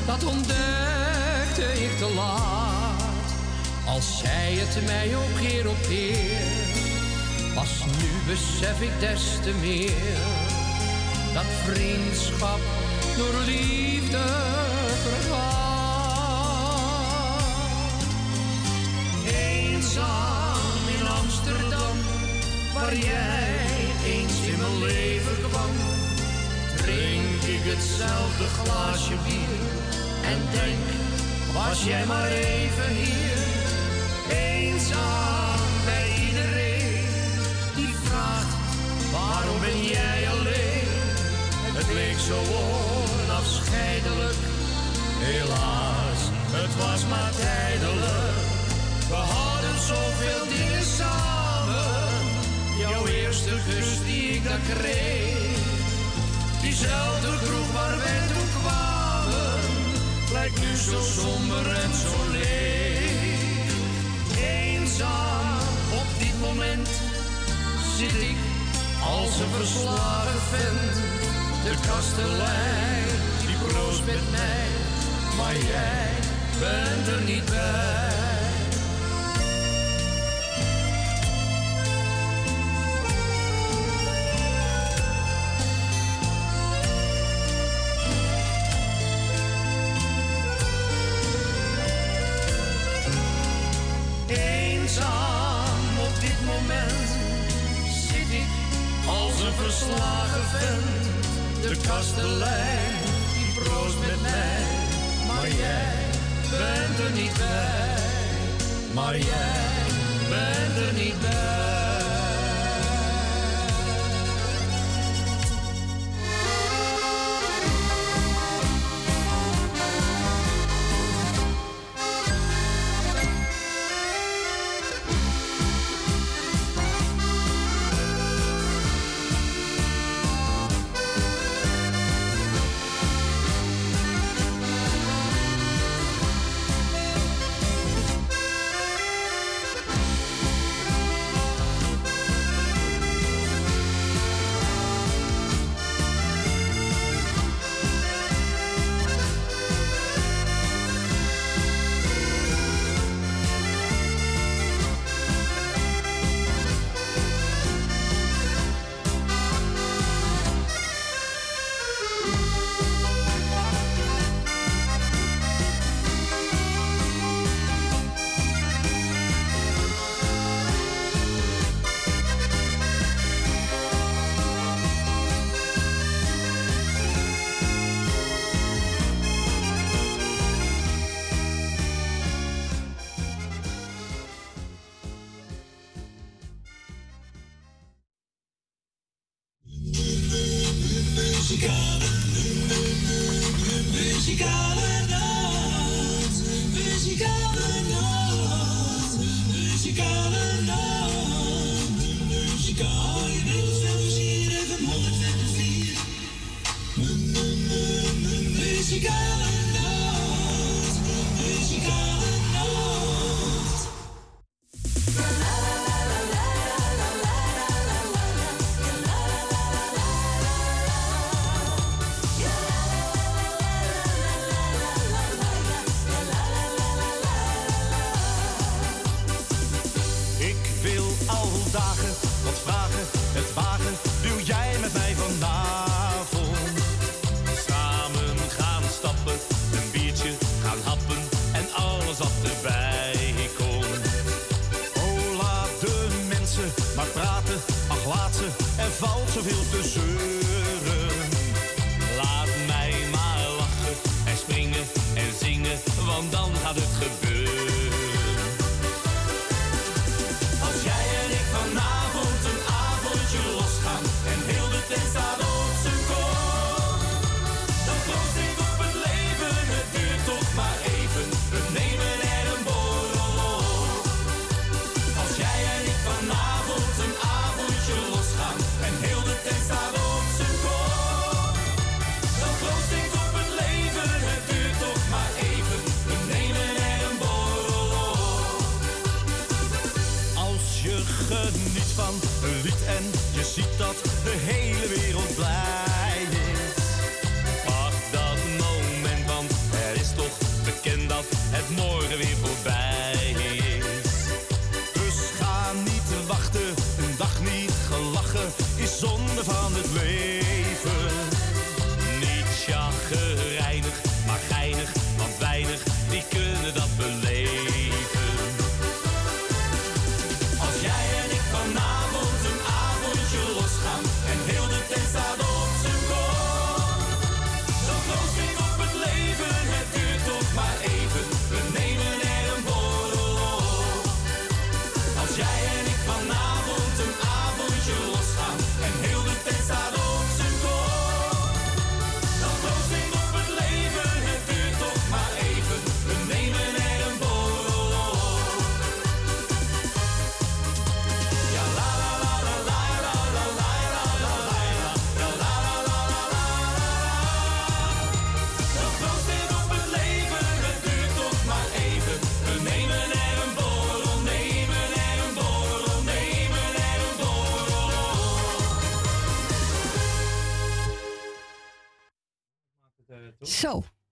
Dat 0.06 0.24
ontdekte 0.24 1.84
ik 1.84 1.98
te 1.98 2.12
laat. 2.16 3.34
Als 3.88 4.20
zei 4.20 4.60
het 4.60 4.86
mij 4.86 5.16
ook 5.16 5.40
keer 5.42 5.70
op 5.70 5.82
keer. 5.88 6.42
Pas 7.56 7.86
nu 7.86 8.34
besef 8.34 8.82
ik 8.82 9.00
des 9.00 9.22
te 9.44 9.54
meer. 9.62 10.18
Dat 11.34 11.50
vriendschap 11.66 12.60
door 13.18 13.42
liefde 13.46 14.24
vergaat. 15.04 15.61
Waar 22.82 22.96
jij 22.96 23.58
eens 24.06 24.38
in 24.52 24.58
mijn 24.60 24.78
leven 24.80 25.38
kwam. 25.50 25.74
Drink 26.78 27.42
ik 27.56 27.64
hetzelfde 27.74 28.46
glaasje 28.58 29.16
bier 29.26 29.64
en 30.32 30.40
denk, 30.58 30.86
was 31.54 31.84
jij 31.84 32.06
maar 32.06 32.28
even 32.28 32.90
hier. 33.02 33.40
Eenzaam 34.30 35.62
bij 35.86 36.08
iedereen 36.28 37.06
die 37.76 37.94
vraagt, 38.04 38.54
waarom 39.12 39.60
ben 39.60 39.80
jij 39.96 40.20
alleen? 40.34 40.90
Het 41.78 41.90
leek 41.94 42.20
zo 42.30 42.38
onafscheidelijk, 42.64 44.40
helaas, 45.28 46.22
het 46.58 46.74
was 46.84 47.02
maar 47.12 47.32
tijdelijk. 47.46 48.40
We 49.12 49.22
hadden 49.36 49.78
zoveel 49.92 50.44
dingen 50.56 50.81
eerste 53.32 53.58
kus 53.70 53.90
die 54.06 54.30
ik 54.36 54.44
daar 54.44 54.60
kreeg. 54.74 55.60
Diezelfde 56.62 57.28
kroeg 57.44 57.72
waar 57.74 57.98
wij 57.98 58.22
toen 58.28 58.50
kwamen. 58.62 59.60
Lijkt 60.32 60.60
nu 60.60 60.76
zo 60.76 61.02
somber 61.02 61.66
en 61.84 61.94
zo 62.04 62.32
leeg. 62.32 63.72
Eenzaam 64.38 65.60
op 66.02 66.10
dit 66.20 66.40
moment 66.42 66.90
zit 67.98 68.22
ik 68.32 68.40
als 69.04 69.40
een 69.40 69.54
verslagen 69.58 70.42
vent. 70.52 70.96
De 71.64 71.76
kastelein 71.88 73.08
die 73.48 73.58
proost 73.68 74.06
met 74.06 74.26
mij. 74.32 74.68
Maar 75.38 75.56
jij 75.56 76.10
bent 76.60 77.08
er 77.08 77.22
niet 77.22 77.46
bij. 77.46 78.21
Verslagen 99.62 100.44
vent. 100.54 101.62
De 101.62 101.88
kastelein 101.88 102.96
die 103.34 103.54
proost 103.64 104.00
met 104.00 104.22
mij, 104.22 104.64
maar 105.28 105.48
jij 105.48 105.96
bent 106.52 107.00
er 107.06 107.12
niet 107.22 107.34
bij. 107.38 108.04
Maar 108.94 109.18
jij 109.18 109.82
bent 110.30 110.88
er 110.88 110.94
niet 110.94 111.20
bij. 111.22 111.91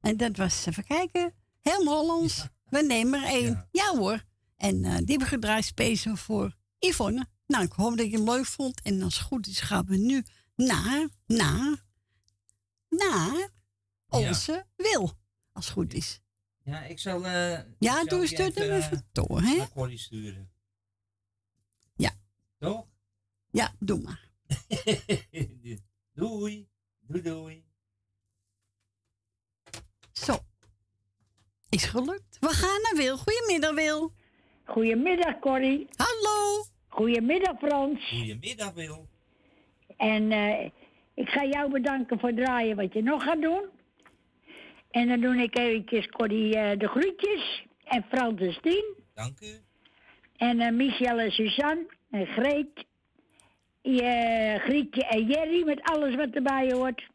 En 0.10 0.18
dat 0.18 0.38
was, 0.38 0.66
even 0.66 0.84
kijken, 0.84 1.34
helemaal 1.62 1.98
Hollands. 2.00 2.48
We 2.70 2.82
nemen 2.82 3.24
er 3.24 3.28
één. 3.30 3.68
Ja, 3.72 3.96
hoor. 3.98 4.24
En 4.58 4.84
eh, 4.86 4.98
die 5.04 5.18
hebben 5.18 5.64
speciaal 5.64 6.16
voor 6.16 6.56
Yvonne. 6.80 7.26
Nou, 7.48 7.64
ik 7.64 7.72
hoop 7.72 7.98
dat 7.98 8.12
je 8.12 8.18
hem 8.18 8.30
leuk 8.30 8.46
vond. 8.46 8.82
En 8.82 9.02
als 9.02 9.18
het 9.18 9.28
goed 9.28 9.48
is, 9.48 9.60
gaan 9.60 9.86
we 9.86 9.98
nu 9.98 10.24
naar, 10.56 11.08
naar, 11.26 11.86
naar 12.90 13.50
onze 14.08 14.66
Wil. 14.76 15.12
Als 15.52 15.66
het 15.66 15.74
goed 15.74 15.94
is. 15.94 16.22
Ja, 16.64 16.84
ik 16.84 17.00
zal... 17.00 17.26
eh, 17.26 17.60
ik 17.60 17.66
Ja, 17.80 18.04
doe 18.04 18.22
eens 18.22 18.32
hem 18.32 18.52
eh, 18.54 18.76
even 18.76 19.08
door, 19.12 19.42
hè? 19.42 19.56
Naar 19.56 19.70
Corrie 19.70 19.98
sturen. 19.98 20.52
Ja. 21.96 22.12
Toch? 22.60 22.86
Ja, 23.52 23.76
doe 23.80 24.02
maar. 24.02 24.30
doei. 26.14 26.70
Doei, 27.00 27.22
doei. 27.22 27.69
Zo. 30.26 30.38
Is 31.70 31.84
gelukt. 31.84 32.38
We 32.40 32.48
gaan 32.48 32.82
naar 32.82 32.96
Wil. 32.96 33.18
Goedemiddag, 33.18 33.74
Wil. 33.74 34.12
Goedemiddag, 34.64 35.40
Corrie. 35.40 35.88
Hallo. 35.96 36.64
Goedemiddag, 36.88 37.58
Frans. 37.58 38.10
Goedemiddag, 38.10 38.74
Wil. 38.74 39.08
En 39.98 40.32
eh, 40.32 40.66
ik 41.14 41.30
ga 41.30 41.46
jou 41.46 41.72
bedanken 41.72 42.20
voor 42.20 42.30
het 42.30 42.38
draaien 42.38 42.76
wat 42.76 42.94
je 42.94 43.04
nog 43.04 43.24
gaat 43.24 43.42
doen. 43.42 43.64
En 44.92 45.08
dan 45.08 45.22
doe 45.22 45.36
ik 45.36 45.58
eventjes 45.58 46.08
Corrie 46.08 46.56
eh, 46.56 46.80
de 46.80 46.88
groetjes. 46.88 47.66
En 47.84 48.06
Frans 48.10 48.42
en 48.42 48.54
Stien. 48.54 48.96
Dank 49.14 49.40
u. 49.40 49.62
En 50.38 50.60
eh, 50.60 50.72
Michel 50.72 51.20
en 51.20 51.32
Suzanne. 51.32 51.86
En 52.12 52.28
Greet. 52.28 52.86
Je, 53.82 54.56
Grietje 54.60 55.06
en 55.06 55.26
Jerry 55.26 55.66
met 55.66 55.82
alles 55.84 56.16
wat 56.16 56.30
erbij 56.30 56.72
hoort. 56.72 57.08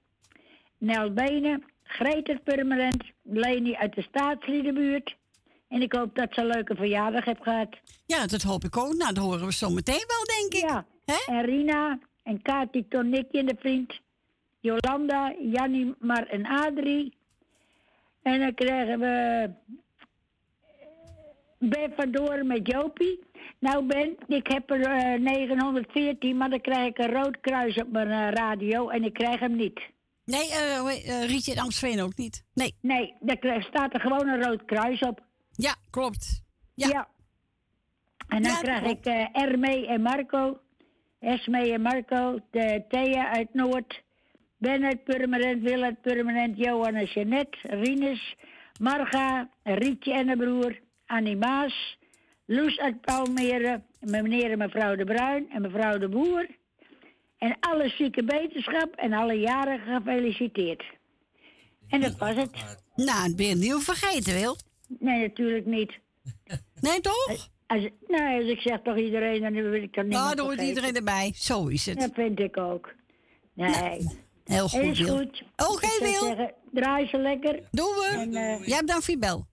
Nel 0.79 1.13
Benen. 1.13 1.73
Greet 1.99 2.27
het 2.27 2.45
permanent. 2.45 3.05
Leni 3.23 3.75
uit 3.75 3.95
de 3.95 4.03
staatsliedenbuurt. 4.03 5.17
En 5.69 5.83
ik 5.83 5.93
hoop 5.93 6.15
dat 6.15 6.29
ze 6.35 6.41
een 6.41 6.47
leuke 6.47 6.75
verjaardag 6.75 7.25
hebt 7.25 7.43
gehad. 7.43 7.69
Ja, 8.07 8.27
dat 8.27 8.43
hoop 8.43 8.65
ik 8.65 8.77
ook. 8.77 8.95
Nou, 8.95 9.15
dat 9.15 9.25
horen 9.25 9.47
we 9.47 9.53
zo 9.53 9.71
meteen 9.71 10.05
wel, 10.07 10.25
denk 10.39 10.63
ik. 10.63 10.71
Ja. 10.71 10.87
En 11.27 11.45
Rina 11.45 11.99
en 12.23 12.43
Kati, 12.43 12.89
Tonikje 12.89 13.39
en 13.39 13.47
de 13.47 13.57
vriend. 13.59 14.01
Jolanda, 14.61 15.35
Jannie, 15.41 15.95
Mar 15.99 16.27
en 16.27 16.47
Adrie. 16.47 17.17
En 18.23 18.41
dan 18.41 18.55
krijgen 18.55 18.99
we 18.99 19.51
Ben 21.59 21.93
van 21.97 22.47
met 22.47 22.67
Jopie. 22.67 23.25
Nou 23.59 23.85
Ben, 23.85 24.17
ik 24.27 24.47
heb 24.47 24.71
er 24.71 24.81
eh, 24.81 25.21
914, 25.21 26.37
maar 26.37 26.51
dan 26.51 26.61
krijg 26.61 26.89
ik 26.89 26.99
een 26.99 27.13
rood 27.13 27.41
kruis 27.41 27.77
op 27.77 27.91
mijn 27.93 28.11
eh, 28.11 28.31
radio 28.33 28.89
en 28.89 29.05
ik 29.05 29.13
krijg 29.13 29.41
hem 29.41 29.57
niet. 29.57 29.93
Nee, 30.25 30.51
eh 30.51 30.79
eh, 31.23 31.29
Rietje 31.29 31.53
en 31.55 31.59
Amstveen 31.63 32.01
ook 32.03 32.17
niet. 32.17 32.45
Nee. 32.55 32.75
Nee, 32.81 33.15
daar 33.21 33.63
staat 33.63 33.95
er 33.95 34.01
gewoon 34.01 34.29
een 34.29 34.43
rood 34.43 34.65
kruis 34.65 35.01
op. 35.01 35.23
Ja, 35.53 35.75
klopt. 35.91 36.43
Ja. 36.75 37.09
En 38.29 38.43
dan 38.43 38.53
Ja, 38.53 38.59
krijg 38.59 38.81
klopt. 38.83 39.07
ik 39.07 39.13
eh 39.13 39.43
Ermee 39.43 39.87
en 39.87 40.01
Marco. 40.03 40.59
Esmee 41.21 41.73
en 41.73 41.81
Marco. 41.83 42.39
De 42.51 42.85
Thea 42.89 43.31
uit 43.33 43.55
Noord. 43.55 44.03
Ben 44.59 44.85
uit 44.85 45.05
Purmerend. 45.05 45.63
Wil 45.63 45.83
uit 45.83 46.01
Purmerend. 46.01 46.57
Johan 46.59 46.95
en 46.95 47.05
Jeannette. 47.05 47.59
Rinus. 47.63 48.37
Marga. 48.81 49.49
Rietje 49.63 50.13
en 50.13 50.27
haar 50.27 50.37
broer. 50.37 50.81
Annie 51.07 51.37
Maas. 51.37 51.99
Loes 52.47 52.79
uit 52.79 53.01
Palmere. 53.01 53.83
Meneer 54.01 54.51
en 54.51 54.59
mevrouw 54.59 54.97
De 54.97 55.05
Bruin. 55.05 55.51
En 55.51 55.63
mevrouw 55.63 55.99
De 55.99 56.09
Boer. 56.09 56.47
En 57.45 57.57
alle 57.61 57.89
zieke 57.89 58.25
beterschap. 58.25 58.95
En 58.97 59.13
alle 59.13 59.35
jarigen 59.35 59.97
gefeliciteerd. 59.97 60.85
En 61.89 62.01
dat 62.01 62.17
was 62.17 62.35
het. 62.35 62.51
Nou, 62.95 63.23
het 63.23 63.37
ben 63.37 63.47
je 63.47 63.55
niet 63.55 63.75
vergeten, 63.79 64.35
Wil. 64.35 64.57
Nee, 64.99 65.21
natuurlijk 65.21 65.67
niet. 65.67 65.93
Nee, 66.81 67.01
toch? 67.01 67.49
Als, 67.67 67.89
nee, 68.07 68.41
als 68.41 68.51
ik 68.51 68.61
zeg 68.61 68.81
toch 68.83 68.97
iedereen, 68.97 69.41
dan 69.41 69.53
wil 69.53 69.73
ik 69.73 69.95
dan 69.95 70.05
niet. 70.05 70.15
Nou, 70.15 70.35
dan 70.35 70.47
hoort 70.47 70.61
iedereen 70.61 70.95
erbij. 70.97 71.33
Zo 71.35 71.67
is 71.67 71.87
het. 71.87 72.01
Dat 72.01 72.11
vind 72.15 72.41
ik 72.41 72.57
ook. 72.57 72.95
Nee. 73.55 74.09
Heel 74.45 74.69
goed, 74.69 74.81
Is 74.83 75.01
Wil. 75.01 75.17
goed. 75.17 75.43
Oké, 75.57 75.89
Wil. 76.01 76.23
zeggen, 76.23 76.53
draai 76.73 77.07
ze 77.07 77.19
lekker. 77.19 77.61
Doen 77.71 77.87
we. 77.87 78.15
En, 78.17 78.35
eh, 78.35 78.67
Jij 78.67 78.81
bedankt 78.81 79.05
voor 79.05 79.15
je 79.15 79.21
bel. 79.21 79.47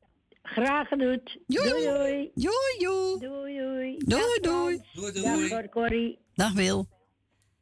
Graag 0.44 0.88
gedaan. 0.88 1.20
Doei, 1.48 1.70
doei. 1.70 2.32
Doei, 2.34 2.78
doei. 2.80 3.98
Doei, 3.98 4.40
doei. 4.42 4.82
Doei, 4.94 5.22
Dag 5.22 5.50
hoor, 5.50 5.70
Corrie. 5.70 6.20
Dag, 6.36 6.54
Wil. 6.54 6.88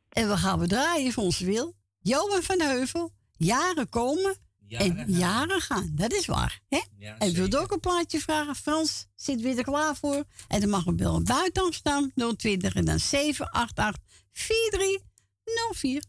En 0.10 0.30
we 0.30 0.38
gaan 0.38 0.60
we 0.60 0.68
draaien 0.68 1.14
voor 1.14 1.24
onze 1.24 1.45
Wil. 1.45 1.76
Johan 1.99 2.43
van 2.43 2.62
Heuvel. 2.62 3.12
Jaren 3.38 3.89
komen 3.89 4.38
en 4.68 5.05
jaren 5.07 5.62
gaan. 5.62 5.91
Dat 5.95 6.14
is 6.14 6.26
waar. 6.26 6.62
Hè? 6.68 6.80
en 7.18 7.30
ik 7.30 7.36
wil 7.36 7.60
ook 7.60 7.72
een 7.72 7.80
plaatje 7.80 8.20
vragen. 8.20 8.55
Frans 8.55 9.07
zit 9.16 9.41
weer 9.41 9.57
er 9.57 9.64
klaar 9.64 9.95
voor. 9.95 10.24
En 10.47 10.60
dan 10.60 10.70
mag 10.70 10.84
we 10.84 10.93
bellen 10.93 11.24
buiten 11.24 11.64
Amsterdam 11.64 12.12
020 12.38 12.74
en 12.74 12.86
dan 12.86 12.99
788 12.99 14.03
4304. 14.32 16.03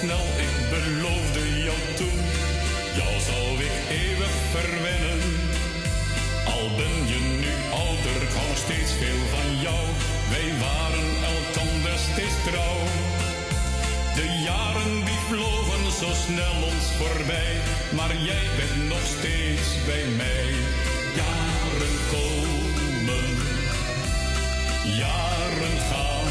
Snel, 0.00 0.26
ik 0.46 0.54
beloofde 0.70 1.44
jou 1.66 1.80
toen, 1.98 2.18
jou 2.98 3.14
zou 3.28 3.46
ik 3.68 3.76
eeuwig 4.00 4.34
verwennen. 4.54 5.20
Al 6.54 6.66
ben 6.80 6.96
je 7.12 7.20
nu 7.42 7.52
ouder, 7.84 8.16
ik 8.28 8.34
hou 8.40 8.52
steeds 8.64 8.92
veel 9.00 9.22
van 9.34 9.48
jou. 9.66 9.84
Wij 10.34 10.48
waren 10.64 11.08
elkander 11.34 11.96
steeds 12.10 12.38
trouw. 12.46 12.80
De 14.18 14.26
jaren 14.48 14.94
die 15.08 15.20
vlogen 15.28 15.84
zo 16.00 16.10
snel 16.26 16.56
ons 16.70 16.86
voorbij, 16.98 17.54
maar 17.96 18.14
jij 18.28 18.46
bent 18.58 18.88
nog 18.88 19.04
steeds 19.16 19.70
bij 19.86 20.04
mij. 20.22 20.48
Jaren 21.20 21.96
komen, 22.12 23.28
jaren 25.00 25.78
gaan. 25.88 26.21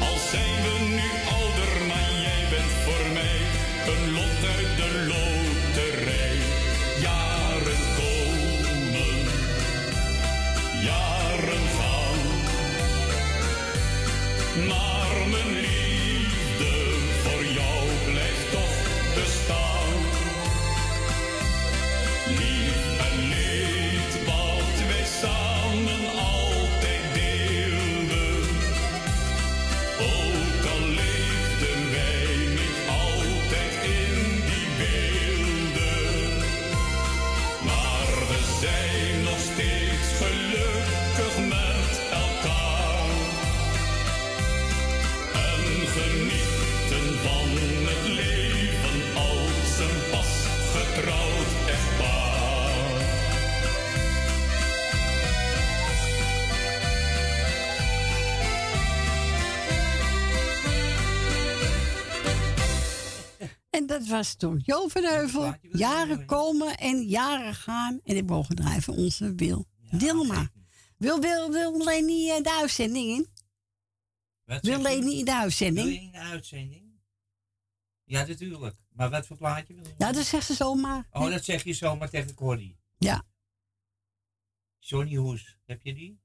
Al 0.00 0.18
zijn 0.30 0.62
we 0.62 0.84
nu 0.88 1.08
ouder, 1.30 1.86
maar 1.86 2.10
jij 2.20 2.48
bent 2.50 2.72
voor 2.84 3.12
mij 3.12 3.40
een 3.86 4.12
lot 4.12 4.44
uit 4.56 4.76
de 4.76 5.06
loterij. 5.08 6.41
Was 64.12 64.34
toen 64.34 64.60
Jo 64.64 64.88
van 64.88 65.04
Heuvel. 65.04 65.54
Jaren 65.60 66.26
komen 66.26 66.76
en 66.76 67.02
jaren 67.02 67.54
gaan. 67.54 68.00
En 68.04 68.16
ik 68.16 68.26
mogen 68.26 68.56
drijven 68.56 68.92
onze 68.92 69.34
Wil 69.34 69.66
Dilma. 69.90 70.50
Wil, 70.96 71.20
wil, 71.20 71.50
wil 71.50 71.84
Leni 71.84 72.30
eh, 72.30 72.42
de 72.42 72.52
uitzending 72.60 73.08
in? 73.08 73.28
Wat 74.44 74.64
Wil? 74.64 74.82
Leni 74.82 75.24
de 75.24 75.34
uitzending? 75.34 75.86
Wil 75.86 75.94
je 75.94 76.00
in 76.00 76.12
de 76.12 76.18
uitzending? 76.18 77.00
Ja, 78.04 78.26
natuurlijk. 78.26 78.76
Maar 78.88 79.10
wat 79.10 79.26
voor 79.26 79.36
plaatje 79.36 79.74
wil 79.74 79.84
je? 79.84 79.94
Ja, 79.98 80.12
dat 80.12 80.24
zegt 80.24 80.46
ze 80.46 80.54
zomaar. 80.54 81.08
Oh, 81.10 81.30
dat 81.30 81.44
zeg 81.44 81.64
je 81.64 81.72
zomaar 81.72 82.10
tegen 82.10 82.34
Corrie. 82.34 82.78
Ja. 82.98 83.24
Johnny 84.78 85.14
Hoes, 85.14 85.58
heb 85.64 85.82
je 85.82 85.94
die? 85.94 86.20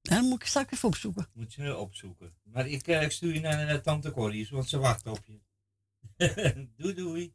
Dan 0.00 0.24
moet 0.24 0.40
ik 0.40 0.46
straks 0.46 0.72
even 0.72 0.88
opzoeken. 0.88 1.28
Moet 1.32 1.52
ze 1.52 1.76
opzoeken. 1.76 2.34
Maar 2.42 2.68
ik, 2.68 2.86
eh, 2.86 3.02
ik 3.02 3.10
stuur 3.10 3.34
je 3.34 3.40
naar, 3.40 3.66
naar 3.66 3.82
tante 3.82 4.10
Corrie, 4.10 4.48
want 4.50 4.68
ze 4.68 4.78
wacht 4.78 5.06
op 5.06 5.24
je. 5.26 5.40
doei 6.78 6.94
doei. 6.94 7.32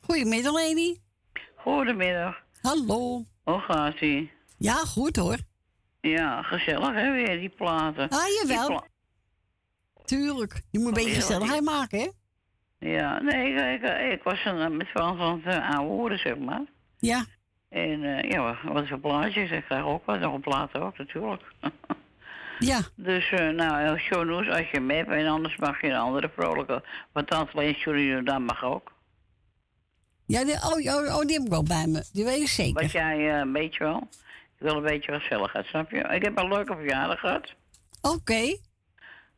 Goedemiddag, 0.00 0.52
Leni. 0.54 1.00
Goedemiddag. 1.56 2.36
Hallo. 2.62 3.24
Hoe 3.44 3.60
gaat 3.60 4.00
ie? 4.00 4.30
Ja, 4.58 4.74
goed 4.74 5.16
hoor. 5.16 5.36
Ja, 6.00 6.42
gezellig 6.42 6.94
hè, 6.94 7.12
weer 7.12 7.38
die 7.38 7.48
platen. 7.48 8.08
Ah, 8.08 8.26
jawel. 8.42 8.66
pla- 8.66 8.86
Tuurlijk. 10.04 10.62
Je 10.70 10.78
moet 10.78 10.86
een 10.88 10.94
beetje 10.94 11.08
Heerlijk. 11.10 11.26
gezelligheid 11.26 11.64
maken, 11.64 11.98
hè? 11.98 12.08
Ja, 12.88 13.20
nee, 13.22 13.52
ik, 13.52 13.82
ik, 13.82 14.12
ik 14.12 14.22
was 14.22 14.44
dan 14.44 14.76
met 14.76 14.86
Frans 14.88 15.20
aan 15.20 15.40
het 15.44 15.54
uh, 15.54 15.74
horen, 15.78 16.18
zeg 16.18 16.38
maar. 16.38 16.64
Ja. 16.98 17.24
En 17.68 18.04
eh, 18.04 18.30
ja, 18.30 18.42
wat- 18.42 18.72
wat 18.72 18.88
voor 18.88 18.98
plaatjes? 19.00 19.50
Ik 19.50 19.64
krijg 19.64 19.84
ook 19.84 20.04
wat, 20.04 20.20
nog 20.20 20.34
een 20.34 20.40
plaat 20.40 20.74
ook, 20.74 20.98
natuurlijk. 20.98 21.42
Ja. 22.58 22.80
Dus, 22.94 23.30
eh 23.30 23.48
nou, 23.48 23.98
Shownoes, 23.98 24.48
als 24.48 24.70
je 24.70 24.76
hem 24.76 24.90
hebt, 24.90 25.10
en 25.10 25.26
anders 25.26 25.56
mag 25.56 25.80
je 25.80 25.88
een 25.88 25.96
andere 25.96 26.30
vrolijke. 26.36 26.84
Want 27.12 27.28
dan 27.28 27.48
alleen 27.52 27.72
Johnny 27.72 28.22
dat 28.22 28.38
mag 28.38 28.64
ook. 28.64 28.92
Ja, 30.26 30.44
die, 30.44 30.54
oh, 30.54 30.94
oh, 30.94 31.16
oh, 31.16 31.20
die 31.20 31.36
heb 31.36 31.44
ik 31.44 31.50
wel 31.50 31.62
bij 31.62 31.86
me. 31.86 32.04
Die 32.12 32.24
weet 32.24 32.40
ik 32.40 32.48
zeker. 32.48 32.82
Wat 32.82 32.92
jij, 32.92 33.30
eh, 33.30 33.38
een 33.38 33.52
beetje 33.52 33.84
wel. 33.84 34.08
Ik 34.58 34.62
wil 34.62 34.76
een 34.76 34.82
beetje 34.82 35.20
gezelligheid, 35.20 35.66
snap 35.66 35.90
je? 35.90 35.98
Ik 35.98 36.22
heb 36.22 36.38
een 36.38 36.48
leuke 36.48 36.74
verjaardag 36.74 37.20
gehad. 37.20 37.54
Oké. 38.02 38.56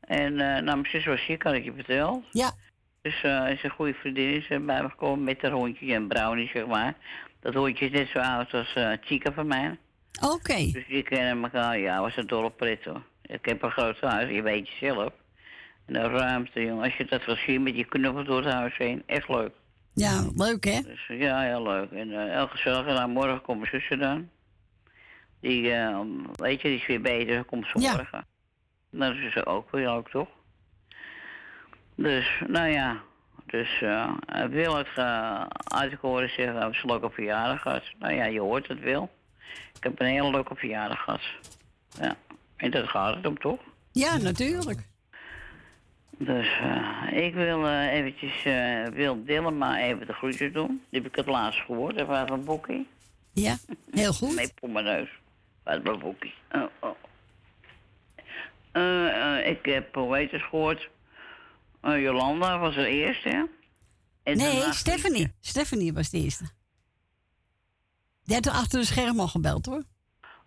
En 0.00 0.40
eh, 0.40 0.62
nou, 0.62 0.64
mijn 0.64 0.86
zus 0.90 1.04
was 1.04 1.24
ziek, 1.24 1.42
had 1.42 1.54
ik 1.54 1.64
je 1.64 1.72
verteld. 1.72 2.24
Ja. 2.30 2.50
Dus 3.02 3.22
is 3.48 3.62
een 3.62 3.70
goede 3.70 3.94
vriendin 3.94 4.34
is 4.34 4.50
er 4.50 4.64
bij 4.64 4.82
me 4.82 4.88
gekomen 4.88 5.24
met 5.24 5.42
haar 5.42 5.50
hondje 5.50 5.94
en 5.94 6.08
Brownie, 6.08 6.48
zeg 6.48 6.66
maar. 6.66 6.94
Dat 7.40 7.54
hondje 7.54 7.84
is 7.84 7.90
net 7.90 8.08
zo 8.08 8.18
oud 8.18 8.54
als 8.54 8.76
Chica 9.00 9.32
van 9.32 9.46
mij. 9.46 9.78
Oké. 10.22 10.70
Dus 10.72 10.86
die 10.86 11.02
kennen 11.02 11.42
elkaar, 11.42 11.78
ja, 11.78 12.00
was 12.00 12.16
een 12.16 12.26
dolle 12.26 12.50
pret 12.50 12.84
hoor. 12.84 13.02
Ik 13.22 13.44
heb 13.44 13.62
een 13.62 13.70
groot 13.70 14.00
huis, 14.00 14.30
je 14.30 14.42
weet 14.42 14.68
je 14.68 14.74
zelf. 14.86 15.12
En 15.86 15.92
de 15.92 16.00
ruimte, 16.08 16.60
jongen, 16.60 16.84
als 16.84 16.96
je 16.96 17.04
dat 17.04 17.24
wil 17.24 17.36
zien 17.36 17.62
met 17.62 17.76
je 17.76 17.84
knuffel 17.84 18.24
door 18.24 18.44
het 18.44 18.52
huis 18.54 18.76
heen, 18.76 19.02
echt 19.06 19.28
leuk. 19.28 19.52
Ja, 19.94 20.24
leuk 20.36 20.64
hè? 20.64 20.80
Dus 20.82 21.06
ja, 21.06 21.40
heel 21.40 21.62
leuk. 21.62 21.90
En 21.90 22.08
uh, 22.08 22.32
heel 22.34 22.46
gezellig. 22.48 22.86
En 22.86 22.94
dan 22.94 23.10
morgen 23.10 23.42
komt 23.42 23.58
mijn 23.58 23.70
zusje 23.70 23.96
dan. 23.96 24.28
Die, 25.40 25.72
eh, 25.72 26.00
weet 26.34 26.60
je, 26.60 26.68
die 26.68 26.78
is 26.78 26.86
weer 26.86 27.00
beter, 27.00 27.44
komt 27.44 27.66
ze 27.66 27.80
Ja. 27.80 27.92
morgen. 27.94 28.26
Dat 28.90 29.14
is 29.14 29.46
ook 29.46 29.70
weer 29.70 29.90
leuk, 29.90 30.08
toch? 30.08 30.28
Dus, 31.94 32.42
nou 32.46 32.68
ja, 32.68 33.00
Dus 33.46 33.82
eh 33.82 34.10
Wil 34.48 34.76
uit 35.64 35.92
ik 35.92 35.98
horen 36.00 36.28
zeggen 36.30 36.74
ze 36.74 37.08
verjaardag 37.10 37.62
had. 37.62 37.82
Nou 37.98 38.14
ja, 38.14 38.24
je 38.24 38.40
hoort 38.40 38.68
het 38.68 38.80
Wil. 38.80 39.10
Ik 39.78 39.84
heb 39.84 40.00
een 40.00 40.06
hele 40.06 40.30
leuke 40.30 40.54
verjaardag 40.54 41.02
gehad. 41.02 41.20
Ja, 42.00 42.16
en 42.56 42.70
dat 42.70 42.88
gaat 42.88 43.14
het 43.14 43.26
om 43.26 43.38
toch? 43.38 43.60
Ja, 43.92 44.16
natuurlijk. 44.16 44.80
Dus 46.18 46.58
eh, 46.60 47.24
ik 47.26 47.34
wil 47.34 47.66
eh, 47.66 47.92
eventjes 47.92 48.44
eh 48.44 48.84
Wil 48.84 49.24
Dillema 49.24 49.80
even 49.80 50.06
de 50.06 50.12
groetjes 50.12 50.52
doen. 50.52 50.82
Die 50.90 51.00
heb 51.00 51.10
ik 51.10 51.16
het 51.16 51.26
laatst 51.26 51.60
gehoord, 51.60 52.00
even 52.00 52.14
uit 52.14 52.30
een 52.30 52.44
boekje. 52.44 52.84
Ja, 53.32 53.56
heel 53.90 54.12
goed. 54.12 54.34
Nee, 54.36 54.50
voor 54.54 54.70
mijn 54.70 54.84
neus. 54.84 55.08
Boekje. 55.82 56.32
Oh, 56.52 56.64
oh. 56.80 56.96
Ik 59.46 59.64
heb 59.64 59.92
poëters 59.92 60.42
gehoord. 60.42 60.88
Eh, 61.80 62.02
Jolanda 62.02 62.58
was 62.58 62.74
de 62.74 62.88
eerste, 62.88 63.28
hè? 63.28 63.42
En 64.22 64.36
nee, 64.36 64.72
Stephanie. 64.72 65.32
Stephanie 65.40 65.92
was 65.92 66.10
de 66.10 66.18
eerste. 66.18 66.44
Die 68.28 68.36
had 68.36 68.46
er 68.46 68.52
achter 68.52 68.80
de 68.80 68.86
scherm 68.86 69.20
al 69.20 69.28
gebeld 69.28 69.66
hoor. 69.66 69.82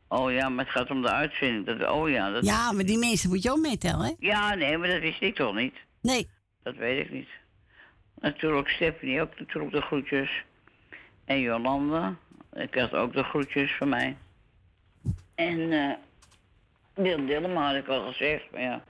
Oh 0.07 0.31
ja, 0.31 0.49
maar 0.49 0.65
het 0.65 0.73
gaat 0.73 0.89
om 0.89 1.01
de 1.01 1.11
uitzending. 1.11 1.65
Dat, 1.65 1.89
oh 1.89 2.09
ja, 2.09 2.31
dat... 2.31 2.45
Ja, 2.45 2.71
maar 2.71 2.85
die 2.85 2.97
mensen 2.97 3.29
moet 3.29 3.43
je 3.43 3.51
ook 3.51 3.59
meetellen, 3.59 4.05
hè? 4.05 4.11
Ja, 4.19 4.55
nee, 4.55 4.77
maar 4.77 4.87
dat 4.87 4.99
wist 4.99 5.21
ik 5.21 5.35
toch 5.35 5.55
niet? 5.55 5.73
Nee. 6.01 6.29
Dat 6.63 6.75
weet 6.75 7.05
ik 7.05 7.11
niet. 7.11 7.27
Natuurlijk 8.19 8.69
Stephanie 8.69 9.21
ook 9.21 9.39
natuurlijk 9.39 9.73
de 9.73 9.81
groetjes. 9.81 10.43
En 11.25 11.39
Jolanda. 11.39 12.15
Ik 12.53 12.75
had 12.75 12.93
ook 12.93 13.13
de 13.13 13.23
groetjes 13.23 13.75
van 13.77 13.89
mij. 13.89 14.17
En 15.35 15.71
eh 15.71 15.95
Wil 16.93 17.25
Dillema 17.25 17.67
had 17.67 17.75
ik 17.75 17.87
al 17.87 18.07
gezegd, 18.07 18.43
maar 18.51 18.61
ja. 18.61 18.83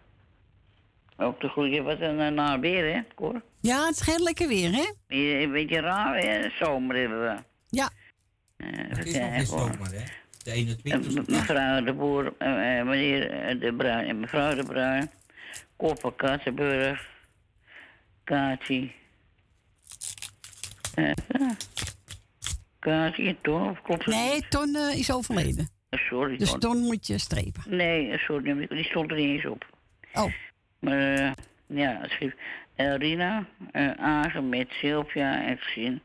Ook 1.17 1.41
de 1.41 1.47
groetjes. 1.47 1.83
Wat 1.83 1.99
een 1.99 2.19
uh, 2.19 2.27
naar 2.27 2.59
weer, 2.59 2.93
hè, 2.93 3.01
Cor? 3.15 3.41
Ja, 3.61 3.85
het 3.85 3.95
is 3.95 4.01
geen 4.01 4.21
lekker 4.21 4.47
weer, 4.47 4.71
hè? 4.71 4.93
Een 5.07 5.51
beetje 5.51 5.79
raar, 5.79 6.17
hè? 6.17 6.49
Zomer 6.49 6.95
hebben 6.95 7.21
we. 7.21 7.37
Ja. 7.69 7.89
Eh, 8.61 8.97
Het 8.97 9.05
is 9.05 9.17
nog 9.49 9.59
hoor. 9.59 9.71
zomer, 9.71 9.91
hè? 9.91 10.03
De 10.43 10.51
Eh, 10.51 10.57
21 10.57 11.13
me- 11.13 11.23
Mevrouw 11.35 11.81
de 11.83 11.93
Boer, 11.93 12.33
eh, 12.37 12.79
eh, 12.79 12.85
meneer 12.87 13.29
eh, 13.31 13.59
de 13.59 13.73
Bruin 13.73 14.07
en 14.07 14.19
mevrouw 14.19 14.55
de 14.55 14.63
Bruin. 14.63 15.09
Koppel 15.75 16.11
Kattenburg. 16.11 17.09
Eh, 20.95 21.11
eh. 21.27 21.49
Ton, 23.41 23.69
of 23.69 23.81
klopt 23.81 24.05
het 24.05 24.15
Nee? 24.15 24.47
Ton 24.49 24.75
eh, 24.75 24.97
is 24.99 25.11
overleden. 25.11 25.69
Eh, 25.89 25.99
Sorry, 25.99 26.37
Dus 26.37 26.49
Ton. 26.49 26.59
Ton 26.59 26.77
moet 26.77 27.07
je 27.07 27.17
strepen. 27.17 27.63
Nee, 27.67 28.11
eh, 28.11 28.19
sorry, 28.19 28.67
die 28.67 28.83
stond 28.83 29.11
er 29.11 29.17
niet 29.17 29.29
eens 29.29 29.45
op. 29.45 29.65
Oh. 30.13 30.31
Maar 30.79 31.13
eh, 31.13 31.31
ja, 31.67 31.97
het 32.01 32.11
schreef 32.11 32.33
eh, 32.75 32.95
Rina, 32.95 33.45
eh 33.71 33.91
Agen 33.91 34.49
met 34.49 34.67
Sylvia 34.69 35.43
en 35.45 35.57
gezin. 35.57 36.01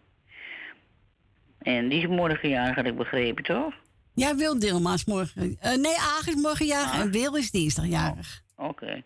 En 1.66 1.88
die 1.88 1.98
is 2.00 2.06
morgen 2.06 2.48
jarig, 2.48 2.74
had 2.76 2.86
ik 2.86 2.96
begrepen, 2.96 3.44
toch? 3.44 3.74
Ja, 4.14 4.34
Wil 4.36 4.58
Dilma 4.58 4.92
is 4.94 5.04
morgen. 5.04 5.56
eh, 5.60 5.74
nee, 5.76 5.96
Aag 5.98 6.26
is 6.28 6.34
morgen 6.34 6.66
jarig 6.66 7.00
en 7.00 7.10
Wil 7.10 7.34
is 7.36 7.50
dinsdag 7.50 7.86
jarig. 7.86 8.40
Oké. 8.56 9.02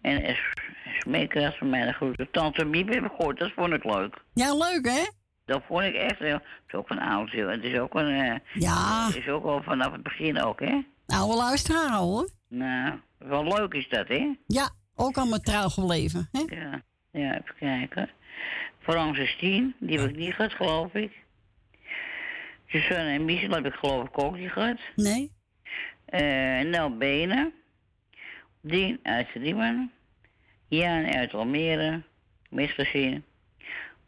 En 0.00 0.22
es- 0.22 0.52
Smeekracht 0.98 1.58
van 1.58 1.70
mij 1.70 1.86
de 1.86 1.92
groeten. 1.92 2.28
Tante 2.30 2.64
Miep 2.64 2.88
heb 2.88 3.04
ik 3.04 3.10
gehoord, 3.16 3.38
dat 3.38 3.52
vond 3.54 3.72
ik 3.72 3.84
leuk. 3.84 4.22
Ja, 4.34 4.54
leuk 4.54 4.86
hè? 4.88 5.04
Dat 5.44 5.62
vond 5.66 5.82
ik 5.82 5.94
echt 5.94 6.18
heel... 6.18 6.32
Het 6.34 6.42
is 6.68 6.74
ook 6.74 6.90
een 6.90 6.98
oud, 7.00 7.30
joh. 7.30 7.50
Het 7.50 7.64
is 7.64 7.78
ook 7.78 7.94
een... 7.94 8.08
eh, 8.08 8.34
Ja. 8.62 9.06
Het 9.06 9.16
is 9.16 9.28
ook 9.28 9.44
al 9.44 9.62
vanaf 9.62 9.92
het 9.92 10.02
begin 10.02 10.42
ook, 10.42 10.60
hè? 10.60 10.80
Oude 11.06 11.36
luisteraar 11.36 11.90
al 11.90 12.10
hoor. 12.10 12.28
Nou, 12.48 12.94
wel 13.18 13.44
leuk 13.44 13.74
is 13.74 13.88
dat, 13.88 14.08
hè? 14.08 14.34
Ja, 14.46 14.70
ook 14.94 15.16
allemaal 15.18 15.38
trouw 15.40 15.68
gebleven. 15.68 16.28
Hè? 16.32 16.56
Ja, 16.56 16.82
ja, 17.12 17.30
even 17.40 17.54
kijken. 17.58 18.10
Francis 18.78 19.36
Tien, 19.38 19.74
die 19.80 19.98
heb 20.00 20.08
ik 20.10 20.16
niet 20.16 20.34
gehad, 20.34 20.52
geloof 20.52 20.92
ik. 20.94 21.12
Suzanne 22.68 23.10
en 23.10 23.24
Michel 23.24 23.50
heb 23.50 23.66
ik 23.66 23.74
geloof 23.74 24.08
ik 24.08 24.22
ook 24.22 24.36
niet 24.36 24.50
gehad. 24.50 24.78
Nee. 24.96 25.30
Eh 26.04 26.60
Nel 26.60 26.96
Benen. 26.96 27.52
Dien 28.60 28.98
uit 29.02 29.28
Riemen. 29.34 29.92
Jan 30.68 31.06
uit 31.06 31.34
Almere. 31.34 32.02
Misgezien. 32.50 33.24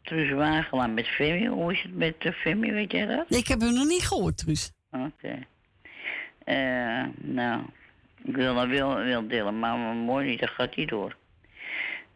Truus 0.01 0.31
Wagelaan 0.31 0.93
met 0.93 1.07
Femi. 1.07 1.47
Hoe 1.47 1.73
is 1.73 1.81
het 1.81 1.95
met 1.95 2.21
de 2.21 2.33
Femi, 2.33 2.71
weet 2.71 2.91
jij 2.91 3.05
dat? 3.05 3.35
Ik 3.35 3.47
heb 3.47 3.59
hem 3.59 3.73
nog 3.73 3.87
niet 3.87 4.07
gehoord, 4.07 4.37
Truus. 4.37 4.71
Oké. 4.91 5.47
Eh, 6.43 7.03
nou, 7.17 7.61
ik 8.23 8.35
wil 8.35 8.55
dat 8.55 8.67
wel, 8.67 8.95
wel 8.95 9.27
delen, 9.27 9.59
maar 9.59 9.77
mooi 9.95 10.29
niet, 10.29 10.39
dat 10.39 10.49
gaat 10.49 10.75
niet 10.75 10.89
door. 10.89 11.15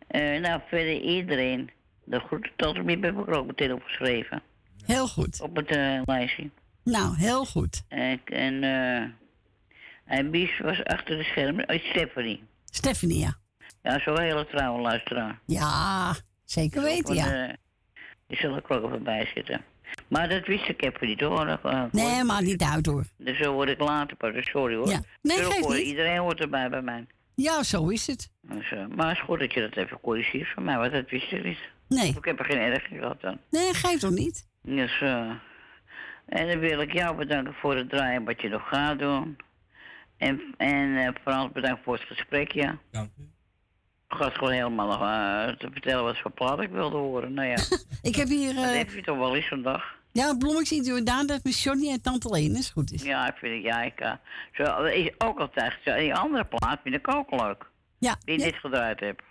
Eh, 0.08 0.40
nou, 0.40 0.62
verder 0.68 1.02
iedereen. 1.02 1.70
De 2.04 2.20
groeten 2.20 2.52
tot 2.56 2.76
hem 2.76 2.88
heb 2.88 3.20
ik 3.20 3.36
ook 3.36 3.48
meteen 3.48 3.74
opgeschreven. 3.74 4.42
Heel 4.86 5.08
goed. 5.08 5.42
Op 5.42 5.56
het 5.56 5.68
eh, 5.70 6.02
lijstje. 6.06 6.50
Nou, 6.84 7.18
heel 7.18 7.46
goed. 7.46 7.84
En, 7.88 8.22
en, 8.26 8.64
eh, 8.64 10.18
en 10.18 10.32
Bies 10.32 10.60
was 10.60 10.84
achter 10.84 11.18
de 11.18 11.24
schermen. 11.24 11.70
Oh, 11.70 11.80
Stephanie. 11.90 12.44
Stephanie, 12.66 13.20
ja. 13.20 13.38
Ja, 13.82 14.00
zo'n 14.00 14.20
hele 14.20 14.48
trouwe 14.48 14.82
luisteraar. 14.82 15.40
Ja, 15.46 16.16
zeker 16.44 16.82
weten, 16.82 17.16
ja. 17.16 17.48
Eh, 17.48 17.54
die 18.28 18.50
ook 18.50 18.68
wel 18.68 19.00
bij 19.00 19.32
zitten. 19.34 19.62
Maar 20.08 20.30
dat 20.30 20.46
wist 20.46 20.68
ik 20.70 20.82
even 20.82 21.08
niet 21.08 21.20
hoor. 21.20 21.48
Eh, 21.64 21.84
Nee, 21.92 22.24
maar 22.24 22.44
niet 22.44 22.62
uit 22.64 22.86
hoor. 22.86 23.04
Dus 23.18 23.38
zo 23.38 23.54
word 23.54 23.70
ik 23.70 23.80
later 23.80 24.18
pas. 24.18 24.34
dus 24.34 24.50
Sorry 24.50 24.76
hoor. 24.76 24.90
Ja. 24.90 25.02
Nee, 25.22 25.38
Zo 25.38 25.50
geeft 25.50 25.66
hoor- 25.66 25.76
niet. 25.76 25.86
Iedereen 25.86 26.18
hoort 26.18 26.40
erbij 26.40 26.70
bij 26.70 26.82
mij. 26.82 27.06
Ja, 27.36 27.64
zo 27.64 27.88
is 27.88 28.08
het. 28.08 28.30
Dus, 28.42 28.74
maar 28.96 29.08
het 29.08 29.18
is 29.18 29.24
goed 29.24 29.40
dat 29.40 29.54
je 29.54 29.62
dat 29.62 29.76
even 29.76 30.00
corrigeert 30.02 30.48
van 30.54 30.64
mij, 30.64 30.78
want 30.78 30.92
dat 30.92 31.10
wist 31.10 31.32
ik 31.32 31.44
niet. 31.44 31.58
Nee. 31.88 32.16
Ik 32.18 32.26
heb 32.26 32.40
er 32.40 32.46
geen 32.46 32.58
erg 32.58 32.90
in 32.92 33.00
gehad 33.00 33.22
dan. 33.22 33.38
Nee, 33.50 33.74
geeft 33.74 34.00
toch 34.00 34.12
niet? 34.12 34.48
Dus, 34.66 35.02
eh, 35.02 35.32
en 36.26 36.48
dan 36.48 36.60
wil 36.60 36.80
ik 36.80 36.94
jou 36.94 37.16
bedanken 37.16 37.54
voor 37.54 37.76
het 37.76 37.90
draaien 37.90 38.24
wat 38.24 38.42
je 38.42 38.50
nog 38.50 38.68
gaat 38.68 39.00
doen. 39.00 39.38
En, 40.18 40.42
en 40.58 40.98
eh, 40.98 41.14
Frans 41.22 41.52
bedankt 41.52 41.84
voor 41.84 41.94
het 41.94 42.04
gesprek, 42.04 42.52
ja. 42.52 42.78
Dank 42.92 43.10
u. 43.20 43.24
Ik 44.10 44.18
had 44.22 44.34
gewoon 44.34 44.54
helemaal 44.54 44.88
nog 44.88 45.02
eh, 45.02 45.58
te 45.58 45.70
vertellen 45.72 46.04
wat 46.04 46.18
voor 46.18 46.32
plaat 46.32 46.62
ik 46.62 46.70
wilde 46.70 46.98
horen. 46.98 47.34
Nou 47.34 47.48
ja, 47.48 47.58
Ik 48.10 48.16
heb 48.16 48.28
hier 48.28 48.54
dat 48.54 48.64
eh 48.64 48.78
heb 48.78 48.90
je 48.90 49.02
toch 49.02 49.18
wel 49.18 49.36
eens 49.36 49.48
zo'n 49.48 49.62
dag. 49.62 49.84
ja, 50.12 50.36
bloemets 50.38 50.72
in 50.72 50.84
Jordaan 50.84 51.28
dat 51.28 51.44
met 51.44 51.62
Johnny 51.62 51.90
en 51.90 52.02
Tante 52.02 52.30
Leen 52.30 52.56
is 52.56 52.70
goed 52.70 52.92
is. 52.92 53.04
Ja, 53.04 53.28
ik 53.28 53.36
vind 53.36 53.54
ik, 53.54 53.64
ja, 53.64 53.82
ik, 53.82 54.00
eh, 54.00 54.14
zo, 54.54 54.84
is 54.84 55.12
ook 55.18 55.40
altijd, 55.40 55.74
zo, 55.86 55.96
die 55.96 56.16
andere 56.16 56.46
plaat 56.46 56.80
vind 56.84 56.96
ik 56.96 57.14
ook 57.14 57.32
leuk. 57.32 57.70
Ja. 57.98 58.18
Die 58.26 58.34
ik 58.36 58.40
ja. 58.40 58.46
net 58.46 58.56
gedraaid 58.56 59.00
heb. 59.00 59.22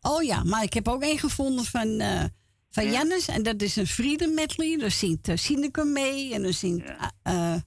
Oh 0.00 0.22
ja, 0.22 0.44
maar 0.44 0.62
ik 0.62 0.74
heb 0.74 0.88
ook 0.88 1.02
één 1.02 1.18
gevonden 1.18 1.64
van, 1.64 2.00
eh 2.00 2.24
van 2.70 2.84
Ja. 2.84 2.90
Jannes. 2.90 3.28
En 3.28 3.42
dat 3.42 3.62
is 3.62 3.76
een 3.76 3.86
Frieden 3.86 4.34
medley. 4.34 4.76
Daar 4.78 4.90
zingt 4.90 5.28
uh, 5.28 5.36
Sineke 5.36 5.84
mee. 5.84 6.34
En 6.34 6.42
dan 6.42 6.52
zingt, 6.52 6.88
eh 6.88 7.06
eh, 7.22 7.60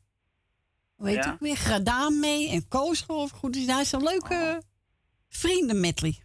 hoe 0.96 1.08
heet 1.08 1.24
Ja. 1.24 1.32
het 1.32 1.40
weer, 1.40 1.56
Gradaan 1.56 2.20
mee. 2.20 2.50
En 2.50 2.68
Koos 2.68 3.02
geloof 3.02 3.30
ik 3.32 3.36
goed 3.38 3.56
is. 3.56 3.66
Daar 3.66 3.82
is 3.82 3.92
een 3.92 4.04
leuke 4.04 4.62
vrienden 5.30 5.80
medley. 5.80 6.18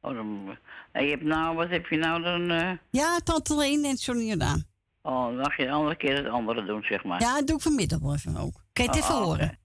Oh, 0.00 0.14
dan, 0.14 0.56
je 0.92 0.98
hebt 1.10 1.22
nou, 1.22 1.56
wat 1.56 1.68
heb 1.68 1.86
je 1.86 1.96
nou 1.96 2.22
dan? 2.22 2.50
eh, 2.50 2.70
Ja, 2.90 3.18
Tante 3.24 3.56
Leen 3.56 3.84
en 3.84 3.94
Johnny 3.94 4.24
Jordaan. 4.26 4.64
oh, 5.02 5.24
dan 5.24 5.36
mag 5.36 5.56
je 5.56 5.64
een 5.66 5.72
andere 5.72 5.96
keer 5.96 6.16
het 6.16 6.26
andere 6.26 6.64
doen, 6.64 6.82
zeg 6.82 7.04
maar. 7.04 7.20
Ja, 7.20 7.34
dat 7.34 7.46
doe 7.46 7.56
ik 7.56 7.62
vanmiddag 7.62 7.98
wel 8.00 8.14
even 8.14 8.36
ook. 8.36 8.64
Kan 8.72 8.84
je 8.84 8.90
het 8.90 9.00
Oh, 9.00 9.04
even 9.10 9.14
horen? 9.22 9.58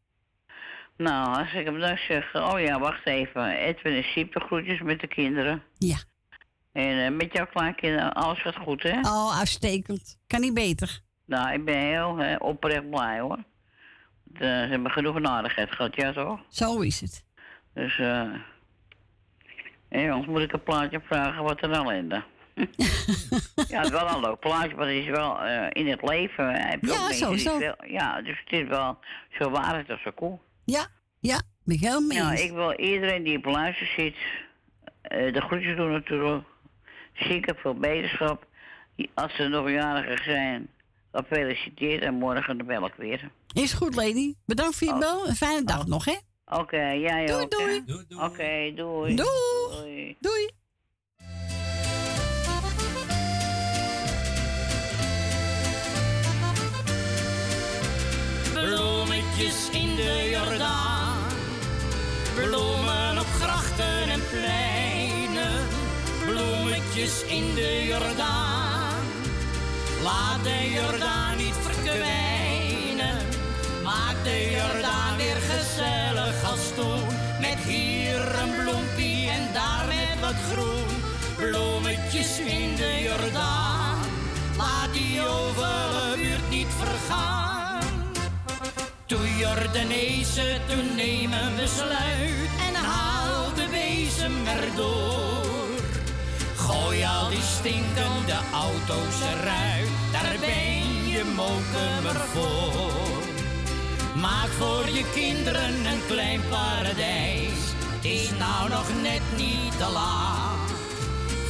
Nou, 0.97 1.37
als 1.39 1.53
ik 1.53 1.65
hem 1.65 1.79
dan 1.79 1.97
zeg, 1.97 2.35
oh 2.35 2.59
ja, 2.59 2.79
wacht 2.79 3.05
even. 3.07 3.57
Edwin 3.57 3.93
en 3.93 4.03
Siep, 4.03 4.33
de 4.33 4.39
groetjes 4.39 4.81
met 4.81 4.99
de 4.99 5.07
kinderen. 5.07 5.63
Ja. 5.77 5.97
En 6.73 7.05
eh, 7.05 7.11
met 7.11 7.33
jouw 7.33 7.45
kleinkinderen, 7.45 8.13
alles 8.13 8.41
gaat 8.41 8.55
goed, 8.57 8.83
hè? 8.83 8.99
Oh, 8.99 9.37
uitstekend. 9.39 10.19
Kan 10.27 10.41
niet 10.41 10.53
beter. 10.53 10.99
Nou, 11.25 11.53
ik 11.53 11.65
ben 11.65 11.77
heel 11.77 12.17
eh, 12.19 12.35
oprecht 12.39 12.89
blij, 12.89 13.19
hoor. 13.19 13.37
De, 14.23 14.37
ze 14.39 14.45
hebben 14.45 14.91
genoeg 14.91 15.23
aardigheid 15.23 15.71
gehad, 15.71 15.95
ja 15.95 16.13
toch? 16.13 16.39
Zo 16.49 16.79
is 16.79 17.01
het. 17.01 17.25
Dus, 17.73 17.99
eh... 17.99 18.21
En 19.89 20.09
anders 20.11 20.27
moet 20.27 20.41
ik 20.41 20.53
een 20.53 20.63
plaatje 20.63 21.01
vragen 21.05 21.43
wat 21.43 21.61
er 21.61 21.69
dan 21.69 21.85
ellende. 21.91 22.23
ja, 23.67 23.77
het 23.77 23.85
is 23.85 23.89
wel 23.89 24.09
een 24.09 24.19
leuk 24.19 24.39
plaatje, 24.39 24.75
maar 24.75 24.87
het 24.87 24.95
is 24.95 25.07
wel 25.09 25.39
eh, 25.41 25.67
in 25.69 25.87
het 25.87 26.01
leven. 26.09 26.53
eh, 26.53 26.69
Heb 26.69 26.81
je 26.81 26.87
Ja, 26.91 27.01
ook 27.03 27.07
die 27.07 27.17
sowieso. 27.17 27.57
veel- 27.57 27.85
ja, 27.87 28.21
dus 28.21 28.39
het 28.43 28.53
is 28.61 28.67
wel 28.67 28.97
zo 29.39 29.49
waarheid 29.49 29.89
als 29.89 30.01
zo 30.01 30.11
cool. 30.15 30.41
Ja, 30.65 30.85
ja, 31.19 31.41
ben 31.63 31.75
ik 31.75 31.81
heel 31.81 32.01
mee 32.01 32.17
Ja, 32.17 32.31
ik 32.31 32.51
wil 32.51 32.73
iedereen 32.79 33.23
die 33.23 33.37
op 33.37 33.45
luister 33.45 33.87
zit, 33.87 34.15
eh, 35.01 35.33
de 35.33 35.41
groetjes 35.41 35.75
doen 35.75 35.91
natuurlijk. 35.91 36.43
Zieken, 37.13 37.55
veel 37.55 37.73
beterschap. 37.73 38.45
Als 39.13 39.35
ze 39.35 39.47
nog 39.47 39.69
jariger 39.69 40.23
zijn, 40.23 40.67
gefeliciteerd 41.11 42.03
en 42.03 42.13
morgen 42.13 42.57
de 42.57 42.63
bel 42.63 42.85
ik 42.85 42.93
weer. 42.97 43.29
Is 43.53 43.73
goed, 43.73 43.95
lady. 43.95 44.33
Bedankt 44.45 44.75
voor 44.75 44.87
je 44.87 44.97
bel. 44.97 45.27
Een 45.27 45.35
fijne 45.35 45.63
dag 45.63 45.85
nog, 45.87 46.05
hè? 46.05 46.15
Oké, 46.45 46.77
jij 46.91 47.25
Doei, 47.25 47.43
ook. 47.43 47.51
doei. 47.51 47.83
hè? 47.85 48.23
Oké, 48.25 48.71
doei. 48.75 49.15
Doeg. 49.15 49.71
Doei. 49.81 50.15
Doei. 50.19 50.49
Bloemetjes 58.53 59.69
in 59.71 59.95
de 59.95 60.29
Jordaan. 60.31 60.92
In 67.03 67.53
de 67.55 67.85
Jordaan. 67.85 69.03
Laat 70.03 70.43
de 70.43 70.71
Jordaan 70.71 71.37
niet 71.37 71.55
verkwijnen. 71.61 73.17
Maak 73.83 74.15
de 74.23 74.51
Jordaan 74.51 75.17
weer 75.17 75.35
gezellig 75.35 76.51
als 76.51 76.73
toen. 76.75 77.05
Met 77.39 77.57
hier 77.67 78.39
een 78.41 78.63
bloempie 78.63 79.29
en 79.29 79.53
daar 79.53 79.85
met 79.87 80.19
wat 80.21 80.35
groen. 80.51 80.87
Bloemetjes 81.35 82.39
in 82.39 82.75
de 82.75 83.01
Jordaan. 83.01 83.97
Laat 84.57 84.93
die 84.93 85.21
ovale 85.21 86.15
buurt 86.15 86.49
niet 86.49 86.73
vergaan. 86.77 87.83
Toen 89.05 89.37
Jordanezen 89.37 90.61
toen 90.67 90.95
nemen 90.95 91.55
besluit 91.55 92.51
en 92.67 92.75
haal 92.75 93.53
de 93.55 93.67
bezem 93.71 94.47
erdoor. 94.47 95.32
Gooi 96.73 97.03
al 97.05 97.29
die 97.29 97.41
stinkende 97.41 98.37
auto's 98.53 99.17
eruit, 99.31 99.89
daar 100.11 100.35
ben 100.39 101.07
je 101.09 101.23
mokemer 101.35 102.19
voor. 102.33 103.21
Maak 104.15 104.49
voor 104.59 104.89
je 104.89 105.05
kinderen 105.13 105.85
een 105.85 106.01
klein 106.07 106.41
paradijs, 106.49 107.61
het 107.95 108.05
is 108.05 108.29
nou 108.39 108.69
nog 108.69 108.87
net 109.01 109.21
niet 109.37 109.77
te 109.77 109.89
laat. 109.93 110.69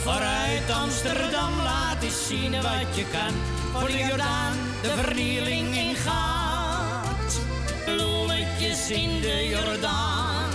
Vooruit 0.04 0.72
Amsterdam 0.72 1.54
laat 1.64 2.04
eens 2.04 2.28
zien 2.28 2.52
wat 2.52 2.96
je 2.96 3.06
kan, 3.12 3.34
voor 3.72 3.88
de 3.88 3.98
Jordaan 3.98 4.54
de 4.82 4.90
vernieling 4.90 5.76
ingaat. 5.76 7.40
Bloemetjes 7.86 8.90
in 8.90 9.22
de 9.22 9.48
Jordaan, 9.48 10.50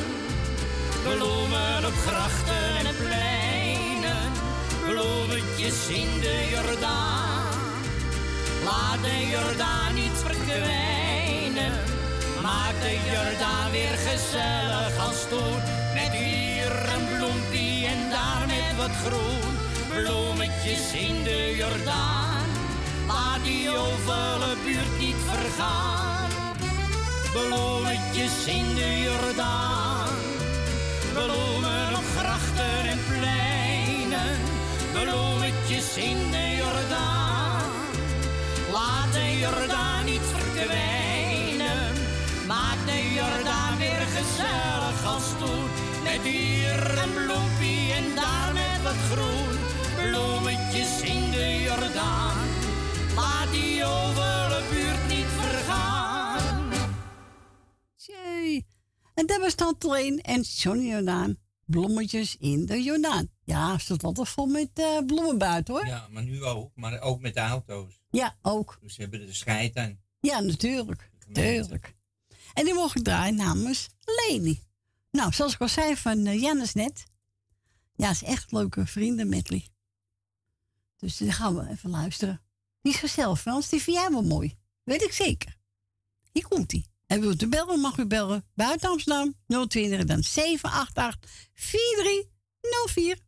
bloemen 1.02 1.84
op 1.86 1.96
grachten 2.06 2.86
en 2.86 2.96
pleinen, 2.96 3.37
bloemetjes 4.98 5.88
in 5.88 6.20
de 6.20 6.48
Jordaan. 6.50 7.46
Laat 8.64 9.02
de 9.02 9.28
Jordaan 9.30 9.94
niet 9.94 10.18
verkwijnen, 10.24 11.72
maak 12.42 12.74
de 12.82 12.94
Jordaan 13.12 13.70
weer 13.70 13.96
gezellig 14.08 15.06
als 15.06 15.20
toen. 15.28 15.60
Met 15.94 16.12
hier 16.12 16.72
een 16.94 17.06
bloempie 17.16 17.86
en 17.86 18.10
daar 18.10 18.44
met 18.46 18.76
wat 18.76 18.96
groen, 19.04 19.52
bloemetjes 19.88 20.92
in 20.92 21.22
de 21.22 21.54
Jordaan. 21.56 22.46
Laat 23.06 23.44
die 23.44 23.68
ovale 23.70 24.54
buurt 24.64 24.98
niet 24.98 25.20
vergaan. 25.30 26.30
Bloemetjes 27.32 28.46
in 28.46 28.74
de 28.74 29.00
Jordaan. 29.02 30.08
Bloemen 31.12 31.88
op 31.96 32.04
grachten 32.16 32.88
en 32.90 32.98
pleinen. 33.06 33.47
Bloemetjes 34.92 35.96
in 35.96 36.30
de 36.30 36.56
Jordaan. 36.56 37.70
Laat 38.72 39.12
de 39.12 39.38
Jordaan 39.38 40.04
niet 40.04 40.20
verkwijnen. 40.20 41.92
Maak 42.46 42.86
de 42.86 43.12
Jordaan 43.14 43.78
weer 43.78 44.06
gezellig 44.16 45.04
als 45.06 45.28
toen. 45.38 45.64
Met 46.02 46.20
hier 46.22 46.98
een 46.98 47.12
bloempie 47.12 47.92
en 47.92 48.14
daar 48.14 48.52
met 48.52 48.82
wat 48.82 49.00
groen. 49.10 49.56
Bloemetjes 49.96 51.00
in 51.00 51.30
de 51.30 51.62
Jordaan. 51.62 52.36
Laat 53.16 53.50
die 53.50 53.84
ovale 53.84 54.62
buurt 54.70 55.08
niet 55.08 55.30
vergaan. 55.40 56.70
Jee. 57.96 58.66
En 59.14 59.26
dat 59.26 59.38
was 59.38 59.54
Tante 59.54 59.90
Leen 59.90 60.20
en 60.20 60.40
Johnny 60.40 60.88
Jordaan. 60.88 61.36
Bloemetjes 61.64 62.36
in 62.38 62.66
de 62.66 62.82
Jordaan. 62.82 63.37
Ja, 63.48 63.78
stond 63.78 64.04
altijd 64.04 64.28
vol 64.28 64.46
met 64.46 64.70
eh, 64.74 64.98
bloemen 65.06 65.38
buiten 65.38 65.74
hoor. 65.74 65.86
Ja, 65.86 66.08
maar 66.10 66.22
nu 66.22 66.44
ook. 66.44 66.70
Maar 66.74 67.00
ook 67.00 67.20
met 67.20 67.34
de 67.34 67.40
auto's. 67.40 68.00
Ja, 68.10 68.36
ook. 68.42 68.78
Dus 68.80 68.94
ze 68.94 69.00
hebben 69.00 69.26
er 69.26 69.34
scheid 69.34 69.76
aan. 69.76 70.00
Ja, 70.20 70.40
natuurlijk. 70.40 71.10
Tuurlijk. 71.32 71.94
En 72.54 72.64
die 72.64 72.74
mocht 72.74 72.96
ik 72.96 73.04
draaien 73.04 73.34
namens 73.34 73.88
Leni. 74.04 74.62
Nou, 75.10 75.32
zoals 75.32 75.54
ik 75.54 75.60
al 75.60 75.68
zei 75.68 75.96
van 75.96 76.26
uh, 76.26 76.40
Jannes 76.40 76.74
net. 76.74 77.06
Ja, 77.96 78.10
is 78.10 78.22
echt 78.22 78.52
leuke 78.52 78.86
vrienden 78.86 79.28
medley. 79.28 79.66
Dus 80.96 81.16
die 81.16 81.32
gaan 81.32 81.54
we 81.56 81.68
even 81.70 81.90
luisteren. 81.90 82.40
Die 82.82 82.92
is 82.92 82.98
gezellig, 82.98 83.40
Frans. 83.40 83.68
Die 83.68 83.82
vind 83.82 83.96
jij 83.96 84.10
wel 84.10 84.22
mooi. 84.22 84.56
Weet 84.84 85.02
ik 85.02 85.12
zeker. 85.12 85.56
Hier 86.32 86.48
komt 86.48 86.72
ie. 86.72 86.86
En 87.06 87.20
wilt 87.20 87.42
u 87.42 87.46
bellen, 87.46 87.80
mag 87.80 87.96
u 87.96 88.06
bellen. 88.06 88.44
Buiten 88.54 88.90
Amsterdam 88.90 89.34
020 89.68 90.04
dan 90.04 90.22
788 90.22 91.30
4304. 91.54 93.26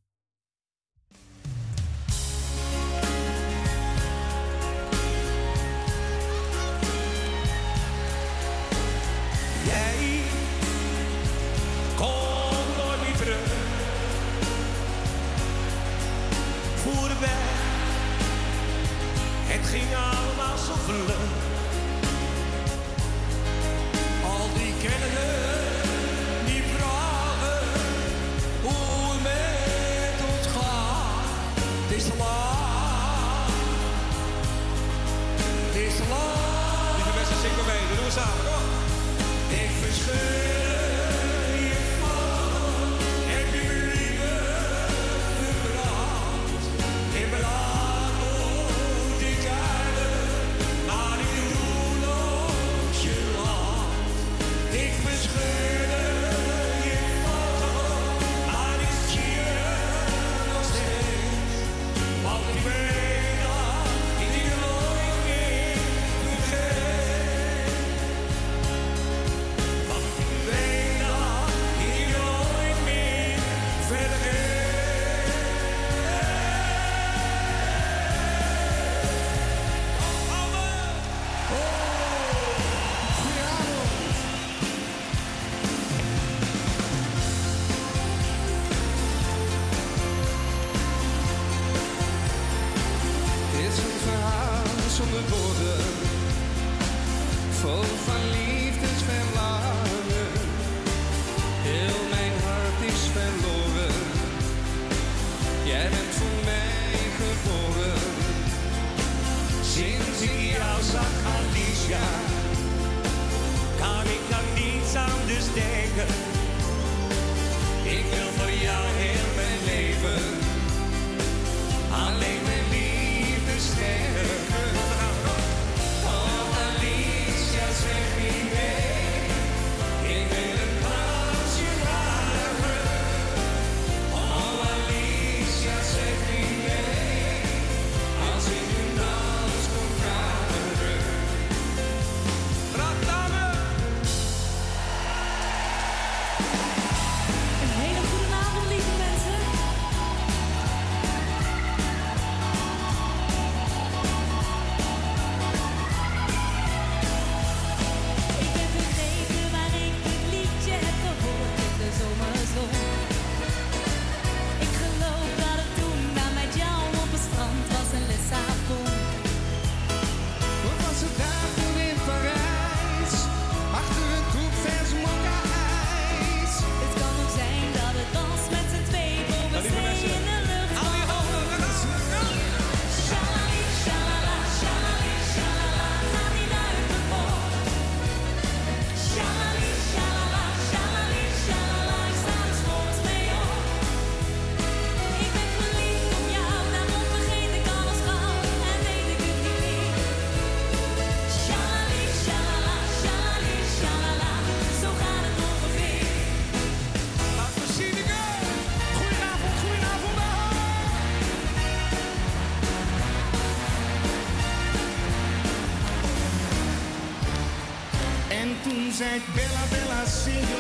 gente, 219.01 219.31
bela, 219.31 219.67
bela. 219.73 220.03
Assim, 220.03 220.60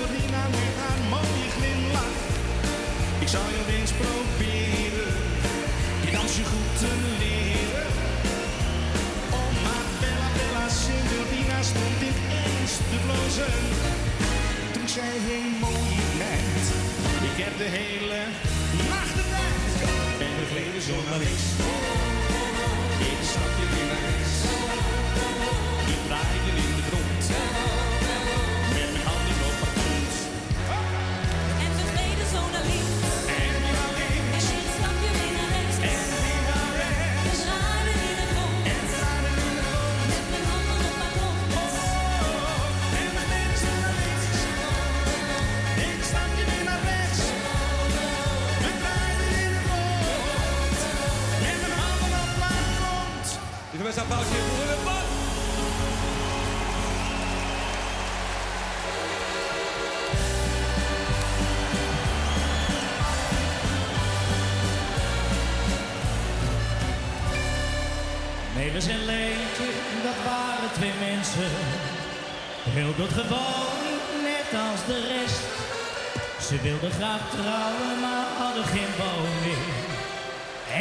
gewoon 73.18 73.82
net 74.30 74.48
als 74.66 74.80
de 74.90 74.98
rest. 75.14 75.48
Ze 76.46 76.54
wilden 76.62 76.92
graag 76.98 77.22
trouwen, 77.36 77.94
maar 78.04 78.28
hadden 78.42 78.66
geen 78.74 78.92
woning. 79.02 79.64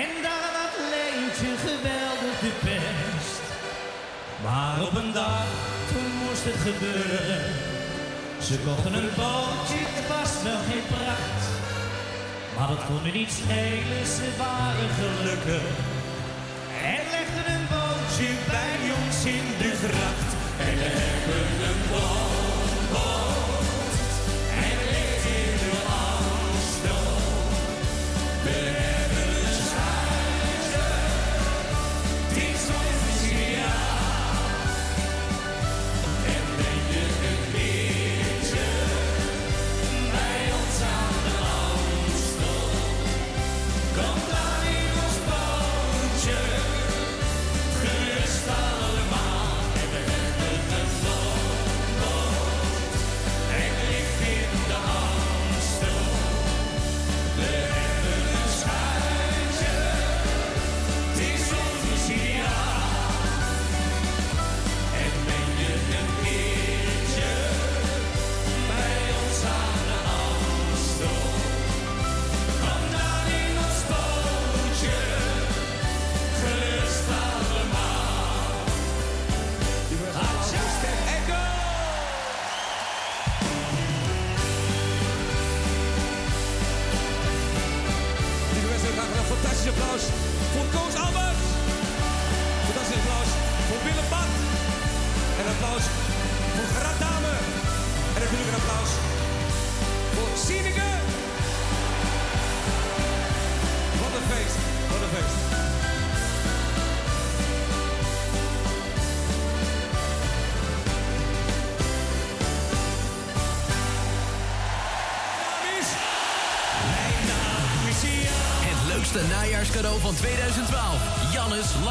En 0.02 0.10
daar 0.26 0.52
had 0.60 0.76
Leentje 0.94 1.52
geweldig 1.68 2.38
de 2.46 2.54
pest. 2.66 3.42
Maar 4.46 4.76
op 4.88 4.96
een 5.02 5.12
dag, 5.12 5.48
toen 5.90 6.12
moest 6.22 6.46
het 6.50 6.60
gebeuren. 6.70 7.42
Ze 8.48 8.56
kochten 8.66 8.94
een 8.94 9.12
bootje, 9.22 9.82
het 9.98 10.08
was 10.14 10.32
wel 10.48 10.62
geen 10.70 10.88
pracht. 10.94 11.44
Maar 12.56 12.68
dat 12.68 12.86
kon 12.88 13.02
nu 13.04 13.12
niet 13.12 13.34
schelen, 13.40 14.06
ze 14.18 14.28
waren 14.44 14.92
gelukkig. 15.00 15.68
En 16.94 17.04
legden 17.16 17.48
een 17.56 17.68
bootje 17.74 18.30
bij 18.54 18.78
ons 18.98 19.18
in 19.38 19.48
de 19.62 19.72
gracht 19.84 20.39
en 20.60 20.78
hebben 20.78 21.68
een 21.70 21.82
plan. 21.88 23.49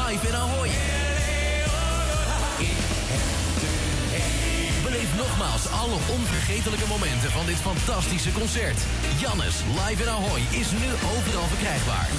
live 0.09 0.27
in 0.27 0.35
Ahoy. 0.35 0.69
Beleef 4.83 5.15
nogmaals 5.17 5.67
alle 5.71 5.97
onvergetelijke 6.09 6.87
momenten 6.87 7.31
van 7.31 7.45
dit 7.45 7.55
fantastische 7.55 8.31
concert. 8.31 8.79
Jannes 9.19 9.55
live 9.85 10.03
in 10.03 10.09
Ahoy 10.09 10.41
is 10.49 10.71
nu 10.71 10.87
overal 11.17 11.47
verkrijgbaar. 11.47 12.09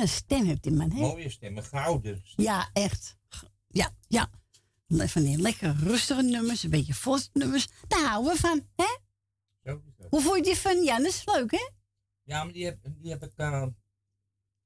Een 0.00 0.08
stem 0.08 0.44
heeft 0.44 0.62
die 0.62 0.72
man, 0.72 0.90
hè? 0.90 1.00
Mooie 1.00 1.30
stemmen, 1.30 1.64
gouden. 1.64 2.22
Ja, 2.36 2.70
echt. 2.72 3.16
Ja, 3.68 3.94
ja. 4.08 4.30
Van 4.88 5.22
die 5.22 5.38
lekker 5.38 5.76
rustige 5.76 6.22
nummers, 6.22 6.62
een 6.62 6.70
beetje 6.70 6.94
vols 6.94 7.30
nummers. 7.32 7.68
Daar 7.88 8.04
houden 8.08 8.32
we 8.32 8.38
van, 8.38 8.66
hè? 8.76 8.96
Zo 9.64 9.82
Hoe 10.08 10.20
vond 10.20 10.36
je 10.36 10.42
die 10.42 10.56
van 10.56 10.84
Jannes? 10.84 11.22
Leuk, 11.24 11.50
hè? 11.50 11.68
Ja, 12.22 12.44
maar 12.44 12.52
die 12.52 12.64
heb, 12.64 12.78
die 12.82 13.10
heb 13.10 13.22
ik 13.22 13.32
eh, 13.36 13.66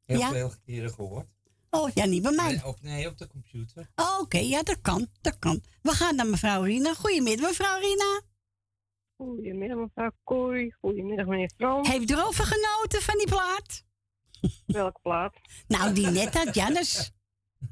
heel 0.04 0.18
Ja? 0.18 0.30
veel 0.30 0.52
keren 0.64 0.90
gehoord. 0.90 1.26
Oh, 1.70 1.90
ja, 1.94 2.04
niet 2.04 2.22
bij 2.22 2.32
mij. 2.32 2.52
Nee, 2.52 2.66
op, 2.66 2.80
nee, 2.80 3.08
op 3.08 3.18
de 3.18 3.26
computer. 3.26 3.90
Oh, 3.94 4.18
Oké, 4.20 4.38
ja, 4.38 4.62
dat 4.62 4.80
kan, 4.80 5.08
dat 5.20 5.38
kan. 5.38 5.62
We 5.82 5.90
gaan 5.90 6.16
naar 6.16 6.26
mevrouw 6.26 6.62
Rina. 6.62 6.94
Goedemiddag, 6.94 7.48
mevrouw 7.48 7.80
Rina. 7.80 8.20
Goedemiddag, 9.16 9.78
mevrouw 9.78 10.10
Kooi. 10.24 10.74
Goedemiddag, 10.80 11.26
meneer 11.26 11.50
Frans. 11.56 11.88
Heeft 11.88 12.10
u 12.10 12.14
erover 12.14 12.44
genoten 12.44 13.02
van 13.02 13.18
die 13.18 13.26
plaat? 13.26 13.83
Welke 14.66 14.98
plaat? 15.02 15.34
Nou, 15.68 15.92
die 15.92 16.06
net 16.10 16.36
uit 16.38 16.54
Jannes. 16.54 17.12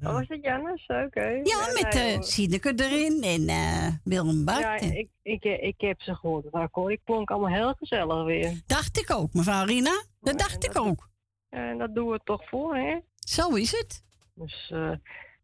Oh, 0.02 0.12
was 0.12 0.28
het 0.28 0.42
Jannes? 0.42 0.86
Oké. 0.86 1.26
Ja, 1.42 1.70
met 1.72 1.92
nee, 1.94 2.16
uh. 2.16 2.22
Sineke 2.22 2.72
erin 2.76 3.22
en 3.22 3.48
eh 3.48 3.88
Willem 4.04 4.44
Bart. 4.44 4.60
Ja, 4.60 4.74
ik, 4.74 5.08
ik, 5.22 5.44
ik 5.44 5.74
heb 5.80 6.00
ze 6.02 6.14
gehoord. 6.14 6.44
Ik 6.90 7.00
klonk 7.04 7.30
allemaal 7.30 7.50
heel 7.52 7.74
gezellig 7.78 8.24
weer. 8.24 8.62
Dacht 8.66 8.98
ik 8.98 9.10
ook, 9.10 9.32
mevrouw 9.32 9.64
Rina. 9.64 10.04
Dat 10.20 10.38
dacht 10.38 10.64
ik 10.64 10.78
ook. 10.78 11.08
En 11.48 11.78
dat 11.78 11.94
doen 11.94 12.08
we 12.08 12.20
toch 12.24 12.48
voor, 12.48 12.76
hè? 12.76 12.98
Zo 13.18 13.48
is 13.48 13.70
het. 13.78 14.02
Dus, 14.34 14.70
eh, 14.70 14.90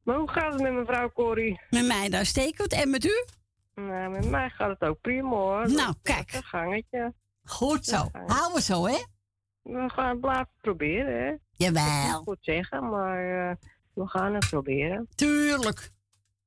maar 0.03 0.17
hoe 0.17 0.31
gaat 0.31 0.53
het 0.53 0.63
met 0.63 0.73
mevrouw 0.73 1.13
Corrie? 1.13 1.61
Met 1.71 1.87
mij 1.87 2.09
daar 2.09 2.27
stekend 2.27 2.73
en 2.73 2.91
met 2.91 3.05
u? 3.05 3.25
Nou, 3.75 4.11
met 4.11 4.29
mij 4.31 4.51
gaat 4.51 4.79
het 4.79 4.89
ook 4.89 5.01
prima, 5.01 5.29
hoor. 5.29 5.67
Nou, 5.67 5.75
Dat- 5.87 5.99
kijk. 6.03 6.33
Een 6.33 6.43
gangetje. 6.43 7.15
Goed 7.45 7.85
zo. 7.85 8.09
Houden 8.13 8.55
we 8.55 8.63
zo, 8.63 8.87
hè? 8.87 8.97
We 9.69 9.89
gaan 9.91 10.09
het 10.09 10.21
blijven 10.21 10.49
proberen, 10.61 11.25
hè? 11.27 11.35
Jawel. 11.57 11.85
Het 11.85 12.23
goed 12.25 12.39
zeggen, 12.41 12.89
maar 12.89 13.51
eh, 13.51 13.57
we 13.93 14.09
gaan 14.09 14.35
het 14.35 14.49
proberen. 14.49 15.09
Tuurlijk. 15.15 15.91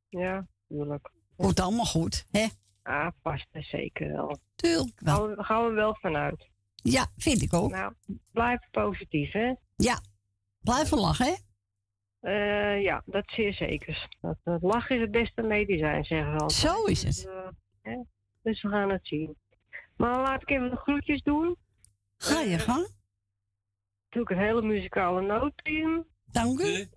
Ja, 0.09 0.47
tuurlijk. 0.67 1.11
Komt 1.37 1.59
allemaal 1.59 1.85
goed, 1.85 2.25
hè? 2.31 2.47
Ah, 2.83 3.07
vast 3.21 3.47
en 3.51 3.63
zeker 3.63 4.11
wel. 4.11 4.37
Tuurlijk 4.55 4.99
wel. 4.99 5.15
Gaan 5.15 5.35
we, 5.35 5.43
gaan 5.43 5.65
we 5.67 5.71
wel 5.71 5.95
vanuit. 5.95 6.49
Ja, 6.75 7.07
vind 7.17 7.41
ik 7.41 7.53
ook. 7.53 7.71
Nou, 7.71 7.93
blijf 8.31 8.59
positief, 8.71 9.31
hè? 9.31 9.53
Ja. 9.75 9.99
Blijven 10.59 10.97
lachen, 10.97 11.25
hè? 11.25 11.35
Eh, 12.19 12.83
ja, 12.83 13.03
dat 13.05 13.23
zeer 13.25 13.53
zeker. 13.53 14.07
Dat, 14.21 14.37
dat 14.43 14.61
lachen 14.61 14.95
is 14.95 15.01
het 15.01 15.11
beste 15.11 15.41
medicijn, 15.41 16.05
zeggen 16.05 16.27
ze 16.27 16.43
altijd. 16.43 16.51
Zo 16.51 16.83
is 16.83 17.03
het. 17.03 17.15
Dus, 17.15 17.25
eh, 17.81 17.99
dus 18.41 18.61
we 18.61 18.69
gaan 18.69 18.89
het 18.89 19.07
zien. 19.07 19.35
Maar 19.97 20.21
laat 20.21 20.41
ik 20.41 20.49
even 20.49 20.69
de 20.69 20.75
groetjes 20.75 21.21
doen. 21.21 21.57
Ga 22.17 22.41
je 22.41 22.59
gang. 22.59 22.87
Ik 24.11 24.29
een 24.29 24.37
hele 24.37 24.61
muzikale 24.61 25.21
nootteam. 25.21 26.05
Dank 26.31 26.59
u. 26.59 26.87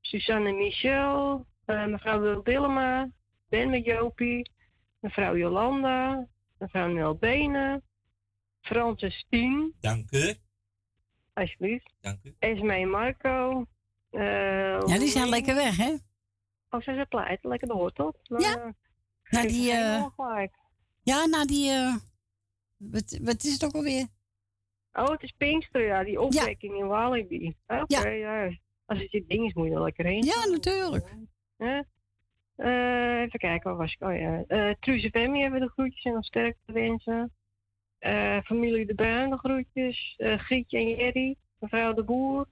Suzanne 0.00 0.52
Michel, 0.52 1.46
eh, 1.64 1.86
mevrouw 1.86 2.20
Wil 2.20 2.42
Dillema, 2.42 3.10
Ben 3.48 3.70
met 3.70 3.84
Jopie, 3.84 4.50
mevrouw 4.98 5.36
Jolanda, 5.36 6.26
mevrouw 6.58 6.88
Nel 6.88 7.14
Benen, 7.16 7.82
Francis 8.60 9.26
Tien, 9.30 9.74
Dank 9.80 10.10
u. 10.12 10.34
alsjeblieft, 11.32 11.92
Dank 12.00 12.18
u. 12.22 12.34
Esme 12.38 12.74
en 12.74 12.90
Marco. 12.90 13.66
eh, 14.10 14.22
Ja, 14.86 14.98
die 14.98 15.08
zijn 15.08 15.28
lekker 15.28 15.54
weg, 15.54 15.76
hè? 15.76 15.94
Oh, 16.70 16.80
zijn 16.80 16.96
ze 16.96 17.06
pleiten? 17.08 17.48
Lekker 17.50 17.68
de 17.68 17.74
hoort 17.74 17.98
op. 17.98 18.18
Ja. 18.22 18.74
Nou, 19.30 19.46
die, 19.48 19.72
eh, 19.72 20.06
gelijk. 20.16 20.54
Ja, 21.02 21.24
nou 21.26 21.46
die... 21.46 21.70
eh, 21.70 21.94
wat, 22.76 23.18
wat 23.22 23.44
is 23.44 23.52
het 23.52 23.64
ook 23.64 23.72
alweer? 23.74 24.06
Oh, 24.94 25.08
het 25.10 25.22
is 25.22 25.32
Pinkster, 25.36 25.86
ja, 25.86 26.04
die 26.04 26.20
opwekking 26.20 26.74
in 26.78 26.86
Walibi. 26.86 27.54
Oké, 27.66 28.08
ja. 28.08 28.50
Als 28.86 28.98
het 28.98 29.10
je 29.10 29.24
ding 29.28 29.46
is, 29.46 29.52
moet 29.54 29.66
je 29.66 29.72
er 29.74 29.82
lekker 29.82 30.04
heen. 30.04 30.24
Ja, 30.24 30.46
natuurlijk. 30.50 31.14
Ja. 31.58 31.84
Eh, 32.56 33.20
even 33.20 33.38
kijken, 33.38 33.70
waar 33.70 33.78
was 33.78 33.92
ik? 33.92 34.02
Oh 34.08 34.16
ja. 34.18 34.44
eh 34.46 34.74
Truus 34.80 35.02
en 35.04 35.10
Femi 35.10 35.40
hebben 35.40 35.60
de 35.60 35.68
groetjes 35.68 36.02
en 36.04 36.12
nog 36.12 36.24
sterkte 36.24 36.72
wensen. 36.72 37.32
Eh, 37.98 38.38
familie 38.44 38.86
De 38.86 38.94
Bruin 38.94 39.30
de 39.30 39.36
groetjes. 39.38 40.14
Grietje 40.18 40.78
en 40.78 40.88
Jerry, 40.88 41.36
mevrouw 41.58 41.94
De 41.94 42.02
Boer. 42.04 42.46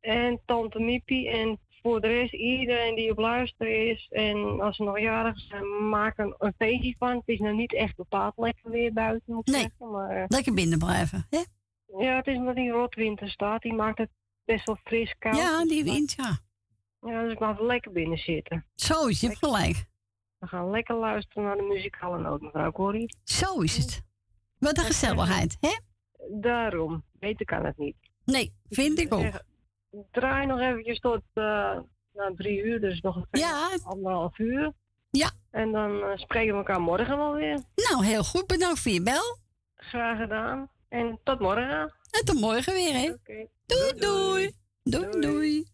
En 0.00 0.40
tante 0.46 0.80
Miepie. 0.80 1.28
En 1.30 1.58
voor 1.82 2.00
de 2.00 2.08
rest 2.08 2.32
iedereen 2.34 2.94
die 2.94 3.10
op 3.10 3.18
luisteren 3.18 3.88
is. 3.90 4.06
En 4.10 4.60
als 4.60 4.76
ze 4.76 4.82
nog 4.82 4.98
jarig 5.00 5.38
zijn, 5.40 5.88
maak 5.88 6.18
er 6.18 6.34
een 6.38 6.54
feestje 6.58 6.94
van. 6.98 7.10
Het 7.16 7.22
is 7.28 7.38
nog 7.38 7.56
niet 7.56 7.74
echt 7.74 7.96
bepaald 7.96 8.34
lekker 8.36 8.70
weer 8.70 8.92
buiten, 8.92 9.34
moet 9.34 9.48
ik 9.48 9.54
Nee. 9.54 9.62
zeggen. 9.62 9.90
Maar, 9.90 10.24
Lekker 10.28 10.54
binnen 10.54 10.78
blijven, 10.78 11.26
hè? 11.30 11.40
Ja, 11.98 12.16
het 12.16 12.26
is 12.26 12.36
omdat 12.36 12.54
die 12.54 12.70
rotwinter 12.70 13.30
staat. 13.30 13.62
Die 13.62 13.72
maakt 13.74 13.98
het 13.98 14.10
best 14.44 14.66
wel 14.66 14.76
fris 14.84 15.14
koud. 15.18 15.36
Ja, 15.36 15.64
die 15.64 15.84
wind, 15.84 16.12
ja. 16.16 16.38
Ja, 17.00 17.22
dus 17.22 17.32
ik 17.32 17.38
mag 17.38 17.60
lekker 17.60 17.92
binnen 17.92 18.18
zitten. 18.18 18.66
Zo 18.74 19.06
is 19.06 19.22
het 19.22 19.36
gelijk. 19.36 19.84
We 20.38 20.46
gaan 20.46 20.70
lekker 20.70 20.94
luisteren 20.96 21.42
naar 21.44 21.56
de 21.56 21.62
muzikale 21.62 22.18
noot, 22.18 22.40
mevrouw 22.40 22.72
Corrie. 22.72 23.16
Zo 23.24 23.60
is 23.60 23.76
het. 23.76 24.02
Wat 24.58 24.78
een 24.78 24.84
gezelligheid, 24.84 25.56
hè? 25.60 25.78
Daarom. 26.40 27.04
Beter 27.12 27.46
kan 27.46 27.64
het 27.64 27.76
niet. 27.78 27.96
Nee, 28.24 28.52
vind 28.68 28.98
ik 28.98 29.14
ook. 29.14 29.42
Draai 30.10 30.46
nog 30.46 30.60
eventjes 30.60 30.98
tot 31.00 31.22
uh, 31.34 31.44
na 32.12 32.32
drie 32.36 32.62
uur, 32.62 32.80
dus 32.80 33.00
nog 33.00 33.16
een 33.16 33.26
Ja. 33.30 33.68
anderhalf 33.84 34.38
uur. 34.38 34.72
Ja. 35.10 35.30
En 35.50 35.72
dan 35.72 36.02
eh, 36.02 36.16
spreken 36.16 36.52
we 36.52 36.58
elkaar 36.58 36.80
morgen 36.80 37.16
wel 37.16 37.32
weer. 37.32 37.62
Nou, 37.90 38.04
heel 38.04 38.24
goed. 38.24 38.46
Bedankt 38.46 38.80
voor 38.80 38.92
je 38.92 39.02
bel. 39.02 39.38
Graag 39.74 40.18
gedaan. 40.18 40.70
En 40.90 41.20
tot 41.24 41.40
morgen. 41.40 41.94
En 42.10 42.24
tot 42.24 42.40
morgen 42.40 42.74
weer, 42.74 42.94
hè? 42.94 43.14
Doei, 43.66 43.94
doei. 43.94 44.56
Doei, 44.82 45.20
doei. 45.20 45.68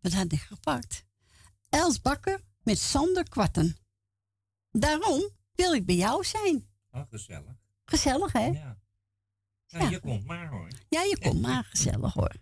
Wat 0.00 0.12
had 0.12 0.32
ik 0.32 0.40
gepakt? 0.40 1.04
Els 1.68 2.00
Bakker 2.00 2.40
met 2.62 2.78
Sander 2.78 3.28
Kwarten. 3.28 3.76
Daarom 4.70 5.28
wil 5.54 5.74
ik 5.74 5.86
bij 5.86 5.94
jou 5.94 6.24
zijn. 6.24 6.68
Oh, 6.90 7.02
gezellig. 7.10 7.54
Gezellig, 7.84 8.32
hè? 8.32 8.46
Ja. 8.46 8.78
Nou, 9.68 9.90
je 9.90 10.00
komt 10.00 10.26
maar 10.26 10.48
hoor. 10.48 10.68
Ja, 10.88 11.02
je 11.02 11.18
komt 11.20 11.40
maar. 11.40 11.64
Gezellig, 11.64 12.12
hoor. 12.12 12.34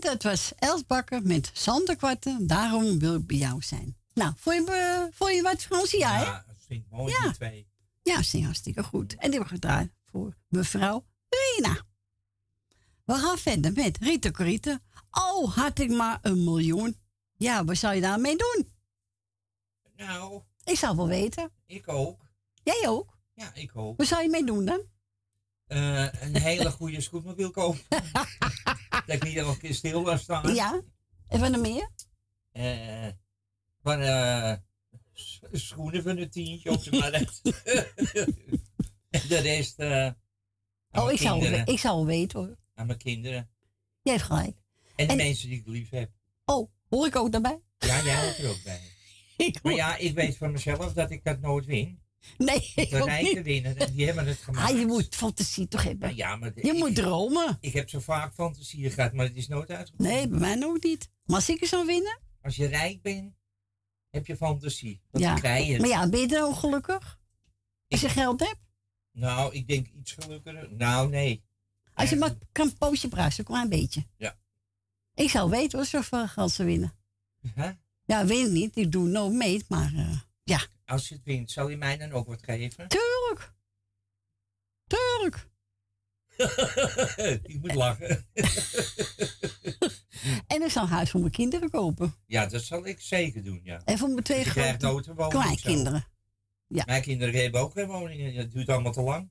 En 0.00 0.08
dat 0.10 0.22
was 0.22 0.52
Els 0.58 0.86
Bakker 0.86 1.22
met 1.22 1.50
Zanderkwarten. 1.54 2.46
Daarom 2.46 2.98
wil 2.98 3.14
ik 3.14 3.26
bij 3.26 3.36
jou 3.36 3.62
zijn. 3.62 3.96
Nou, 4.14 4.32
vond 4.36 4.56
je, 4.56 4.62
me- 4.62 5.08
vond 5.12 5.34
je 5.34 5.42
wat 5.42 5.62
Frans? 5.62 5.90
Ja, 5.90 6.12
hè? 6.16 6.22
Ja, 6.24 6.44
mooi, 6.90 7.12
Ja. 7.12 7.22
die 7.22 7.32
twee. 7.32 7.68
Ja, 8.02 8.22
hartstikke 8.44 8.82
goed. 8.82 9.14
En 9.16 9.30
die 9.30 9.40
we 9.40 9.46
gedaan 9.46 9.92
voor 10.04 10.36
mevrouw 10.48 11.04
Rina. 11.28 11.82
We 13.04 13.14
gaan 13.14 13.38
verder 13.38 13.72
met 13.72 13.98
Rita 13.98 14.30
Corita. 14.30 14.80
Oh, 15.10 15.56
had 15.56 15.78
ik 15.78 15.90
maar 15.90 16.18
een 16.22 16.44
miljoen. 16.44 16.96
Ja, 17.36 17.64
wat 17.64 17.76
zou 17.76 17.94
je 17.94 18.00
daarmee 18.00 18.36
doen? 18.36 18.68
Nou, 19.96 20.42
Ik 20.64 20.78
zou 20.78 20.96
wel 20.96 21.08
weten. 21.08 21.50
ik 21.66 21.88
ook. 21.88 22.20
Jij 22.62 22.88
ook? 22.88 23.18
Ja, 23.34 23.54
ik 23.54 23.76
ook. 23.76 23.96
Wat 23.98 24.06
zou 24.06 24.22
je 24.22 24.28
mee 24.28 24.44
doen 24.44 24.64
dan? 24.64 24.80
Eh, 25.70 26.06
een 26.20 26.36
hele 26.36 26.70
goede 26.70 27.00
scootmobiel 27.00 27.50
kopen. 27.50 27.80
dat 29.06 29.16
ik 29.16 29.22
niet 29.22 29.36
elke 29.36 29.58
keer 29.58 29.74
stil 29.74 30.02
was 30.04 30.22
staan. 30.22 30.54
Ja. 30.54 30.80
En 31.28 31.40
wat 31.40 31.50
nog 31.50 31.60
meer? 31.60 31.88
Eh, 32.52 33.08
van 33.82 34.00
eh, 34.00 34.52
s- 35.12 35.40
schoenen 35.52 36.02
van 36.02 36.16
een 36.16 36.30
tientje 36.30 36.70
op 36.70 36.84
de 36.84 36.90
markt. 36.98 37.40
de 39.28 39.38
rest 39.38 39.78
eh, 39.78 40.06
aan 40.06 40.16
Oh, 41.02 41.12
ik 41.12 41.18
zou, 41.18 41.44
ik 41.46 41.78
zou 41.78 41.96
wel 41.96 42.06
weten 42.06 42.38
hoor. 42.38 42.56
Aan 42.74 42.86
mijn 42.86 42.98
kinderen. 42.98 43.50
Jij 44.02 44.14
hebt 44.14 44.26
gelijk. 44.26 44.56
En 44.96 45.06
de 45.06 45.12
En- 45.12 45.16
mensen 45.16 45.48
die 45.48 45.58
ik 45.58 45.66
lief 45.66 45.90
heb. 45.90 46.10
Oh, 46.44 46.70
hoor 46.88 47.06
ik 47.06 47.16
ook 47.16 47.32
daarbij? 47.32 47.60
Ja, 47.78 48.02
jij 48.04 48.22
hoort 48.24 48.38
er 48.38 48.48
ook 48.50 48.62
bij. 48.64 48.80
maar 49.62 49.74
ja, 49.74 49.96
ik 49.96 50.14
weet 50.14 50.36
van 50.36 50.52
mezelf 50.52 50.92
dat 50.92 51.10
ik 51.10 51.24
dat 51.24 51.40
nooit 51.40 51.64
win. 51.64 51.99
Nee, 52.38 52.72
ik 52.74 52.90
De 52.90 53.40
winnen 53.42 53.76
en 53.76 53.92
die 53.94 54.06
hebben 54.06 54.26
het 54.26 54.38
gemaakt. 54.38 54.70
Ah, 54.72 54.78
je 54.78 54.86
moet 54.86 55.14
fantasie 55.14 55.68
toch 55.68 55.82
hebben. 55.82 56.00
Nou 56.00 56.14
ja, 56.14 56.36
maar 56.36 56.52
Je 56.54 56.60
ik- 56.62 56.78
moet 56.78 56.94
dromen. 56.94 57.58
Ik 57.60 57.72
heb 57.72 57.88
zo 57.88 58.00
vaak 58.00 58.34
fantasieën 58.34 58.90
gehad, 58.90 59.12
maar 59.12 59.26
het 59.26 59.36
is 59.36 59.48
nooit 59.48 59.70
uitgekomen. 59.70 60.12
Nee, 60.12 60.28
bij 60.28 60.38
mij 60.38 60.66
ook 60.68 60.82
niet. 60.82 61.10
Maar 61.24 61.36
als 61.36 61.48
ik 61.48 61.60
er 61.60 61.66
zou 61.66 61.86
winnen? 61.86 62.20
Als 62.42 62.56
je 62.56 62.66
rijk 62.66 63.02
bent, 63.02 63.34
heb 64.10 64.26
je 64.26 64.36
fantasie. 64.36 65.02
Want 65.10 65.24
ja. 65.24 65.34
krijg 65.34 65.66
je. 65.66 65.78
Maar 65.80 65.88
ja, 65.88 66.08
ben 66.08 66.20
je 66.20 66.26
dan 66.28 66.42
ook 66.42 66.56
gelukkig? 66.56 67.20
Als 67.88 68.00
je 68.00 68.08
geld 68.08 68.40
hebt? 68.40 68.60
Nou, 69.12 69.54
ik 69.54 69.68
denk 69.68 69.86
iets 69.88 70.12
gelukkiger. 70.12 70.72
Nou, 70.72 71.08
nee. 71.08 71.44
Als 71.94 72.10
je 72.10 72.16
maar 72.16 72.34
kan 72.52 72.76
poosje 72.78 73.08
prijzen, 73.08 73.38
een 73.38 73.44
klein 73.44 73.68
beetje. 73.68 74.06
Ja. 74.16 74.38
Ik 75.14 75.30
zou 75.30 75.50
weten 75.50 75.78
hoor, 75.78 75.86
zoveel 75.86 76.28
geld 76.28 76.52
ze 76.52 76.64
winnen. 76.64 76.92
Huh? 77.54 77.70
Ja, 78.04 78.26
weet 78.26 78.46
ik 78.46 78.52
niet. 78.52 78.76
Ik 78.76 78.92
doe 78.92 79.08
no 79.08 79.30
meet, 79.30 79.68
maar 79.68 79.92
eh. 79.94 80.18
Als 80.90 81.08
je 81.08 81.14
het 81.14 81.24
wint, 81.24 81.50
zal 81.50 81.68
je 81.68 81.76
mij 81.76 81.96
dan 81.96 82.12
ook 82.12 82.26
wat 82.26 82.42
geven? 82.42 82.88
Tuurlijk. 82.88 83.52
Tuurlijk. 84.86 85.48
ik 87.52 87.60
moet 87.60 87.74
lachen. 87.74 88.24
En 90.46 90.62
ik 90.62 90.70
zou 90.70 90.86
een 90.86 90.92
huis 90.92 91.10
voor 91.10 91.20
mijn 91.20 91.32
kinderen 91.32 91.70
kopen. 91.70 92.14
ja, 92.26 92.46
dat 92.46 92.62
zal 92.62 92.86
ik 92.86 93.00
zeker 93.00 93.44
doen, 93.44 93.60
ja. 93.64 93.80
En 93.84 93.98
voor 93.98 94.08
mijn 94.08 94.22
twee 94.22 94.44
grote 94.44 95.14
kleinkinderen. 95.28 96.06
Ja. 96.66 96.82
Mijn 96.86 97.02
kinderen 97.02 97.40
hebben 97.40 97.60
ook 97.60 97.72
geen 97.72 97.86
woningen. 97.86 98.34
Dat 98.34 98.50
duurt 98.50 98.68
allemaal 98.68 98.92
te 98.92 99.00
lang. 99.02 99.30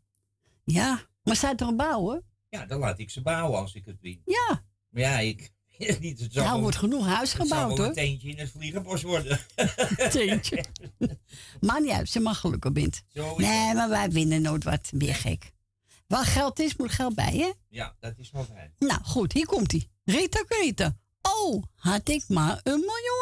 Ja, 0.63 1.01
maar 1.23 1.35
zij 1.35 1.55
toch 1.55 1.75
bouwen? 1.75 2.25
Ja, 2.49 2.65
dan 2.65 2.79
laat 2.79 2.99
ik 2.99 3.09
ze 3.09 3.21
bouwen 3.21 3.59
als 3.59 3.75
ik 3.75 3.85
het 3.85 4.01
win. 4.01 4.21
Ja. 4.25 4.63
Maar 4.89 5.01
ja, 5.01 5.19
ik... 5.19 5.51
Niet, 5.99 6.19
het 6.19 6.33
Nou, 6.33 6.61
wordt 6.61 6.77
genoeg 6.77 7.05
huis 7.05 7.33
het 7.33 7.41
gebouwd 7.41 7.77
hoor. 7.77 7.87
een 7.87 7.93
teentje 7.93 8.29
in 8.29 8.37
het 8.37 8.51
vliegenbos 8.51 9.01
worden. 9.01 9.39
Teentje. 10.11 10.63
Maar 11.59 11.81
niet 11.81 11.91
uit, 11.91 12.09
ze 12.09 12.19
mag 12.19 12.39
gelukkig 12.39 12.71
bent. 12.71 13.01
Nee, 13.37 13.73
maar 13.73 13.89
wij 13.89 14.09
winnen 14.09 14.41
nooit 14.41 14.63
wat. 14.63 14.89
Weer 14.91 15.15
gek. 15.15 15.51
Waar 16.07 16.25
geld 16.25 16.59
is, 16.59 16.75
moet 16.75 16.91
geld 16.91 17.15
bij, 17.15 17.33
hè? 17.37 17.51
Ja, 17.69 17.95
dat 17.99 18.13
is 18.17 18.31
wel 18.31 18.43
fijn. 18.53 18.73
Nou, 18.79 18.99
goed, 19.03 19.33
hier 19.33 19.45
komt 19.45 19.71
hij. 19.71 19.87
Rita 20.03 20.43
Rita. 20.47 20.97
Oh, 21.21 21.63
had 21.75 22.09
ik 22.09 22.23
maar 22.27 22.59
een 22.63 22.79
miljoen. 22.79 23.18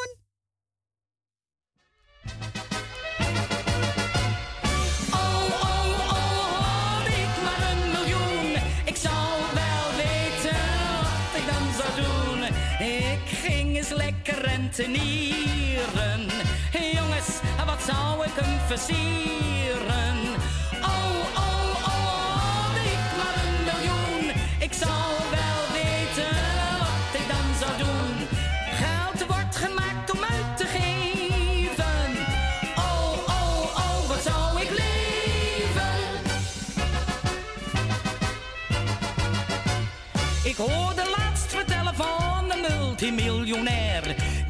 Lekker 13.95 14.41
rentenieren. 14.41 16.19
Jongens, 16.93 17.39
wat 17.65 17.81
zou 17.81 18.26
ik 18.26 18.31
hem 18.35 18.59
versieren? 18.68 20.36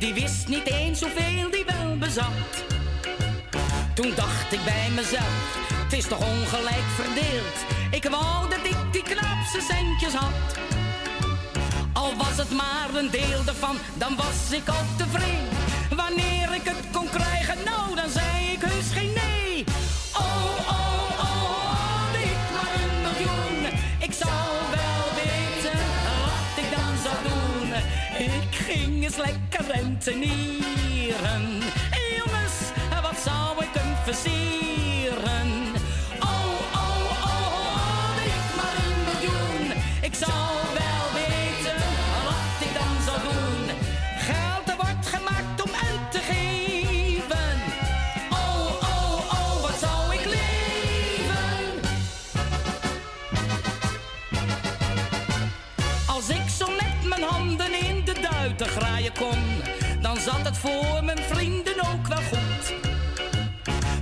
Die 0.07 0.15
wist 0.15 0.47
niet 0.47 0.67
eens 0.67 1.01
hoeveel 1.01 1.51
die 1.51 1.65
wel 1.65 1.97
bezat. 1.97 2.65
Toen 3.93 4.13
dacht 4.15 4.53
ik 4.53 4.63
bij 4.63 4.89
mezelf, 4.95 5.57
het 5.84 5.93
is 5.93 6.07
toch 6.07 6.19
ongelijk 6.19 6.88
verdeeld. 6.95 7.57
Ik 7.91 8.09
wou 8.09 8.49
dat 8.49 8.59
ik 8.63 8.77
die 8.91 9.03
knaapse 9.03 9.61
centjes 9.61 10.13
had. 10.13 10.59
Al 11.93 12.15
was 12.15 12.38
het 12.38 12.51
maar 12.51 12.89
een 12.93 13.09
deel 13.11 13.41
ervan, 13.47 13.77
dan 13.93 14.15
was 14.15 14.51
ik 14.51 14.69
ook 14.69 14.97
tevreden. 14.97 15.57
Wanneer 15.95 16.53
ik 16.53 16.63
het 16.63 16.85
kon 16.91 17.09
krijgen, 17.09 17.57
nou 17.65 17.95
dan 17.95 18.09
zei 18.09 18.51
ik 18.51 18.61
heus 18.61 18.91
geen 18.93 19.13
nee. 19.13 19.63
Oh, 20.13 20.69
oh, 20.69 20.86
ging 28.77 29.03
eens 29.03 29.17
lekker 29.17 29.75
rentenieren. 29.75 31.43
Jongens, 32.17 32.71
wat 33.01 33.19
zou 33.23 33.63
ik 33.63 33.73
hem 33.73 33.95
versieren? 34.03 34.76
Dan 60.02 60.18
zat 60.18 60.45
het 60.45 60.57
voor 60.57 61.03
mijn 61.03 61.18
vrienden 61.18 61.76
ook 61.76 62.07
wel 62.07 62.22
goed. 62.22 62.73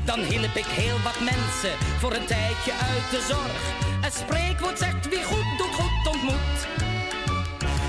Dan 0.05 0.19
hielp 0.19 0.55
ik 0.55 0.65
heel 0.65 0.99
wat 1.03 1.19
mensen 1.19 1.77
voor 1.99 2.13
een 2.13 2.25
tijdje 2.25 2.71
uit 2.71 3.09
de 3.11 3.25
zorg. 3.27 3.61
Het 4.01 4.13
spreekwoord 4.13 4.77
zegt 4.77 5.09
wie 5.09 5.23
goed 5.23 5.57
doet, 5.57 5.73
goed 5.73 6.13
ontmoet. 6.13 6.59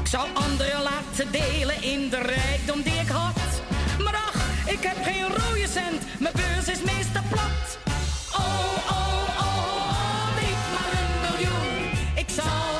Ik 0.00 0.06
zou 0.06 0.28
anderen 0.34 0.82
laten 0.82 1.32
delen 1.32 1.82
in 1.82 2.08
de 2.08 2.22
rijkdom 2.22 2.82
die 2.82 3.00
ik 3.00 3.08
had. 3.08 3.40
Maar 4.04 4.14
ach, 4.14 4.40
ik 4.66 4.82
heb 4.82 4.96
geen 5.04 5.28
rode 5.28 5.68
cent, 5.68 6.02
mijn 6.18 6.34
beurs 6.34 6.68
is 6.68 6.82
meestal 6.82 7.22
plat. 7.30 7.78
Oh, 8.32 8.90
oh, 8.90 9.28
oh, 9.46 9.88
had 10.00 10.38
ik 10.50 10.60
maar 10.74 10.92
een 11.00 11.14
miljoen. 11.24 11.90
Ik 12.14 12.28
zou 12.28 12.75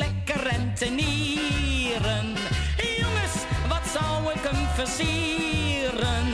lekker 0.00 0.48
rentenieren. 0.50 2.26
Jongens, 3.00 3.36
wat 3.68 3.86
zou 3.92 4.32
ik 4.34 4.42
hem 4.42 4.66
versieren? 4.74 6.28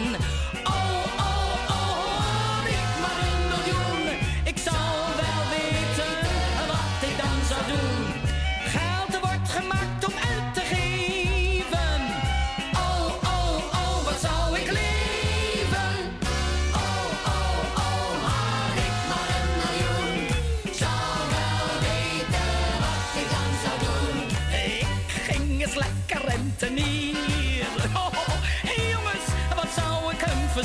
Oh, 30.56 30.62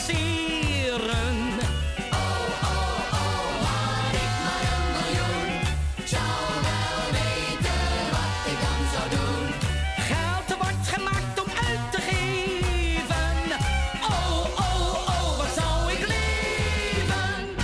oh, 2.64 3.14
oh, 3.14 3.64
had 3.68 4.14
ik 4.14 4.34
maar 4.46 4.64
een 4.72 4.88
miljoen. 4.96 5.52
Zou 6.08 6.62
wel 6.68 7.12
weten 7.12 7.84
wat 8.16 8.40
ik 8.52 8.58
dan 8.66 8.82
zou 8.94 9.06
doen. 9.10 9.46
Geld 9.96 10.50
wordt 10.58 10.88
gemaakt 10.88 11.44
om 11.44 11.50
uit 11.50 11.92
te 11.92 12.02
geven. 12.02 13.60
Oh, 14.02 14.46
oh, 14.58 14.94
oh, 15.08 15.38
wat 15.38 15.54
zou 15.56 15.92
ik 15.92 16.08
leven? 16.08 17.56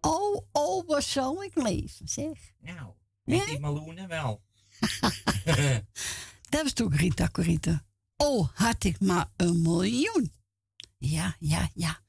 Oh, 0.00 0.46
oh, 0.52 0.86
wat 0.86 1.04
zou 1.04 1.44
ik 1.44 1.62
leven, 1.62 2.08
zeg. 2.08 2.38
Nou, 2.60 2.92
met 3.24 3.46
die 3.46 3.60
meloenen 3.60 4.08
wel. 4.08 4.42
Dat 6.50 6.62
was 6.62 6.72
toch 6.72 6.94
Rita 6.94 7.28
Corita. 7.28 7.84
Oh, 8.16 8.48
had 8.54 8.84
ik 8.84 9.00
maar 9.00 9.28
een 9.36 9.62
miljoen 9.62 10.38
ja, 11.00 11.36
ja, 11.38 11.70
ja. 11.74 12.00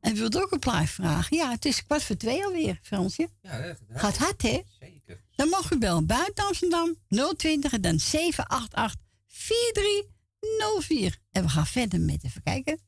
En 0.00 0.14
wilt 0.14 0.36
ook 0.42 0.52
een 0.52 0.58
plaat 0.58 0.88
vragen? 0.88 1.36
Ja, 1.36 1.50
het 1.50 1.64
is 1.64 1.84
kwart 1.84 2.02
voor 2.02 2.16
twee 2.16 2.44
alweer, 2.44 2.78
Fransje. 2.82 3.28
Ja, 3.42 3.60
dat 3.60 3.78
Gaat 3.94 4.16
hard, 4.16 4.42
hè? 4.42 4.62
Zeker. 4.80 5.24
Dan 5.34 5.48
mag 5.48 5.70
u 5.70 5.78
wel. 5.78 6.04
buiten 6.04 6.44
Amsterdam 6.44 6.96
020 7.36 7.72
en 7.72 7.80
dan 7.80 7.98
788 8.00 9.00
4304. 9.26 11.18
En 11.30 11.42
we 11.42 11.48
gaan 11.48 11.66
verder 11.66 12.00
met 12.00 12.24
even 12.24 12.42
kijken. 12.42 12.80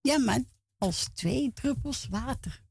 Ja, 0.00 0.18
man, 0.18 0.48
als 0.78 1.08
twee 1.14 1.52
druppels 1.52 2.06
water. 2.10 2.63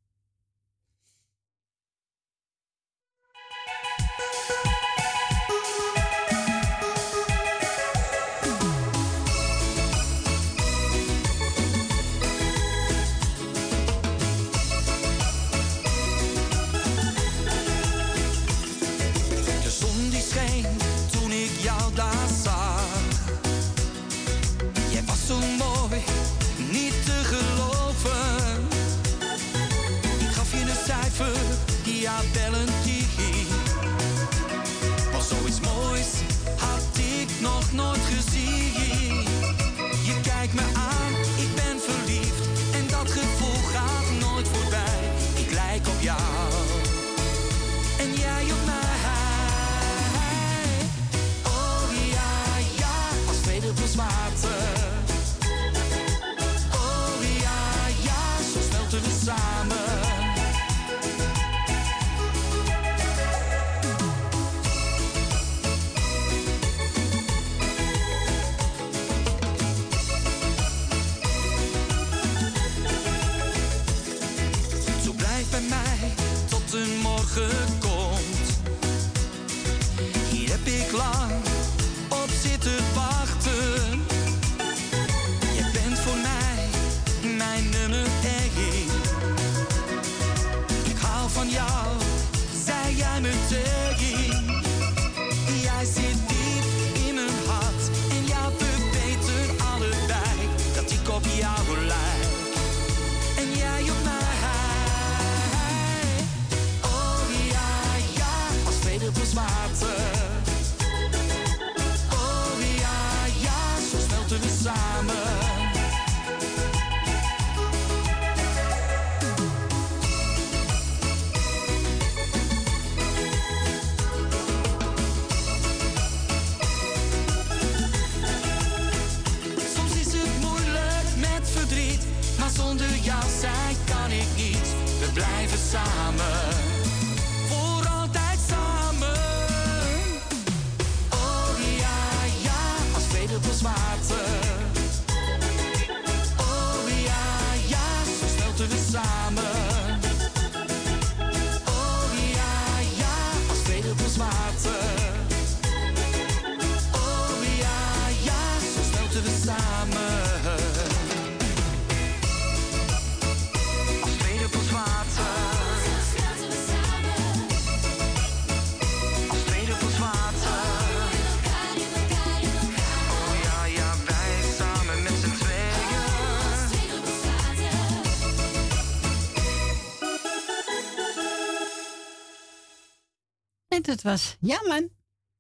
het 183.86 184.02
was 184.02 184.38
jammer 184.40 184.90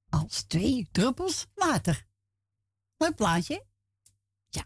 als 0.09 0.43
twee 0.43 0.87
druppels 0.91 1.47
water. 1.53 2.05
Leuk 2.97 3.15
plaatje. 3.15 3.65
Ja. 4.49 4.65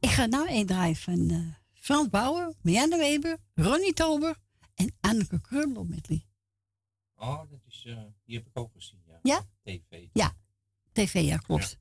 Ik 0.00 0.08
ga 0.08 0.26
nou 0.26 0.50
een 0.50 0.66
draaien 0.66 0.96
van 0.96 1.32
uh, 1.32 1.54
Frans 1.72 2.08
Bauer, 2.08 2.54
Mianne 2.62 2.96
Weber, 2.96 3.38
Ronnie 3.54 3.92
Tober 3.92 4.36
en 4.74 4.96
Anneke 5.00 5.40
Krummel 5.40 5.84
met 5.84 6.04
die. 6.06 6.26
Oh, 7.14 7.50
dat 7.50 7.60
is, 7.66 7.84
eh, 7.84 8.02
die 8.24 8.36
heb 8.36 8.46
ik 8.46 8.58
ook 8.58 8.72
gezien, 8.72 9.02
ja. 9.06 9.18
Ja? 9.22 9.46
TV. 9.62 10.08
Ja, 10.12 10.36
TV, 10.92 11.20
ja, 11.22 11.36
klopt. 11.36 11.78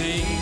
sing 0.00 0.39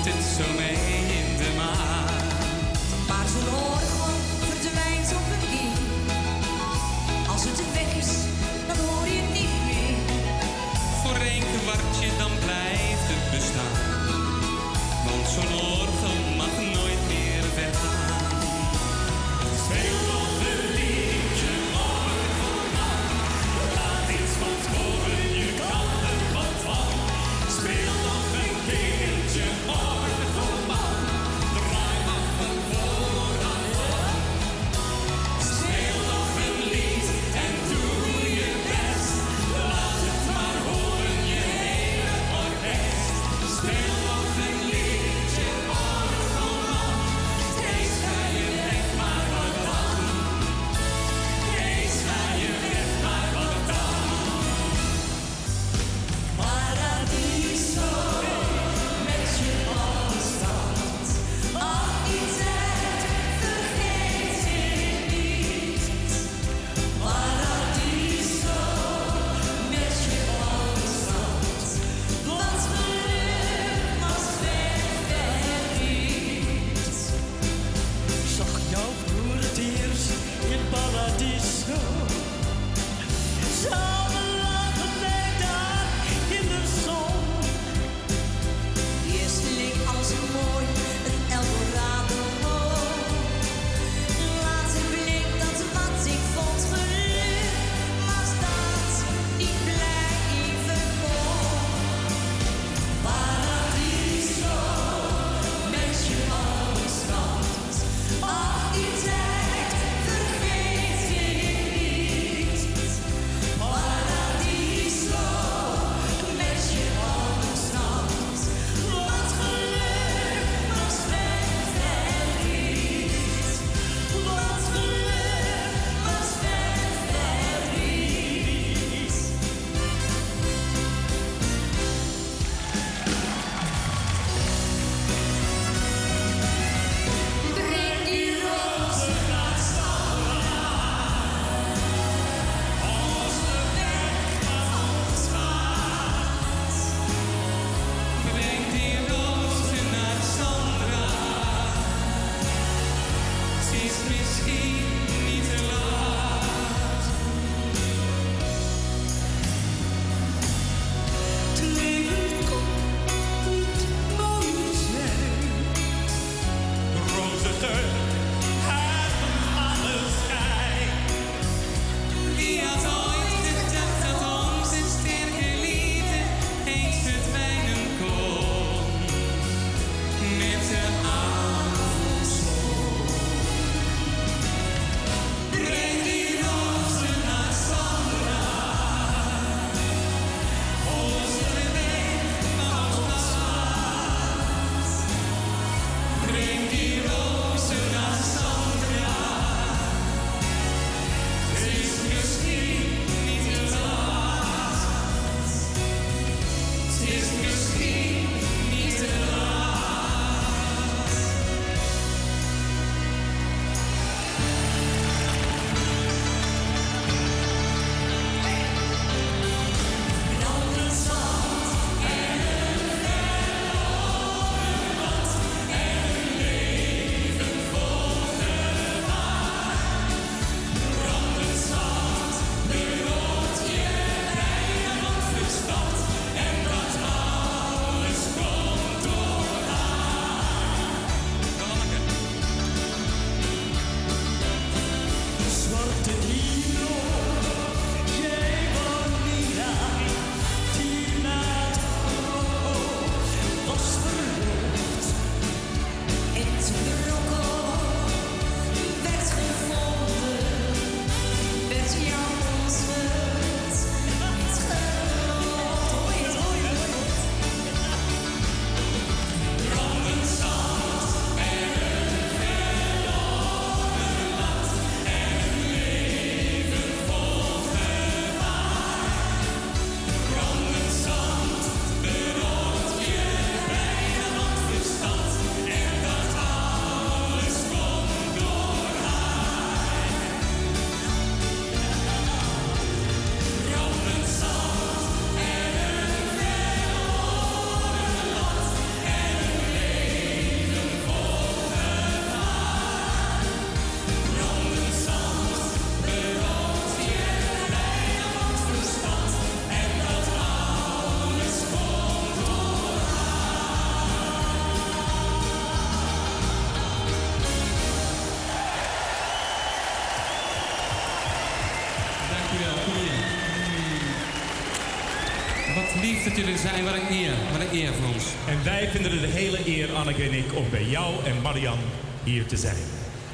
jullie 326.38 326.52
er 326.52 326.58
zijn. 326.58 326.84
Wat 326.84 326.94
een 326.94 327.10
eer. 327.10 327.34
Wat 327.52 327.60
een 327.60 327.72
eer 327.72 327.94
voor 327.94 328.14
ons. 328.14 328.24
En 328.46 328.64
wij 328.64 328.90
vinden 328.90 329.12
het 329.12 329.22
een 329.22 329.30
hele 329.30 329.66
eer, 329.66 329.94
Anneke 329.94 330.22
en 330.22 330.32
ik, 330.32 330.54
om 330.54 330.70
bij 330.70 330.84
jou 330.84 331.24
en 331.24 331.42
Marian 331.42 331.78
hier 332.24 332.46
te 332.46 332.56
zijn. 332.56 332.76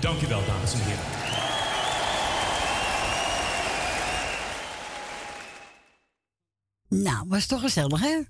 Dank 0.01 0.23
u 0.23 0.27
wel, 0.27 0.45
dames 0.47 0.73
en 0.73 0.81
heren. 0.83 1.23
Nou, 6.89 7.29
was 7.29 7.47
toch 7.47 7.61
gezellig, 7.61 8.01
hè? 8.01 8.21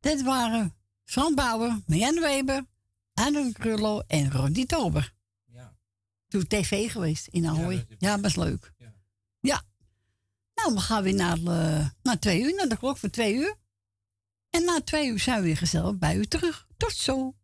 Dit 0.00 0.22
waren 0.22 0.74
Frans 1.04 1.34
Bauer, 1.34 1.80
Marianne 1.86 2.20
Weber, 2.20 2.64
Anne 3.14 3.52
Krullo 3.52 4.02
en 4.06 4.32
Ronnie 4.32 4.66
Tober. 4.66 5.14
Ja. 5.44 5.76
Toen 6.28 6.46
tv 6.46 6.90
geweest 6.90 7.26
in 7.26 7.46
Ahoy. 7.46 7.86
Ja, 7.98 8.20
was 8.20 8.36
leuk. 8.36 8.72
Ja. 9.40 9.62
Nou, 10.54 10.74
we 10.74 10.80
gaan 10.80 11.02
weer 11.02 11.14
naar, 11.14 11.36
eh, 11.36 11.88
naar 12.02 12.18
twee 12.18 12.42
uur, 12.42 12.54
naar 12.54 12.68
de 12.68 12.76
klok 12.76 12.98
voor 12.98 13.10
twee 13.10 13.34
uur. 13.34 13.62
En 14.54 14.64
na 14.64 14.80
twee 14.80 15.08
uur 15.08 15.18
zijn 15.18 15.40
we 15.40 15.46
weer 15.46 15.56
gezellig 15.56 15.98
bij 15.98 16.16
u 16.16 16.26
terug. 16.26 16.66
Tot 16.76 16.92
zo. 16.92 17.34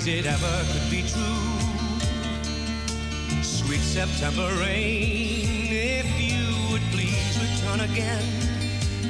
Denies 0.00 0.06
it 0.06 0.26
ever 0.26 0.64
could 0.72 0.90
be 0.90 1.02
true. 1.02 1.42
Sweet 3.42 3.80
September 3.80 4.48
rain, 4.58 5.68
if 5.70 6.06
you 6.20 6.70
would 6.70 6.82
please 6.92 7.38
return 7.40 7.80
again 7.80 8.24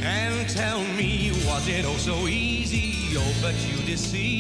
and 0.02 0.48
tell 0.48 0.80
me, 0.96 1.32
was 1.46 1.68
it 1.68 1.84
oh 1.84 1.96
so 1.96 2.26
easy? 2.26 3.16
Oh, 3.16 3.34
but 3.42 3.54
you 3.68 3.76
deceived 3.86 4.39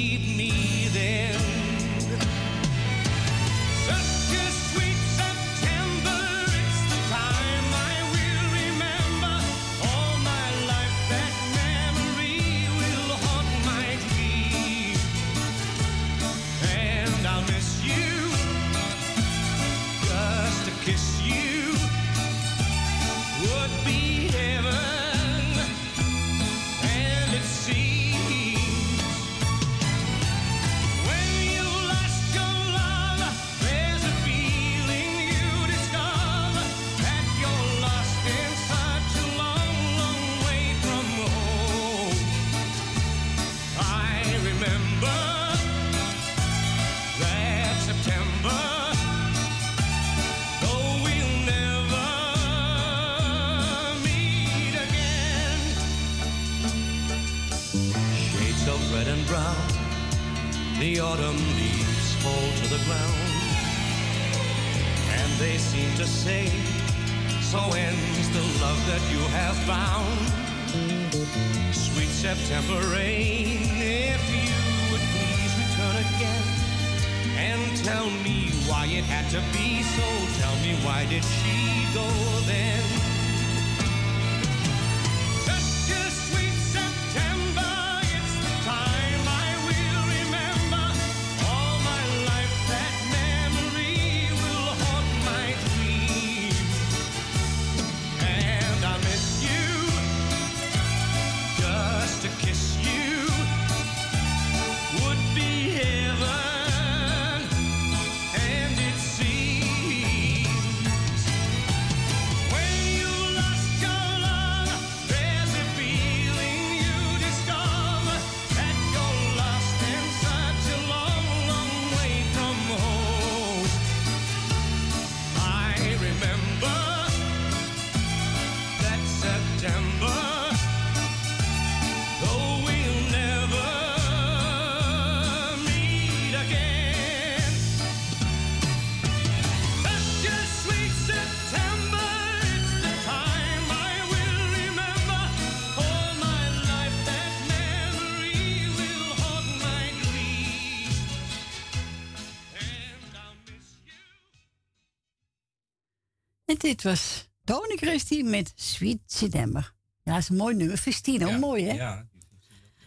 dit 156.60 156.82
was 156.82 157.28
Tony 157.44 157.76
Christie 157.76 158.24
met 158.24 158.52
Sweet 158.54 159.00
September. 159.06 159.74
Ja, 160.02 160.12
dat 160.12 160.22
is 160.22 160.28
een 160.28 160.36
mooi 160.36 160.54
nummer. 160.54 160.76
Festino, 160.76 161.38
mooi 161.38 161.64
hè? 161.64 161.72
Ja. 161.72 162.08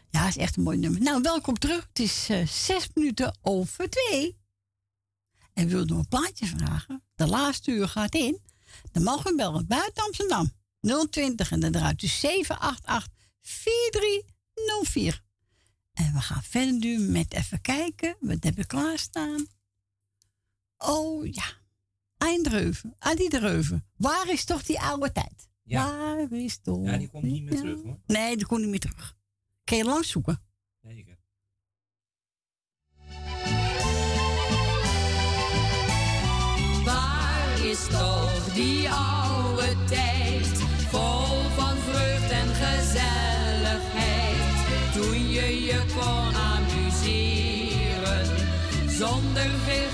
Ja, 0.09 0.27
is 0.27 0.37
echt 0.37 0.57
een 0.57 0.63
mooi 0.63 0.77
nummer. 0.77 1.01
Nou, 1.01 1.21
welkom 1.21 1.59
terug. 1.59 1.85
Het 1.87 1.99
is 1.99 2.29
eh, 2.29 2.47
zes 2.47 2.89
minuten 2.93 3.37
over 3.41 3.89
twee. 3.89 4.37
En 5.53 5.67
wil 5.67 5.85
nog 5.85 5.97
een 5.97 6.07
plaatje 6.07 6.45
vragen? 6.45 7.03
De 7.15 7.27
laatste 7.27 7.71
uur 7.71 7.87
gaat 7.87 8.15
in. 8.15 8.41
Dan 8.91 9.03
mogen 9.03 9.31
we 9.31 9.35
bellen 9.35 9.67
buiten 9.67 10.03
Amsterdam. 10.03 10.51
020 11.09 11.51
en 11.51 11.59
dan 11.59 11.71
draait 11.71 12.01
u 12.01 12.07
788 12.07 13.13
4304. 13.41 15.23
En 15.93 16.13
we 16.13 16.21
gaan 16.21 16.43
verder 16.43 16.73
nu 16.73 16.99
met 16.99 17.33
even 17.33 17.61
kijken. 17.61 18.15
Wat 18.19 18.43
hebben 18.43 18.61
we 18.61 18.67
klaarstaan? 18.67 19.47
Oh 20.77 21.25
ja. 21.25 21.62
Eindreuven. 22.23 22.95
Adi 22.99 23.29
de 23.29 23.39
Reuven. 23.39 23.85
Waar 23.97 24.29
is 24.29 24.45
toch 24.45 24.63
die 24.63 24.79
oude 24.79 25.11
tijd? 25.11 25.49
Ja. 25.63 25.97
Waar 25.97 26.31
is 26.31 26.59
toch... 26.61 26.85
Ja, 26.85 26.97
die 26.97 27.09
komt 27.09 27.23
niet 27.23 27.43
meer 27.43 27.59
terug 27.59 27.81
hoor. 27.81 27.99
Nee, 28.05 28.37
die 28.37 28.45
komt 28.45 28.61
niet 28.61 28.69
meer 28.69 28.79
terug. 28.79 29.15
Kun 29.63 29.77
je 29.77 29.83
lang 29.83 30.05
zoeken. 30.05 30.41
Zeker. 30.81 31.17
Waar 36.85 37.65
is 37.65 37.87
toch 37.87 38.53
die 38.53 38.89
oude 38.89 39.75
tijd, 39.87 40.47
vol 40.89 41.49
van 41.55 41.77
vreugd 41.77 42.31
en 42.31 42.47
gezelligheid, 42.47 44.93
toen 44.93 45.29
je 45.29 45.63
je 45.63 45.85
kon 45.95 46.35
amuseren, 46.35 48.25
zonder 48.89 49.49
veel 49.49 49.89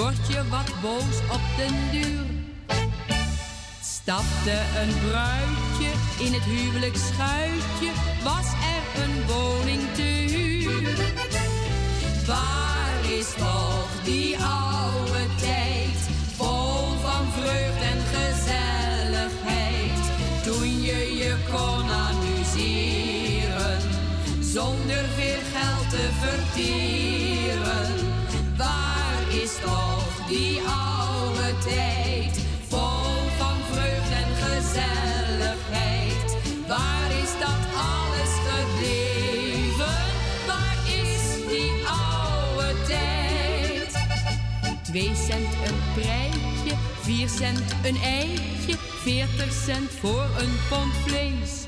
word 0.00 0.26
je 0.28 0.48
wat 0.48 0.80
boos 0.82 1.18
op 1.30 1.40
den 1.56 1.74
duur. 1.90 2.26
Stapte 3.82 4.58
een 4.80 4.94
bruidje 5.08 5.90
In 6.18 6.32
het 6.32 6.42
huwelijksschuitje 6.42 7.90
was 8.24 8.46
er 8.74 9.02
een 9.02 9.26
woning 9.26 9.82
te 9.92 10.02
huur. 10.02 10.96
Waar 12.26 13.12
is 13.18 13.28
toch 13.38 13.88
die 14.04 14.36
oude 14.38 15.24
tijd, 15.40 15.98
vol 16.36 16.98
van 17.02 17.24
vreugd 17.38 17.82
en 17.92 18.00
gezelligheid, 18.14 20.00
toen 20.44 20.80
je 20.80 21.16
je 21.16 21.34
kon 21.52 21.90
amuseren, 21.90 23.80
zonder 24.40 25.04
veel 25.16 25.40
geld 25.52 25.90
te 25.90 26.08
vertieren. 26.20 27.09
Twee 44.90 45.14
cent 45.14 45.54
een 45.66 45.80
prijtje, 45.94 46.74
vier 47.00 47.28
cent 47.28 47.62
een 47.82 47.96
eitje, 47.96 48.76
veertig 49.02 49.52
cent 49.64 49.90
voor 50.00 50.26
een 50.38 50.52
pond 50.68 50.92
vlees. 51.06 51.66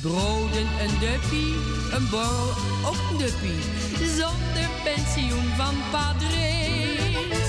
Broden 0.00 0.68
een 0.80 0.98
duppie, 1.00 1.54
een 1.92 2.08
borrel 2.10 2.50
ook 2.84 3.10
een 3.10 3.16
duppie, 3.18 3.62
zonder 4.16 4.68
pensioen 4.84 5.48
van 5.56 5.74
padres. 5.90 7.48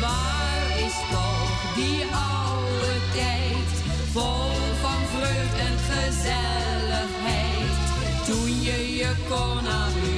Waar 0.00 0.78
is 0.86 0.96
toch 1.10 1.74
die 1.74 2.04
oude 2.04 2.94
tijd, 3.14 3.70
vol 4.12 4.50
van 4.80 5.00
vreugd 5.14 5.58
en 5.58 5.78
gezelligheid, 5.90 7.78
toen 8.26 8.62
je 8.62 8.94
je 8.96 9.12
kon 9.28 9.68
amuseren, 9.68 10.17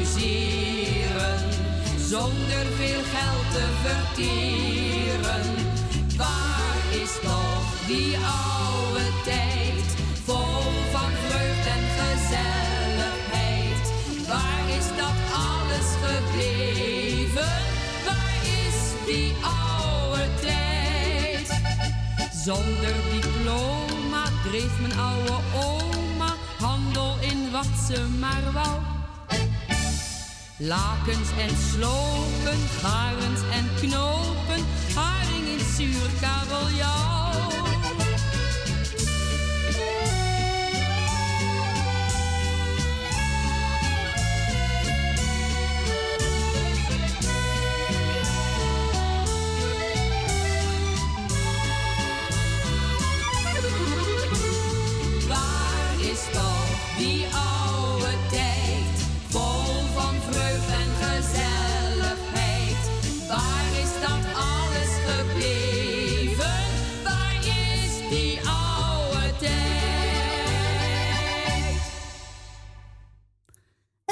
zonder 2.11 2.67
veel 2.77 3.03
geld 3.15 3.51
te 3.53 3.67
vertieren. 3.83 5.55
Waar 6.17 6.83
is 7.03 7.13
toch 7.23 7.87
die 7.87 8.17
oude 8.17 9.07
tijd, 9.25 9.95
vol 10.25 10.63
van 10.93 11.11
vreugd 11.27 11.67
en 11.67 11.85
gezelligheid? 12.01 13.85
Waar 14.29 14.69
is 14.79 14.87
dat 14.97 15.19
alles 15.47 15.89
gebleven? 16.05 17.53
Waar 18.07 18.41
is 18.65 18.79
die 19.07 19.35
oude 19.43 20.29
tijd? 20.41 21.61
Zonder 22.45 22.95
diploma 23.11 24.25
dreef 24.49 24.81
mijn 24.81 24.99
oude 24.99 25.39
oma 25.55 26.35
handel 26.59 27.15
in 27.21 27.51
wat 27.51 27.71
ze 27.89 28.07
maar 28.19 28.53
wou. 28.53 29.00
Lakens 30.63 31.31
en 31.39 31.57
slopen, 31.73 32.59
garens 32.81 33.41
en 33.53 33.71
knopen, 33.81 34.65
haring 34.95 35.49
in 35.49 35.65
zuur 35.77 36.11
kabeljauw. 36.21 37.30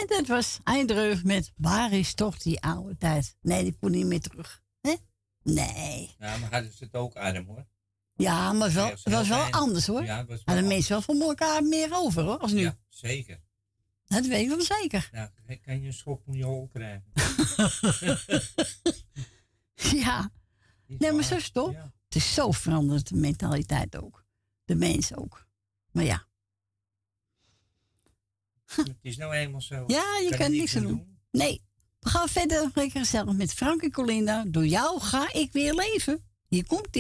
Dat 0.09 0.27
was 0.27 0.59
Eindreuf 0.65 1.25
met 1.25 1.53
Waar 1.57 1.93
is 1.93 2.15
toch 2.15 2.39
die 2.39 2.61
oude 2.61 2.97
tijd? 2.97 3.37
Nee, 3.41 3.63
die 3.63 3.77
kon 3.81 3.91
niet 3.91 4.07
meer 4.07 4.21
terug. 4.21 4.63
hè? 4.81 4.95
Nee. 5.43 6.15
Ja, 6.19 6.37
maar 6.37 6.51
hadden 6.53 6.73
ze 6.73 6.85
het 6.85 6.95
ook 6.95 7.15
arm 7.17 7.47
hoor. 7.47 7.67
Ja, 8.15 8.53
maar 8.53 8.73
wel, 8.73 8.87
het 8.87 9.03
was 9.03 9.29
wel 9.29 9.45
anders 9.51 9.87
hoor. 9.87 10.05
Ja, 10.05 10.19
het 10.19 10.29
was 10.29 10.37
wel 10.45 10.55
Hadden 10.55 10.67
mensen 10.73 10.93
wel 10.93 11.03
van 11.03 11.21
elkaar 11.21 11.63
meer 11.63 11.89
over 11.93 12.23
hoor, 12.23 12.39
als 12.39 12.53
nu. 12.53 12.61
Ja, 12.61 12.77
zeker. 12.89 13.41
Dat 14.07 14.27
weet 14.27 14.43
ik 14.43 14.49
wel 14.49 14.61
zeker. 14.61 15.09
Ja, 15.13 15.33
kan 15.63 15.81
je 15.81 15.87
een 15.87 15.93
schop 15.93 16.23
om 16.27 16.35
je 16.35 16.45
hol 16.45 16.67
krijgen. 16.69 17.05
Ja. 19.75 20.31
Nee, 20.87 21.13
maar 21.13 21.25
zo 21.25 21.35
is 21.35 21.45
het 21.45 21.53
toch? 21.53 21.73
Het 22.05 22.15
is 22.15 22.35
zo 22.35 22.51
veranderd, 22.51 23.09
de 23.09 23.15
mentaliteit 23.17 23.97
ook. 23.97 24.25
De 24.65 24.75
mensen 24.75 25.17
ook. 25.17 25.47
Maar 25.91 26.05
ja. 26.05 26.27
Het 28.77 28.97
is 29.03 29.17
nou 29.17 29.35
eenmaal 29.35 29.61
zo. 29.61 29.85
Ja, 29.87 30.19
je 30.29 30.37
kan, 30.39 30.51
niks 30.51 30.77
aan 30.77 30.83
doen. 30.83 31.19
Nee. 31.31 31.67
We 31.99 32.09
gaan 32.09 32.29
verder 32.29 32.71
lekker 32.75 33.01
gezellig 33.01 33.37
met 33.37 33.55
Frank 33.55 33.83
en 33.83 33.91
Colinda. 33.91 34.45
Door 34.47 34.67
jou 34.67 35.01
ga 35.01 35.33
ik 35.33 35.53
weer 35.53 35.75
leven. 35.75 36.25
Hier 36.49 36.67
komt 36.67 36.93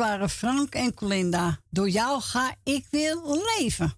waren 0.00 0.30
Frank 0.30 0.74
en 0.74 0.94
Colinda. 0.94 1.60
Door 1.70 1.88
jou 1.90 2.20
ga 2.20 2.54
ik 2.62 2.86
weer 2.90 3.16
leven. 3.58 3.94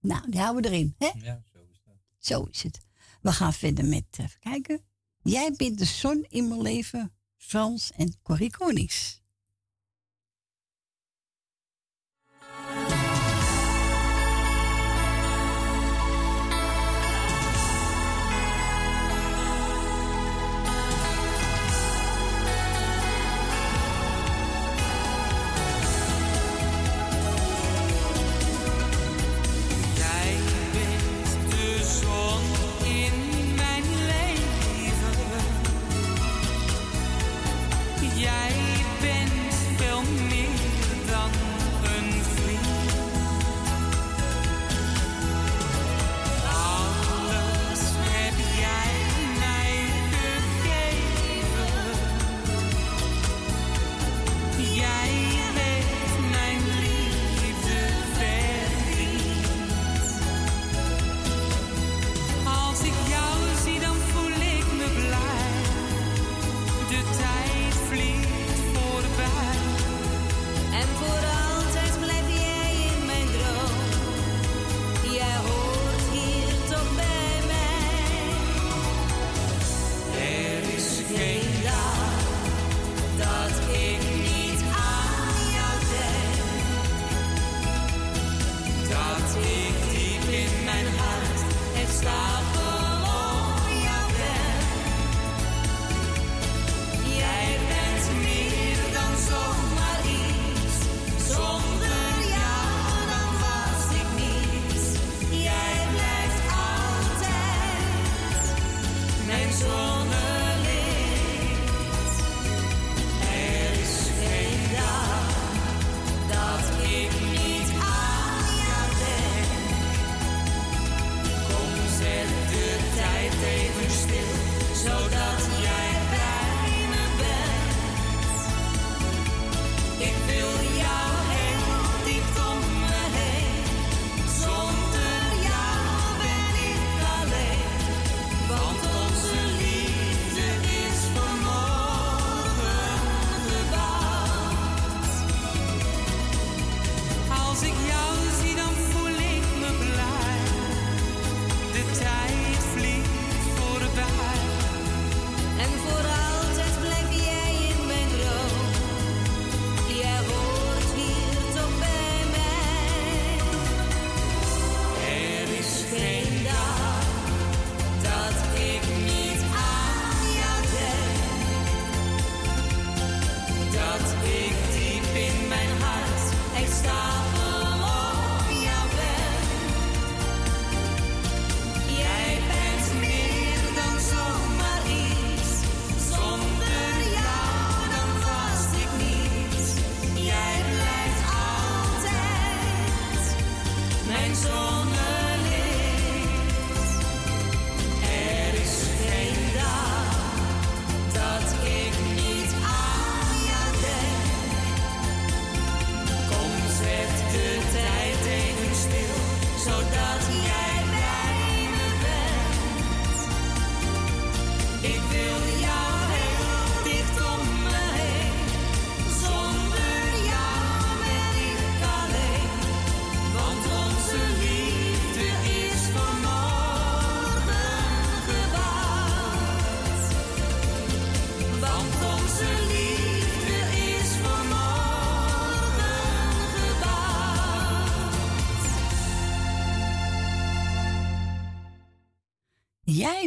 Nou, 0.00 0.30
die 0.30 0.40
houden 0.40 0.62
we 0.62 0.68
erin, 0.68 0.94
hè? 0.98 1.10
Ja, 1.14 1.42
zo 1.52 1.58
is 1.70 1.82
dat. 1.84 1.94
Zo 2.18 2.42
is 2.44 2.62
het. 2.62 2.80
We 3.20 3.32
gaan 3.32 3.52
verder 3.52 3.84
met, 3.84 4.04
eh, 4.10 4.24
even 4.24 4.40
kijken. 4.40 4.84
Jij 5.22 5.52
bent 5.56 5.78
de 5.78 5.84
zon 5.84 6.26
in 6.28 6.48
mijn 6.48 6.62
leven, 6.62 7.12
Frans 7.36 7.92
en 7.92 8.16
Corrie 8.22 8.50
Konings. 8.50 9.21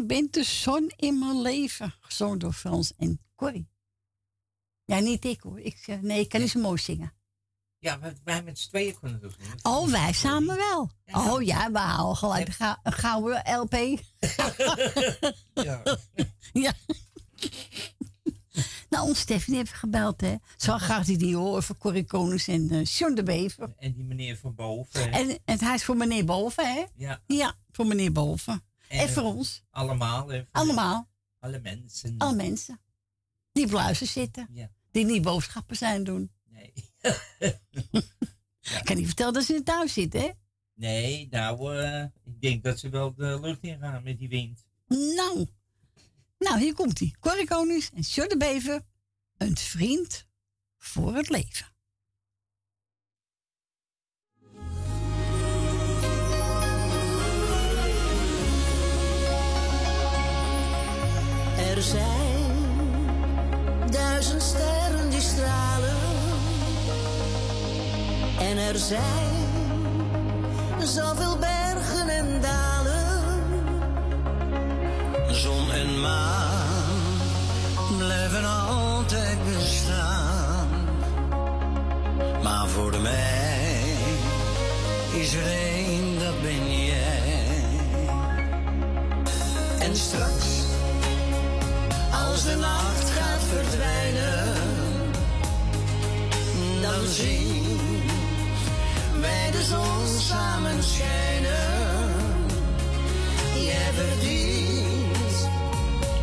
Bent 0.06 0.34
de 0.34 0.44
zon 0.44 0.92
in 0.96 1.20
mijn 1.20 1.42
leven. 1.42 1.94
Gezongen 2.00 2.40
door 2.40 2.54
Frans 2.54 2.94
en 2.98 3.20
Corrie. 3.36 3.68
Ja, 4.86 5.00
niet 5.00 5.26
ik 5.26 5.42
hoor. 5.42 5.60
Ik, 5.60 5.84
eh, 5.86 6.00
nee, 6.00 6.20
ik 6.20 6.30
kan 6.30 6.42
niet 6.42 6.50
zo 6.50 6.60
mooi 6.60 6.78
zingen. 6.78 7.14
Ja, 7.80 8.00
wij, 8.24 8.44
met 8.44 8.60
z'n 8.60 8.70
tweeën 8.70 9.00
kunnen 9.00 9.20
het 9.22 9.32
doen. 9.40 9.74
Oh, 9.74 9.88
wij 9.88 10.14
samen 10.14 10.56
wel. 10.56 10.92
Oh 11.06 11.42
ja, 11.42 11.72
we 11.72 11.78
houden 11.78 12.16
gelijk 12.16 12.58
een 12.84 12.92
gouden 12.94 13.44
LP. 13.60 14.00
Ja. 15.54 15.84
ja. 16.54 16.74
nou, 18.90 19.08
ons 19.08 19.20
Stephanie 19.20 19.60
heeft 19.60 19.74
gebeld, 19.74 20.22
hè. 20.22 20.36
Zo 20.58 20.78
graag 20.78 21.06
die 21.06 21.18
die 21.18 21.36
horen 21.36 21.64
voor 21.64 21.78
Corrie 21.78 22.06
Konings 22.06 22.48
en 22.48 22.74
uh, 22.74 22.86
John 22.86 23.14
de 23.14 23.24
Bever. 23.24 23.74
En 23.78 23.94
die 23.94 24.04
meneer 24.04 24.38
van 24.38 24.56
boven. 24.56 25.12
En, 25.12 25.40
en 25.46 25.60
hij 25.60 25.76
is 25.76 25.84
voor 25.84 25.98
meneer 25.98 26.26
Boven, 26.26 26.74
hè? 26.74 26.84
Ja. 26.96 27.22
Ja, 27.28 27.56
voor 27.72 27.88
meneer 27.88 28.12
Boven. 28.12 28.64
En, 28.88 29.00
En- 29.00 29.10
voor 29.10 29.24
ons. 29.24 29.64
Allemaal. 29.70 30.28
hè, 30.28 30.38
voor 30.38 30.48
Allemaal. 30.52 31.10
Alle 31.40 31.60
mensen. 31.60 32.16
Alle 32.18 32.36
mensen. 32.36 32.80
Die 33.52 33.66
op 33.66 33.72
luister 33.72 34.08
zitten. 34.08 34.48
Ja. 34.52 34.72
Die 34.92 35.06
niet 35.06 35.22
boodschappen 35.22 35.76
zijn 35.76 36.04
doen. 36.04 36.32
Nee. 36.44 36.74
Ik 38.62 38.82
kan 38.84 38.96
niet 38.96 39.06
vertellen 39.06 39.34
dat 39.34 39.44
ze 39.44 39.50
in 39.52 39.58
het 39.58 39.66
thuis 39.66 39.94
zitten, 39.94 40.22
hè? 40.22 40.30
Nee, 40.74 41.28
nou, 41.30 41.78
eh, 41.78 42.04
ik 42.24 42.42
denk 42.42 42.64
dat 42.64 42.80
ze 42.80 42.90
wel 42.90 43.14
de 43.14 43.40
lucht 43.40 43.64
in 43.64 43.80
gaan 43.80 44.04
met 44.04 44.18
die 44.18 44.30
wind. 44.30 44.66
Nou. 44.88 45.48
Nou, 46.38 46.60
hier 46.60 46.74
komt 46.74 47.00
hij. 47.00 47.16
Corrie 47.20 47.48
Konings 47.48 47.90
en 47.92 48.04
Sjor 48.04 48.28
de 48.28 48.38
Bever. 48.38 48.82
Een 49.38 49.58
vriend 49.58 50.28
voor 50.78 51.16
het 51.16 51.30
leven. 51.30 51.75
Er 61.76 61.82
zijn 61.82 62.56
duizend 63.92 64.42
sterren 64.44 65.10
die 65.10 65.22
stralen. 65.22 65.96
En 68.40 68.58
er 68.58 68.78
zijn 68.78 69.34
zoveel 70.84 71.38
bergen 71.38 72.10
en 72.10 72.42
dalen. 72.42 73.24
Zon 75.32 75.72
en 75.72 76.02
maan 76.02 77.18
blijven 77.98 78.46
altijd 78.46 79.38
bestaan. 79.46 80.68
Maar 82.44 82.68
voor 82.68 83.02
mij 83.02 83.96
is 85.14 85.34
er 85.34 85.46
één, 85.46 86.20
dat 86.20 86.42
ben 86.42 86.86
jij. 86.86 87.64
En 89.80 89.96
straks, 89.96 90.65
als 92.36 92.44
de 92.44 92.56
nacht 92.56 93.10
gaat 93.10 93.44
verdwijnen, 93.44 94.54
dan 96.82 97.08
zien 97.08 98.02
wij 99.22 99.52
de 99.52 99.64
zon 99.64 100.20
samen 100.20 100.84
schijnen. 100.84 102.12
Jij 103.66 103.92
verdient 103.94 105.50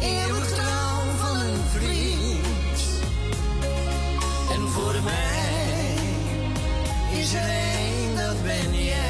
eeuwig 0.00 0.52
trouw 0.54 1.00
van 1.18 1.36
een 1.36 1.60
vriend. 1.70 2.80
En 4.52 4.68
voor 4.68 5.02
mij 5.04 5.94
is 7.20 7.34
er 7.34 7.48
één, 7.48 8.16
dat 8.16 8.42
ben 8.42 8.84
jij. 8.84 9.01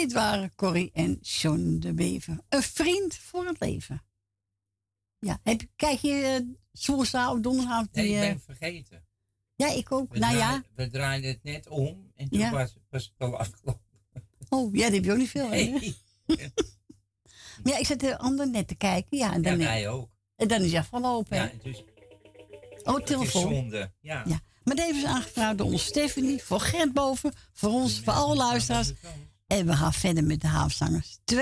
Dit 0.00 0.12
waren 0.12 0.54
Corrie 0.54 0.90
en 0.92 1.18
John 1.20 1.76
de 1.78 1.92
Bever. 1.94 2.38
Een 2.48 2.62
vriend 2.62 3.14
voor 3.16 3.46
het 3.46 3.60
leven. 3.60 4.02
Ja, 5.18 5.40
heb, 5.42 5.62
kijk 5.76 5.98
je 5.98 6.42
uh, 6.42 6.86
woensdag 6.96 7.32
of 7.32 7.40
donderdag? 7.40 7.86
Nee, 7.92 8.06
die, 8.06 8.16
ik 8.16 8.22
eh, 8.22 8.28
ben 8.28 8.40
vergeten. 8.40 9.04
ja, 9.56 9.68
ik 9.72 9.92
ook. 9.92 10.12
We, 10.12 10.18
nou 10.18 10.36
ja. 10.36 10.62
we 10.74 10.88
draaiden 10.90 11.30
het 11.30 11.42
net 11.42 11.68
om 11.68 12.10
en 12.14 12.28
toen 12.28 12.38
Ja. 12.38 12.50
was, 12.50 12.76
was 12.90 13.02
het 13.04 13.28
al 13.28 13.38
afgelopen. 13.38 13.80
Oh, 14.48 14.74
ja, 14.74 14.82
dat 14.84 14.92
heb 14.92 15.04
je 15.04 15.12
ook 15.12 15.18
niet 15.18 15.30
veel. 15.30 15.50
hè? 15.50 15.56
Nee. 15.64 15.96
Maar 17.62 17.72
ja, 17.72 17.78
ik 17.78 17.86
zit 17.86 18.00
de 18.00 18.18
ander 18.18 18.50
net 18.50 18.68
te 18.68 18.74
kijken. 18.74 19.18
Ja, 19.18 19.32
en 19.32 19.42
dan, 19.42 19.58
Ja, 19.58 19.64
wij 19.66 19.88
ook. 19.88 20.10
En 20.36 20.48
dan 20.48 20.60
is 20.62 20.72
het 20.72 20.80
afgelopen. 20.80 21.36
hè? 21.36 21.42
Ja, 21.44 21.50
dus 21.62 21.84
oh, 22.82 22.96
telefoon. 23.00 23.42
zonde. 23.54 23.92
Ja. 24.00 24.24
Ja. 24.26 24.40
Maar 24.64 24.76
deze 24.76 24.98
is 24.98 25.04
aangevraagd 25.04 25.58
door 25.58 25.66
ons 25.66 25.84
Stephanie, 25.84 26.42
voor 26.42 26.60
Gert 26.60 26.92
Boven, 26.92 27.32
voor 27.52 27.70
ons, 27.70 28.00
voor 28.00 28.12
alle 28.12 28.36
luisteraars. 28.36 28.92
En 29.50 29.66
we 29.66 29.76
gaan 29.76 29.92
verder 29.92 30.24
met 30.24 30.40
de 30.40 30.46
haafzangers 30.46 31.18
2.0, 31.34 31.36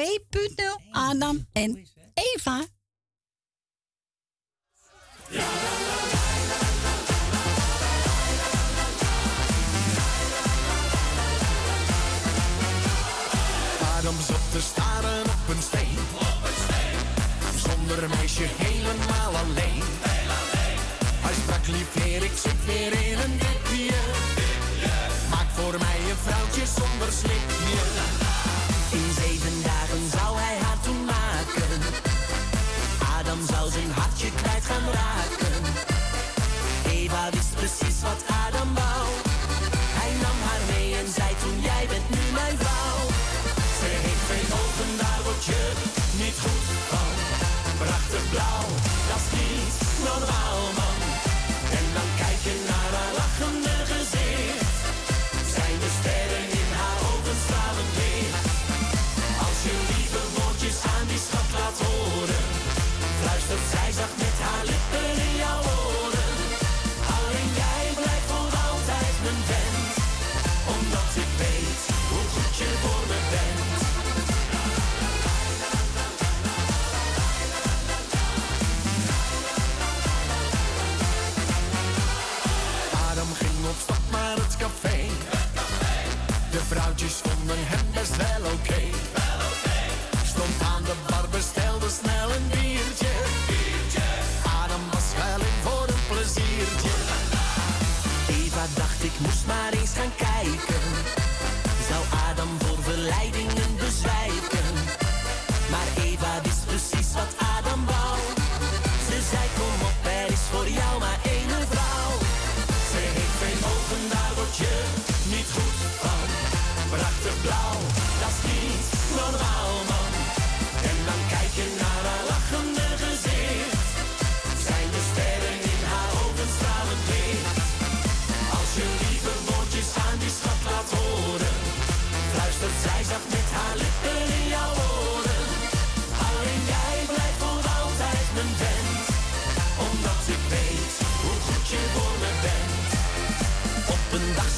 Adam 0.91 1.47
en 1.53 1.87
Eva. 2.15 2.65
Adam 13.99 14.15
zat 14.27 14.51
te 14.53 14.61
staren 14.61 15.23
op 15.23 15.49
een 15.49 15.63
steen. 15.63 15.99
Zonder 17.57 18.03
een 18.03 18.11
meisje 18.11 18.47
helemaal 18.57 19.37
alleen. 19.37 19.83
Hij 21.21 21.35
sprak 21.35 21.67
lief 21.67 22.23
ik 22.23 22.37
zit 22.37 22.65
weer 22.65 22.93
in 22.93 23.19
een 23.19 23.39
dipje. 23.39 24.18
Voor 25.59 25.79
mij 25.79 25.99
een 26.11 26.21
vrouwtje 26.27 26.65
zonder 26.79 27.13
slipje. 27.21 27.81
In 28.99 29.09
zeven 29.23 29.57
dagen 29.71 30.03
zou 30.17 30.31
hij 30.45 30.57
haar 30.65 30.81
toen 30.87 31.05
maken. 31.05 31.79
Adam 33.19 33.41
zou 33.53 33.65
zijn 33.71 33.91
hartje 33.99 34.31
kwijt 34.41 34.65
gaan 34.71 34.87
raken. 35.01 35.57
Eva 36.97 37.25
wist 37.37 37.55
precies 37.61 37.99
wat 38.09 38.21
Adam 38.45 38.71
wou. 38.81 39.07
Hij 39.99 40.13
nam 40.25 40.39
haar 40.47 40.63
mee 40.73 40.89
en 41.01 41.09
zei 41.19 41.31
toen 41.43 41.59
jij 41.69 41.85
bent 41.93 42.09
nu 42.15 42.23
mijn 42.41 42.57
vrouw. 42.63 43.01
Ze 43.81 43.89
heeft 44.05 44.25
twee 44.29 44.47
ogen, 44.61 44.91
daar 45.03 45.23
je 45.49 45.63
niet 46.23 46.39
goed 46.45 46.67
van. 46.91 47.13
Prachtig 47.83 48.25
blauw, 48.33 48.67
dat 49.11 49.21
is 49.23 49.29
niet 49.39 49.75
normaal 50.09 50.48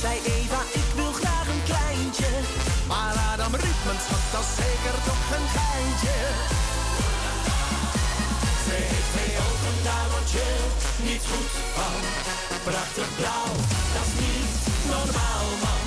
zei 0.00 0.18
Eva, 0.24 0.60
ik 0.72 0.88
wil 0.94 1.12
graag 1.12 1.46
een 1.48 1.62
kleintje. 1.64 2.30
Maar 2.86 3.14
Adam 3.32 3.54
riep, 3.54 3.80
mijn 3.86 4.00
schat, 4.06 4.24
dat 4.32 4.46
zeker 4.60 4.96
toch 5.08 5.24
een 5.36 5.48
geintje. 5.56 6.16
Ze 8.64 8.74
heeft 8.90 9.08
twee 9.12 9.34
ogen, 9.46 9.76
daar 9.88 10.06
word 10.12 10.32
niet 11.08 11.24
goed 11.30 11.50
van. 11.76 12.00
Prachtig 12.64 13.08
blauw, 13.16 13.52
dat 13.94 14.06
is 14.06 14.14
niet 14.22 14.52
normaal, 14.92 15.46
man. 15.62 15.79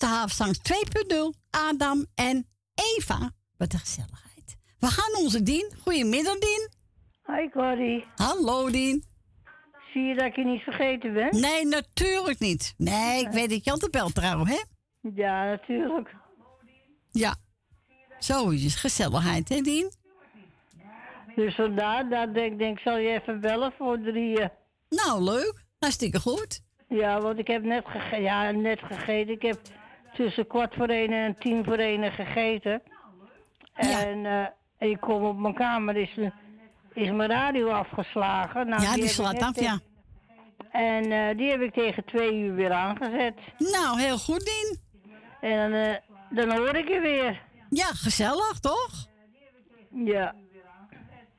De 0.00 0.06
Haafzang 0.06 0.56
2.0. 0.56 1.38
Adam 1.50 2.06
en 2.14 2.46
Eva. 2.74 3.30
Wat 3.56 3.72
een 3.72 3.78
gezelligheid. 3.78 4.56
We 4.78 4.86
gaan 4.86 5.24
onze 5.24 5.42
Dien. 5.42 5.72
Goedemiddag, 5.82 6.38
Dien. 6.38 6.68
Hoi, 7.22 7.50
Corrie. 7.50 8.04
Hallo, 8.14 8.70
Dien. 8.70 9.04
Zie 9.92 10.02
je 10.02 10.14
dat 10.14 10.26
ik 10.26 10.36
je 10.36 10.44
niet 10.44 10.62
vergeten 10.62 11.12
ben? 11.12 11.40
Nee, 11.40 11.66
natuurlijk 11.66 12.38
niet. 12.38 12.74
Nee, 12.76 13.20
ik 13.20 13.28
weet 13.28 13.50
dat 13.50 13.64
je 13.64 13.70
altijd 13.70 13.90
belt 13.90 14.14
trouw, 14.14 14.44
hè? 14.44 14.58
Ja, 15.14 15.44
natuurlijk. 15.44 16.14
Ja. 17.10 17.34
Zo 18.18 18.48
is. 18.48 18.74
Gezelligheid, 18.74 19.48
hè, 19.48 19.60
Dien? 19.60 19.92
Dus 21.34 21.54
vandaar 21.54 22.08
dat 22.08 22.36
ik 22.36 22.58
denk, 22.58 22.78
zal 22.78 22.96
je 22.96 23.20
even 23.20 23.40
bellen 23.40 23.72
voor 23.78 24.00
drieën. 24.00 24.50
Nou, 24.88 25.22
leuk. 25.22 25.64
Hartstikke 25.78 26.20
goed. 26.20 26.60
Ja, 26.88 27.20
want 27.20 27.38
ik 27.38 27.46
heb 27.46 27.62
net, 27.62 27.84
gege 27.86 28.16
ja, 28.16 28.50
net 28.50 28.78
gegeten. 28.82 29.34
Ik 29.34 29.42
heb 29.42 29.58
tussen 30.24 30.46
kwart 30.46 30.74
voor 30.74 30.88
één 30.88 31.12
en 31.12 31.36
tien 31.38 31.64
voor 31.64 31.76
één 31.76 32.12
gegeten. 32.12 32.82
En 33.74 34.26
eh, 34.26 34.88
ik 34.88 35.00
kom 35.00 35.24
op 35.24 35.38
mijn 35.38 35.54
kamer, 35.54 35.96
is, 35.96 36.16
is 36.94 37.10
mijn 37.10 37.30
radio 37.30 37.68
afgeslagen. 37.68 38.68
Nou, 38.68 38.82
ja, 38.82 38.94
die 38.94 39.08
slaat 39.08 39.42
af, 39.42 39.60
ja. 39.60 39.80
En 40.70 41.12
eh, 41.12 41.36
die 41.36 41.50
heb 41.50 41.60
ik 41.60 41.72
tegen 41.72 42.04
twee 42.04 42.34
uur 42.34 42.54
weer 42.54 42.72
aangezet. 42.72 43.34
Nou, 43.58 44.00
heel 44.00 44.18
goed, 44.18 44.44
Dien. 44.44 44.78
En 45.40 45.70
dan, 45.70 45.80
eh, 45.80 45.96
dan 46.30 46.56
hoor 46.56 46.74
ik 46.74 46.88
je 46.88 47.00
weer. 47.00 47.42
Ja, 47.70 47.86
gezellig, 47.86 48.58
toch? 48.58 49.08
Ja. 49.94 50.34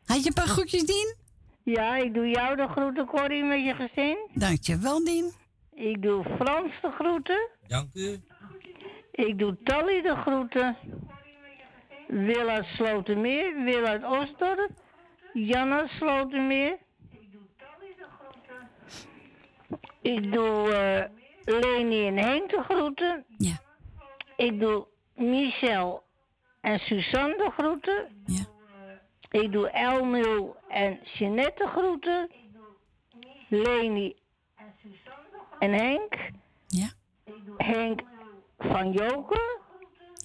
Had 0.06 0.24
je 0.24 0.28
een 0.28 0.34
paar 0.34 0.48
groetjes, 0.48 0.84
Dien? 0.84 1.16
Ja, 1.64 1.96
ik 1.96 2.14
doe 2.14 2.28
jou 2.28 2.56
de 2.56 2.68
groeten, 2.68 3.06
Corrie, 3.06 3.44
met 3.44 3.64
je 3.64 3.74
gezin. 3.74 4.18
Dankjewel, 4.34 5.04
Dien. 5.04 5.32
Ik 5.74 6.02
doe 6.02 6.24
Frans 6.24 6.72
de 6.82 6.92
groeten. 6.92 7.50
Dank 7.68 7.90
u. 7.94 8.22
Ik 9.12 9.40
doe 9.40 9.58
Tally 9.64 10.02
de 10.02 10.16
groeten. 10.16 10.78
Wil 12.08 12.50
uit 12.50 12.66
Slotermeer, 12.66 13.64
Wil 13.64 13.86
uit 13.86 14.04
Osdorp. 14.04 14.72
Jan 15.34 15.74
uit 15.74 15.90
Slotermeer. 15.90 16.78
Ik 20.02 20.32
doe 20.32 20.74
eh 20.74 21.20
Leni 21.46 22.08
en 22.08 22.18
Henk 22.18 22.50
de 22.50 22.64
groeten. 22.64 23.26
Ja. 23.38 23.60
Ik 24.36 24.60
doe 24.60 24.88
Michel 25.16 26.04
en 26.62 26.80
Suzanne 26.80 27.38
de 27.38 27.52
groeten. 27.58 28.24
Ja. 28.26 28.46
Ik 29.30 29.52
doe 29.52 29.70
Elmil 29.70 30.56
en 30.68 31.00
Jeanette 31.04 31.64
de 31.64 31.68
groeten. 31.70 32.30
Leni 33.48 34.16
en 35.60 35.72
Henk. 35.72 36.18
Ja. 36.68 36.90
Henk 37.58 38.02
van 38.64 38.92
Joker. 38.92 39.60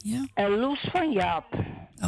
Ja. 0.03 0.27
En 0.35 0.51
Loes 0.51 0.89
van 0.93 1.13
Jaap. 1.13 1.47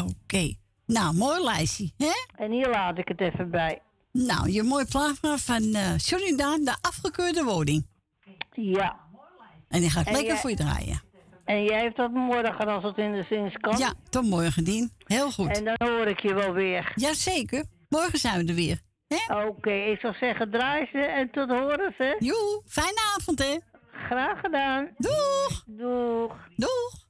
Oké. 0.07 0.55
Nou, 0.87 1.15
mooi 1.15 1.43
lijstje, 1.43 1.91
hè? 1.97 2.13
En 2.45 2.51
hier 2.51 2.69
laat 2.69 2.99
ik 2.99 3.09
het 3.09 3.21
even 3.21 3.51
bij. 3.51 3.83
Nou, 4.13 4.51
je 4.51 4.63
mooi 4.63 4.85
plaat 4.85 5.19
van 5.41 5.63
eh 5.75 5.99
Johnny 5.99 6.37
Daan, 6.37 6.65
de 6.65 6.77
afgekeurde 6.81 7.45
woning. 7.45 7.87
Ja. 8.53 8.97
En 9.69 9.81
die 9.81 9.91
ga 9.91 10.01
ik 10.01 10.07
En 10.07 10.13
lekker 10.13 10.31
jij- 10.33 10.41
voor 10.41 10.51
je 10.51 10.57
draaien. 10.57 11.03
En 11.45 11.65
jij 11.65 11.83
hebt 11.83 11.97
dat 11.97 12.11
morgen 12.13 12.67
als 12.69 12.85
het 12.85 12.97
in 12.99 13.13
de 13.13 13.25
zins 13.29 13.55
kan. 13.57 13.79
Ja, 13.79 13.93
tot 14.11 14.25
morgen, 14.25 14.65
Dien. 14.65 14.93
Heel 15.05 15.31
goed. 15.31 15.57
En 15.59 15.65
dan 15.65 15.89
hoor 15.89 16.07
ik 16.07 16.21
je 16.21 16.35
wel 16.35 16.53
weer. 16.53 16.93
Jazeker. 16.95 17.65
Morgen 17.89 18.19
zijn 18.19 18.45
we 18.45 18.49
er 18.49 18.55
weer. 18.55 18.81
Oké, 19.49 19.73
ik 19.73 20.01
zou 20.01 20.15
zeggen 20.21 20.51
draai 20.51 20.89
ze 20.93 20.99
en 20.99 21.31
tot 21.31 21.49
horen 21.51 21.95
hè. 21.97 22.15
Joe, 22.19 22.63
fijne 22.67 23.13
avond 23.17 23.39
hè. 23.39 23.57
Graag 24.09 24.41
gedaan. 24.41 24.89
Doeg. 24.97 25.63
Doeg. 25.67 26.49
Doeg. 26.57 27.07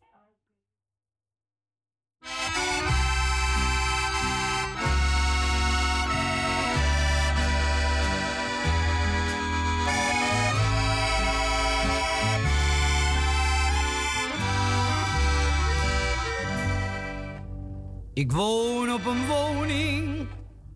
Ik 18.15 18.33
woon 18.33 18.93
op 18.93 19.07
een 19.07 19.27
woning, 19.27 20.29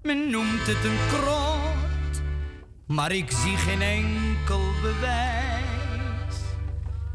men 0.02 0.30
noemt 0.30 0.66
het 0.66 0.84
een 0.84 0.98
krot, 1.08 2.22
maar 2.86 3.12
ik 3.12 3.30
zie 3.30 3.56
geen 3.56 3.82
enkel 3.82 4.60
bewijs. 4.82 5.51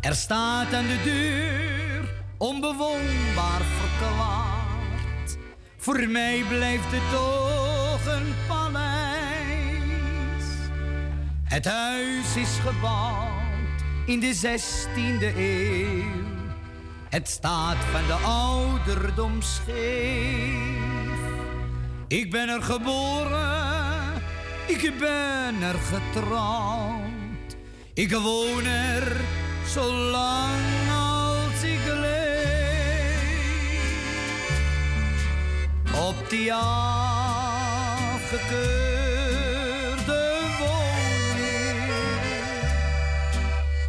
Er 0.07 0.15
staat 0.15 0.73
aan 0.73 0.87
de 0.87 1.01
deur 1.03 2.09
onbewoonbaar 2.37 3.61
verklaard. 3.61 5.37
Voor 5.77 6.07
mij 6.07 6.43
blijft 6.47 6.85
het 6.87 7.11
toch 7.11 8.13
een 8.13 8.33
paleis. 8.47 10.45
Het 11.43 11.65
huis 11.65 12.35
is 12.35 12.57
gebouwd 12.65 13.81
in 14.05 14.19
de 14.19 14.35
16e 14.35 15.35
eeuw. 15.37 16.25
Het 17.09 17.29
staat 17.29 17.77
van 17.91 18.05
de 18.07 18.25
ouderdom 18.25 19.41
scheef. 19.41 21.19
Ik 22.07 22.31
ben 22.31 22.49
er 22.49 22.63
geboren, 22.63 24.13
ik 24.67 24.93
ben 24.99 25.61
er 25.61 25.79
getrouwd. 25.79 27.57
Ik 27.93 28.11
woon 28.11 28.65
er 28.65 29.45
zolang 29.67 30.89
als 30.91 31.63
ik 31.63 31.85
leef. 31.85 32.25
Op 35.99 36.29
die 36.29 36.53
afgekeurde 36.53 37.09
woning 40.59 41.91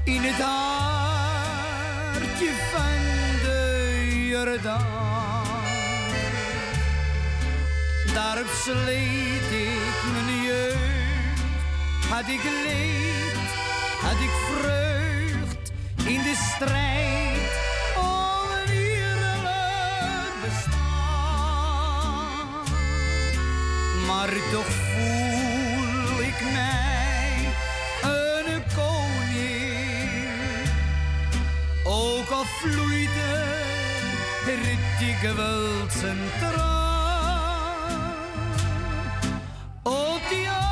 in 0.05 0.23
het 0.23 0.41
hartje 0.43 1.71
van 2.73 3.01
de 3.43 4.27
Jordaan. 4.29 4.87
Daarop 8.15 8.49
sleet 8.65 9.51
ik 9.51 10.03
mijn 10.13 10.43
jeugd, 10.43 11.41
had 12.11 12.29
ik 12.29 12.43
leed, 12.65 13.49
had 14.01 14.21
ik 14.21 14.31
vreugd 14.51 14.98
in 16.09 16.23
de 16.23 16.35
strijd 16.55 17.51
om 17.97 18.51
een 18.67 19.43
bestaan. 20.43 21.79
Maar 24.07 24.31
toch 24.53 24.67
voel 24.67 26.23
ik 26.23 26.41
mij 26.53 27.49
een 28.03 28.63
koning, 28.77 30.29
ook 31.85 32.31
al 32.31 32.45
vloeide 32.45 33.57
er 34.47 34.79
dikwijls 34.99 36.03
een 36.03 36.31
traan. 36.39 36.79
Op 39.83 40.21
die 40.29 40.68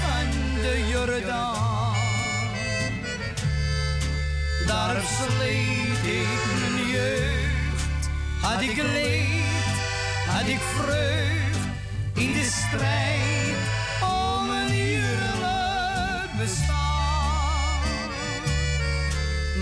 van 0.00 0.30
de 0.60 0.86
Jordaan. 0.88 1.94
Daar 4.66 5.02
sleet 5.02 6.04
ik 6.14 6.28
mijn 6.60 6.86
jeugd, 6.88 8.08
had 8.40 8.60
ik 8.60 8.76
leed, 8.76 9.44
had 10.26 10.46
ik 10.46 10.60
vreugd 10.60 11.45
in 12.16 12.32
de 12.32 12.42
strijd 12.42 13.56
om 14.00 14.50
een 14.50 14.70
eerlijk 14.70 16.30
bestaan. 16.38 17.80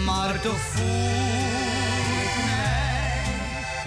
Maar 0.04 0.40
toch 0.40 0.60
voel 0.60 0.86
ik 2.22 2.34
mij 2.46 3.12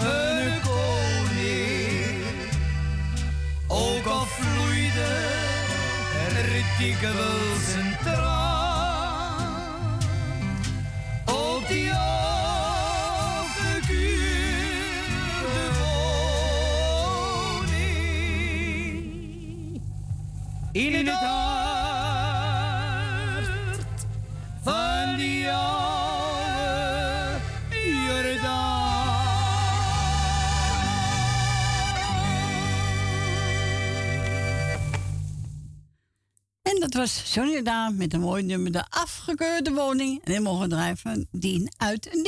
een 0.10 0.62
koning, 0.62 2.24
ook 3.68 4.06
al 4.06 4.26
vloeide 4.26 5.16
er 6.28 6.64
dikwijls 6.78 7.74
een 7.76 7.96
traan. 8.04 8.47
In 20.78 20.94
het 20.94 21.10
hart 21.10 22.70
van 24.64 25.16
die 25.16 25.52
oude 25.52 25.78
En 36.62 36.80
dat 36.80 36.94
was 36.94 37.34
Johnny 37.34 37.62
Daan 37.62 37.98
met 37.98 38.14
een 38.14 38.20
mooi 38.20 38.44
nummer, 38.44 38.72
de 38.72 38.86
afgekeurde 38.90 39.74
woning. 39.74 40.24
En 40.24 40.32
die 40.32 40.42
mogen 40.42 40.70
drijven, 40.70 41.28
Dien 41.32 41.72
uit. 41.78 42.24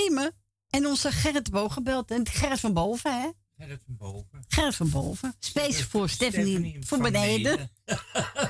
En 0.70 0.88
onze 0.88 1.12
Gerrit 1.12 1.52
Boog 1.52 1.74
gebeld. 1.74 2.12
En 2.12 2.28
Gerrit 2.28 2.60
van 2.60 2.74
boven, 2.74 3.22
hè? 3.22 3.30
Gerrit 3.60 3.84
van 3.86 3.98
boven. 3.98 4.44
Gerrit 4.48 4.76
van 4.76 4.90
boven. 4.90 5.36
Space 5.40 5.90
voor 5.90 6.10
Stephanie, 6.10 6.54
Stephanie 6.54 6.86
voor 6.86 7.02
beneden. 7.02 7.72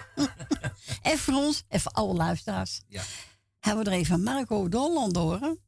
en 1.11 1.17
voor 1.17 1.33
ons 1.33 1.63
en 1.67 1.79
voor 1.79 1.91
alle 1.91 2.13
luisteraars. 2.13 2.81
Ja. 2.88 3.03
Hebben 3.59 3.83
we 3.83 3.89
er 3.89 3.97
even 3.97 4.23
Marco 4.23 4.69
de 4.69 4.77
Holland 4.77 5.15
horen. 5.15 5.59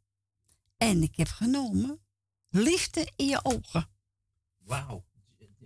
En 0.77 1.03
ik 1.03 1.15
heb 1.15 1.27
genomen 1.27 2.01
Liefde 2.49 3.11
in 3.15 3.25
je 3.25 3.39
ogen. 3.43 3.89
Wauw. 4.57 5.05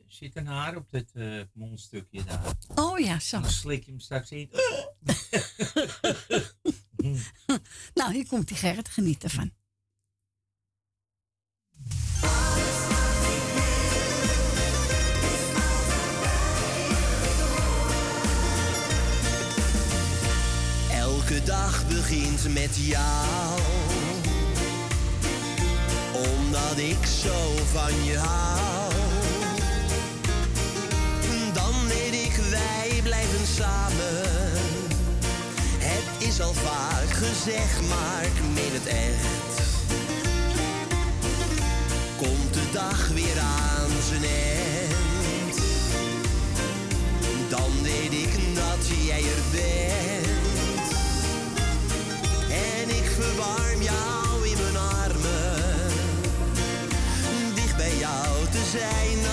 Zit 0.08 0.36
een 0.36 0.48
haar 0.48 0.76
op 0.76 0.92
dit 0.92 1.12
eh 1.14 1.42
mondstukje 1.54 2.24
daar. 2.24 2.54
Oh 2.76 3.00
ja, 3.00 3.20
zo. 3.20 3.40
Dan 3.40 3.50
slik 3.50 3.84
je 3.84 3.92
hem 3.92 4.00
straks 4.00 4.32
in. 4.32 4.52
nou, 7.94 8.14
hier 8.14 8.28
komt 8.28 8.48
die 8.48 8.58
Gerrit. 8.58 8.90
Geniet 8.90 9.24
ervan. 9.24 9.54
Elke 21.28 21.44
dag 21.44 21.88
begint 21.88 22.54
met 22.54 22.70
jou. 22.74 23.60
Omdat 26.14 26.78
ik 26.78 27.06
zo 27.24 27.56
van 27.72 28.04
je 28.04 28.18
hou. 28.18 28.94
Dan 31.54 31.88
weet 31.88 32.14
ik, 32.14 32.36
wij 32.50 33.00
blijven 33.04 33.48
samen. 33.56 34.22
Het 35.78 36.28
is 36.28 36.42
al 36.42 36.54
vaak 36.54 37.10
gezegd, 37.10 37.82
maar 37.90 38.24
ik 38.24 38.42
meen 38.54 38.74
het 38.74 38.88
echt. 38.88 39.62
Komt 42.18 42.54
de 42.54 42.70
dag 42.72 43.08
weer 43.14 43.40
aan 43.40 43.92
zijn 44.10 44.24
eind. 44.24 45.58
Dan 47.50 47.72
weet 47.84 48.12
ik 48.12 48.56
dat 48.56 48.88
jij 49.06 49.20
er 49.20 49.45
zijn, 58.78 59.25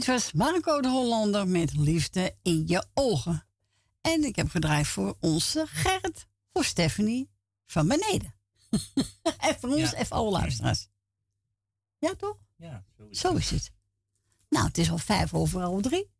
Dit 0.00 0.08
was 0.08 0.32
Marco 0.32 0.80
de 0.80 0.88
Hollander 0.88 1.48
met 1.48 1.76
Liefde 1.76 2.36
in 2.42 2.64
je 2.66 2.84
ogen. 2.94 3.46
En 4.00 4.24
ik 4.24 4.36
heb 4.36 4.48
gedraaid 4.48 4.86
voor 4.86 5.16
onze 5.20 5.66
Gerrit, 5.66 6.26
voor 6.52 6.64
Stephanie 6.64 7.30
van 7.66 7.88
beneden. 7.88 8.34
en 9.48 9.56
voor 9.60 9.68
ons, 9.68 9.90
ja. 9.90 9.96
even 9.96 10.16
alle 10.16 10.30
luisteraars. 10.30 10.88
Ja, 11.98 12.14
toch? 12.14 12.36
Ja, 12.56 12.84
zo 12.96 13.04
is, 13.04 13.20
zo 13.20 13.34
is 13.34 13.50
het. 13.50 13.72
Nou, 14.48 14.66
het 14.66 14.78
is 14.78 14.90
al 14.90 14.98
vijf 14.98 15.34
over 15.34 15.60
half 15.60 15.82
drie. 15.82 16.10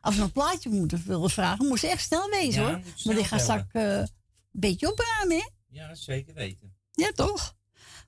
Als 0.00 0.16
we 0.16 0.22
een 0.22 0.32
plaatje 0.32 0.70
moeten 0.70 1.02
willen 1.06 1.30
vragen, 1.30 1.66
moest 1.66 1.84
echt 1.84 2.02
snel 2.02 2.30
wezen 2.30 2.62
hoor. 2.62 2.80
Maar 3.04 3.14
die 3.14 3.24
ga 3.24 3.38
straks 3.38 3.64
uh, 3.72 3.96
een 3.96 4.08
beetje 4.50 4.90
opruimen, 4.90 5.36
hè? 5.36 5.48
Ja, 5.68 5.94
zeker 5.94 6.34
weten. 6.34 6.76
Ja, 6.92 7.12
toch? 7.12 7.56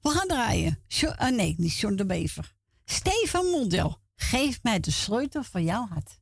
We 0.02 0.08
gaan 0.08 0.28
draaien. 0.28 0.82
Ah, 1.16 1.30
nee, 1.30 1.54
niet 1.58 1.78
John 1.78 1.94
de 1.94 2.06
Bever. 2.06 2.54
Stefan 2.84 3.46
Mondel. 3.46 4.00
Geef 4.22 4.62
mij 4.62 4.80
de 4.80 4.90
sleutel 4.90 5.42
van 5.42 5.64
jouw 5.64 5.86
hart. 5.86 6.20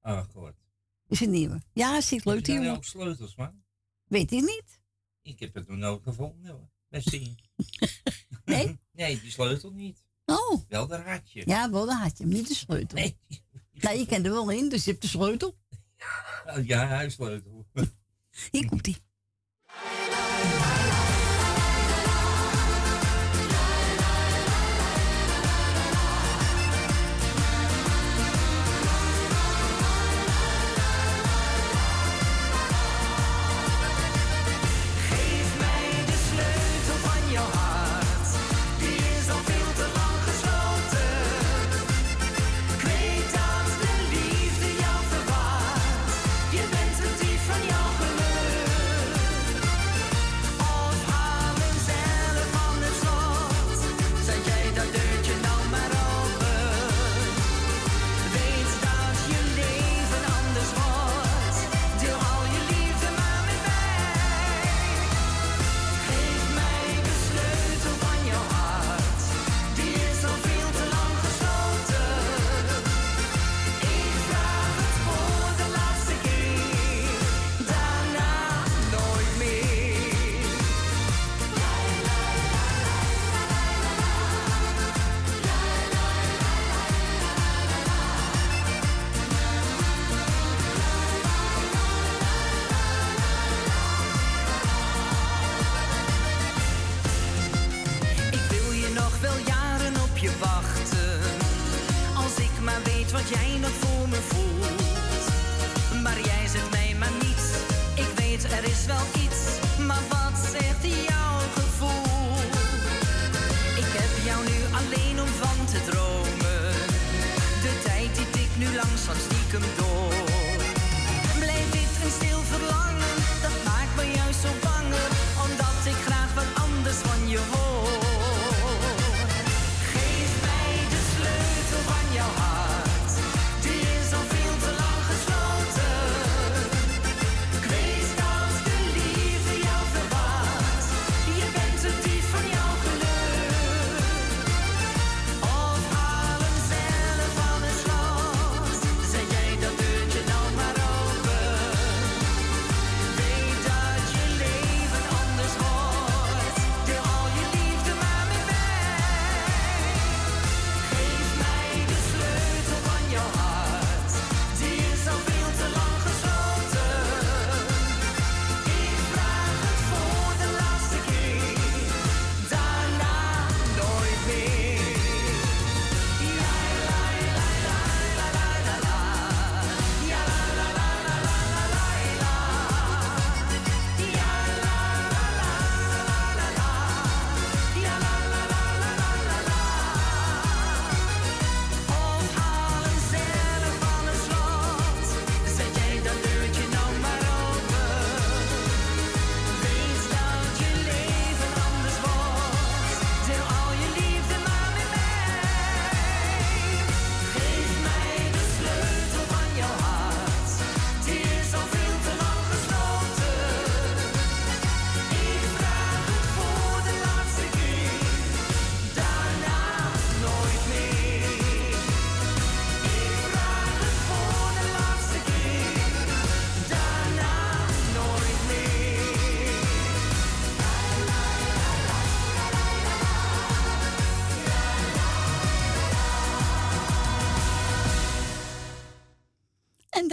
Ah, 0.00 0.24
goed. 0.28 0.54
Is 1.06 1.20
het 1.20 1.28
nieuwe. 1.28 1.62
Ja, 1.72 2.00
ziet 2.00 2.24
leuk 2.24 2.46
hierom. 2.46 2.64
Heb 2.64 2.64
je 2.64 2.68
nou 2.68 2.76
ook 2.76 2.84
sleutels, 2.84 3.36
man? 3.36 3.62
Weet 4.04 4.32
ik 4.32 4.40
niet. 4.40 4.82
Ik 5.22 5.40
heb 5.40 5.54
het 5.54 5.68
nog 5.68 5.76
nooit 5.76 6.02
gevonden, 6.02 6.50
hoor. 6.50 6.70
Dat 6.88 7.04
nee? 8.44 8.80
nee, 8.92 9.20
die 9.20 9.30
sleutel 9.30 9.70
niet. 9.70 10.04
Oh. 10.24 10.62
Wel 10.68 10.86
de 10.86 10.96
raadje. 10.96 11.42
Ja, 11.46 11.70
wel 11.70 11.84
de 11.84 11.92
raadje, 11.92 12.26
maar 12.26 12.34
niet 12.34 12.48
de 12.48 12.54
sleutel. 12.54 12.98
Nee. 12.98 13.16
Je 13.72 14.06
kent 14.06 14.26
er 14.26 14.32
wel 14.32 14.50
in, 14.50 14.68
dus 14.68 14.84
je 14.84 14.90
hebt 14.90 15.02
de 15.02 15.08
sleutel. 15.08 15.58
Oh, 16.46 16.66
ja, 16.66 16.82
ja 16.82 16.86
huissleutel. 16.86 17.66
Hier 18.50 18.66
komt 18.66 18.86
hij. 18.86 18.96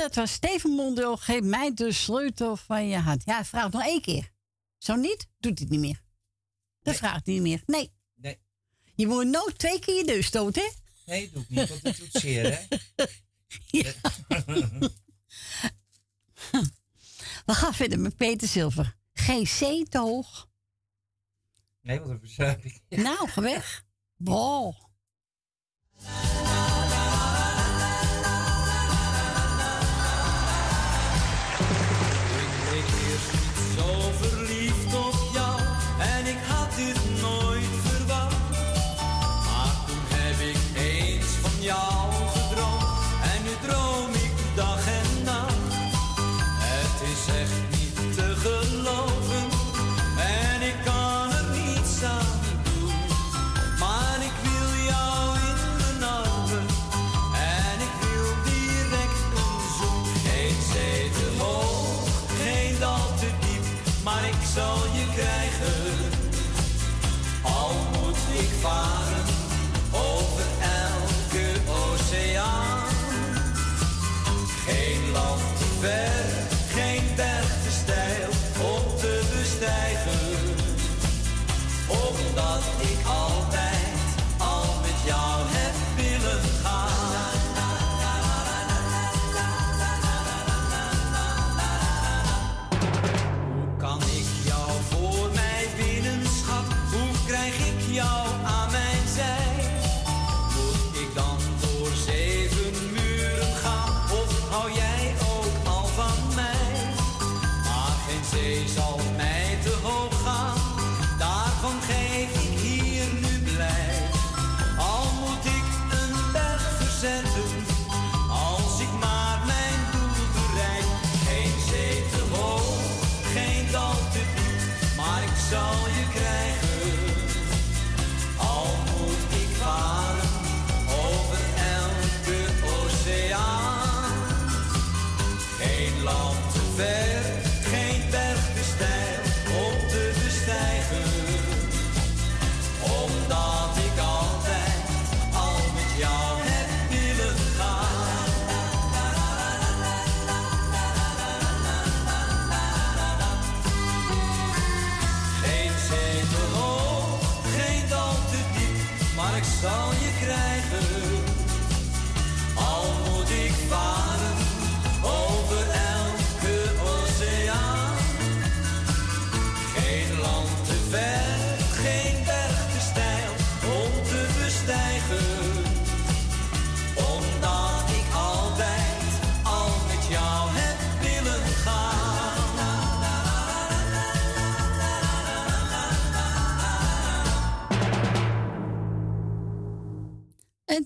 dat 0.08 0.16
was 0.16 0.32
Steven 0.32 0.70
Mondel. 0.70 1.18
Geef 1.18 1.42
mij 1.42 1.74
de 1.74 1.92
sleutel 1.92 2.56
van 2.56 2.88
je 2.88 2.98
hand. 2.98 3.24
Ja, 3.26 3.46
vraag 3.46 3.72
nog 3.72 3.86
één 3.86 4.02
keer. 4.02 4.32
Zo 4.78 4.96
niet, 4.96 5.28
doet 5.40 5.60
het 5.60 5.70
niet 5.70 5.80
meer. 5.80 6.02
Dat 6.82 6.94
nee. 6.94 6.96
vraagt 6.96 7.26
niet 7.26 7.42
meer. 7.42 7.64
Nee. 7.66 7.92
nee. 8.16 8.40
Je 8.96 9.08
moet 9.08 9.28
nooit 9.28 9.60
twee 9.60 9.80
keer 9.80 9.96
je 9.96 10.04
neus 10.04 10.26
stoten, 10.26 10.62
hè? 10.62 10.70
Nee, 11.06 11.32
doe 11.32 11.42
ik 11.42 11.50
niet, 11.50 11.70
want 11.70 11.84
dat 11.84 11.98
doet 11.98 12.10
zeer, 12.12 12.58
hè? 12.58 12.66
Ja. 13.68 13.94
We 17.46 17.54
gaan 17.54 17.74
verder 17.74 18.00
met 18.00 18.16
Peter 18.16 18.48
Zilver. 18.48 18.98
GC 19.14 19.86
te 19.90 20.00
hoog. 20.00 20.50
Nee, 21.82 22.00
wat 22.00 22.10
een 22.10 22.20
verzuiping. 22.20 22.82
Nou, 22.90 23.30
weg. 23.36 23.86
Wow. 24.16 24.76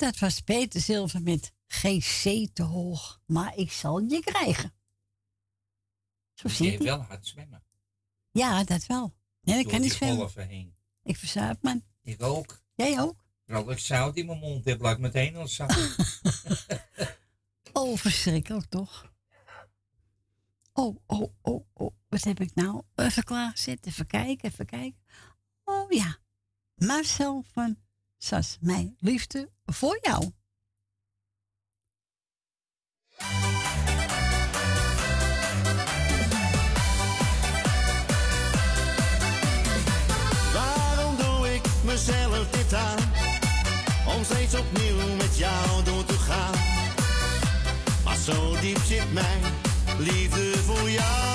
Dat 0.01 0.19
was 0.19 0.39
Peter 0.41 0.81
Zilver 0.81 1.21
met 1.21 1.53
GC 1.67 2.47
te 2.53 2.63
hoog. 2.63 3.21
Maar 3.25 3.55
ik 3.55 3.71
zal 3.71 3.99
je 3.99 4.19
krijgen. 4.19 4.73
Zo 6.33 6.47
Je 6.57 6.63
hebt 6.69 6.77
hij. 6.77 6.87
wel 6.87 7.01
hard 7.01 7.27
zwemmen. 7.27 7.63
Ja, 8.31 8.63
dat 8.63 8.85
wel. 8.85 9.13
Nee, 9.41 9.57
ik 9.57 9.63
Door 9.63 9.71
kan 9.71 9.81
niet 9.81 9.91
zwemmen. 9.93 10.17
golven 10.17 10.47
heen. 10.47 10.75
Ik 11.03 11.17
verzuip, 11.17 11.61
man. 11.63 11.83
Ik 12.03 12.21
ook. 12.21 12.61
Jij 12.75 13.01
ook? 13.01 13.25
Terwijl 13.45 13.71
ik 13.71 13.79
zout 13.79 14.15
in 14.17 14.25
mijn 14.25 14.39
mond 14.39 14.65
heb, 14.65 14.81
laat 14.81 14.93
ik 14.93 14.99
meteen 14.99 15.35
al 15.35 15.47
zout. 15.47 15.95
Oh, 17.73 17.97
verschrikkelijk 17.97 18.65
toch? 18.69 19.13
Oh, 20.73 20.97
oh, 21.05 21.33
oh, 21.41 21.65
oh. 21.73 21.95
Wat 22.09 22.23
heb 22.23 22.39
ik 22.39 22.55
nou? 22.55 22.81
Even 22.95 23.23
klaarzet, 23.23 23.85
even 23.85 24.07
kijken, 24.07 24.49
even 24.49 24.65
kijken. 24.65 24.99
Oh 25.63 25.91
ja. 25.91 26.17
Marcel 26.75 27.43
van 27.51 27.77
Sas, 28.17 28.57
mijn 28.61 28.95
liefde 28.99 29.51
voor 29.73 29.99
jou. 30.01 30.31
Waarom 40.53 41.15
doe 41.17 41.53
ik 41.53 41.61
mezelf 41.83 42.49
dit 42.49 42.73
aan? 42.73 42.99
Om 44.15 44.23
steeds 44.23 44.55
opnieuw 44.55 45.15
met 45.17 45.37
jou 45.37 45.83
door 45.83 46.05
te 46.05 46.13
gaan. 46.19 46.53
Maar 48.03 48.17
zo 48.17 48.59
diep 48.59 48.79
zit 48.85 49.13
mijn 49.13 49.41
liefde 49.97 50.57
voor 50.57 50.89
jou. 50.89 51.30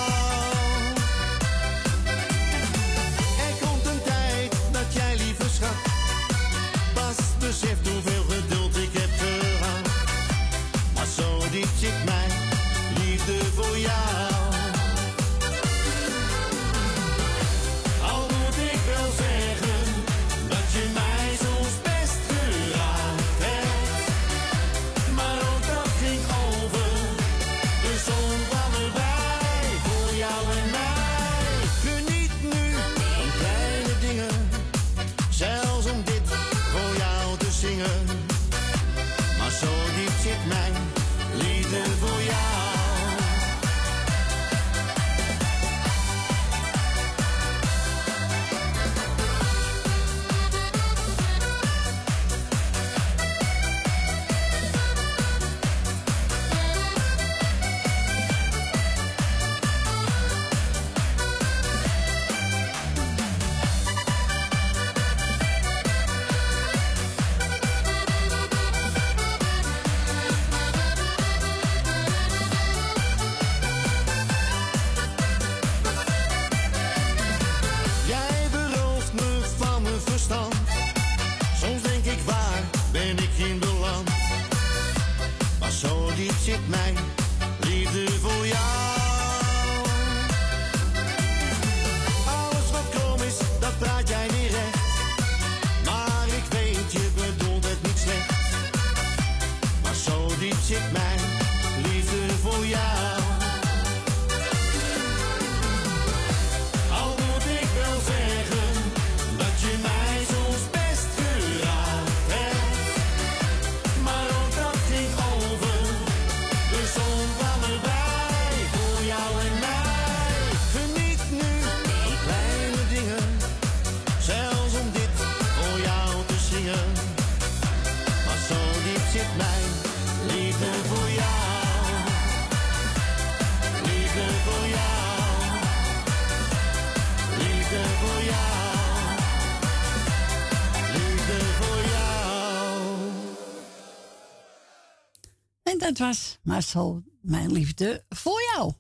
Dat 145.87 145.99
was 145.99 146.39
Marcel, 146.43 147.03
mijn 147.21 147.53
liefde 147.53 148.05
voor 148.09 148.41
jou. 148.55 148.73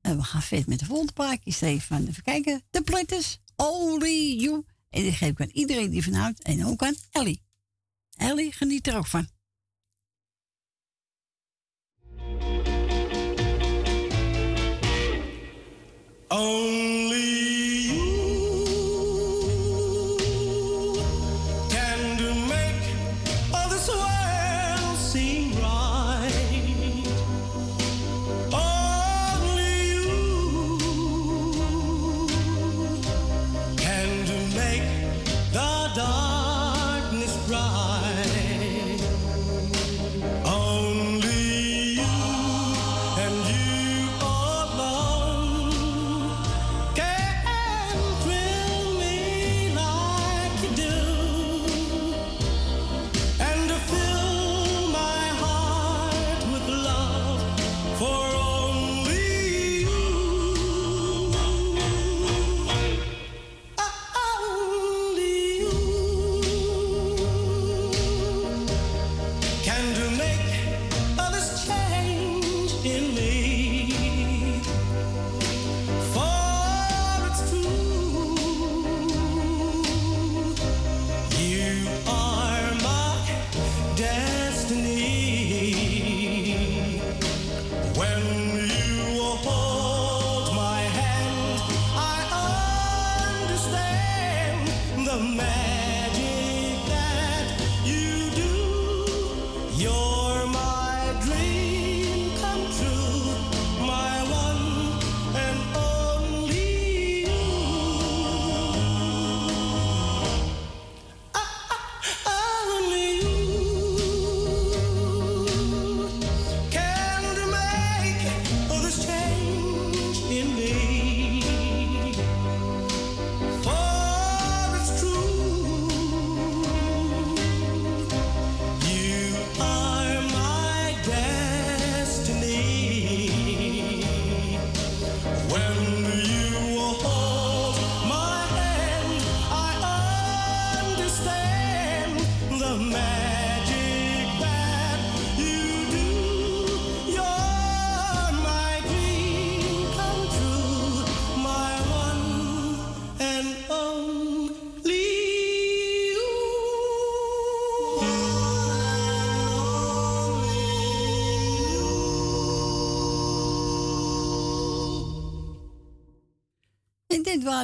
En 0.00 0.16
we 0.16 0.22
gaan 0.22 0.42
verder 0.42 0.68
met 0.68 0.78
de 0.78 0.84
volgende 0.84 1.12
plaatje. 1.12 1.66
Even 1.66 2.08
even 2.08 2.22
kijken. 2.22 2.62
De 2.70 2.82
Plitters, 2.82 3.38
Only 3.56 4.36
You. 4.40 4.64
En 4.90 5.02
die 5.02 5.12
geef 5.12 5.30
ik 5.30 5.40
aan 5.40 5.48
iedereen 5.48 5.90
die 5.90 6.04
van 6.04 6.12
houdt. 6.12 6.42
En 6.42 6.66
ook 6.66 6.82
aan 6.82 6.94
Ellie. 7.10 7.42
Ellie 8.16 8.52
geniet 8.52 8.86
er 8.86 8.96
ook 8.96 9.06
van. 9.06 9.28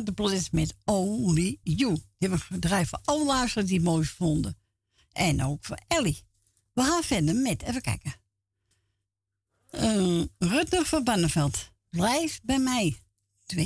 De 0.08 0.14
Police 0.14 0.48
met 0.52 0.74
Only 0.84 1.58
You. 1.62 1.94
Die 1.94 2.04
hebben 2.18 2.38
we 2.38 2.44
gedraaid 2.44 2.88
voor 2.88 3.00
alle 3.04 3.64
die 3.64 3.74
het 3.74 3.84
mooi 3.84 4.06
vonden. 4.06 4.58
En 5.12 5.44
ook 5.44 5.64
voor 5.64 5.78
Ellie. 5.86 6.22
We 6.72 6.82
gaan 6.82 7.02
verder 7.02 7.34
met, 7.34 7.62
even 7.62 7.80
kijken. 7.80 8.14
Uh, 9.70 10.24
Rutger 10.38 10.84
van 10.84 11.04
Banneveld. 11.04 11.70
Blijf 11.90 12.40
bij 12.42 12.58
mij. 12.58 12.96
2.0. 13.56 13.60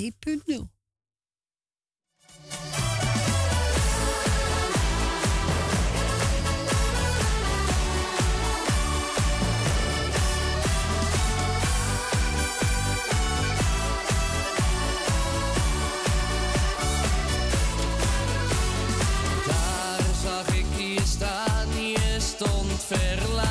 stond 22.95 23.42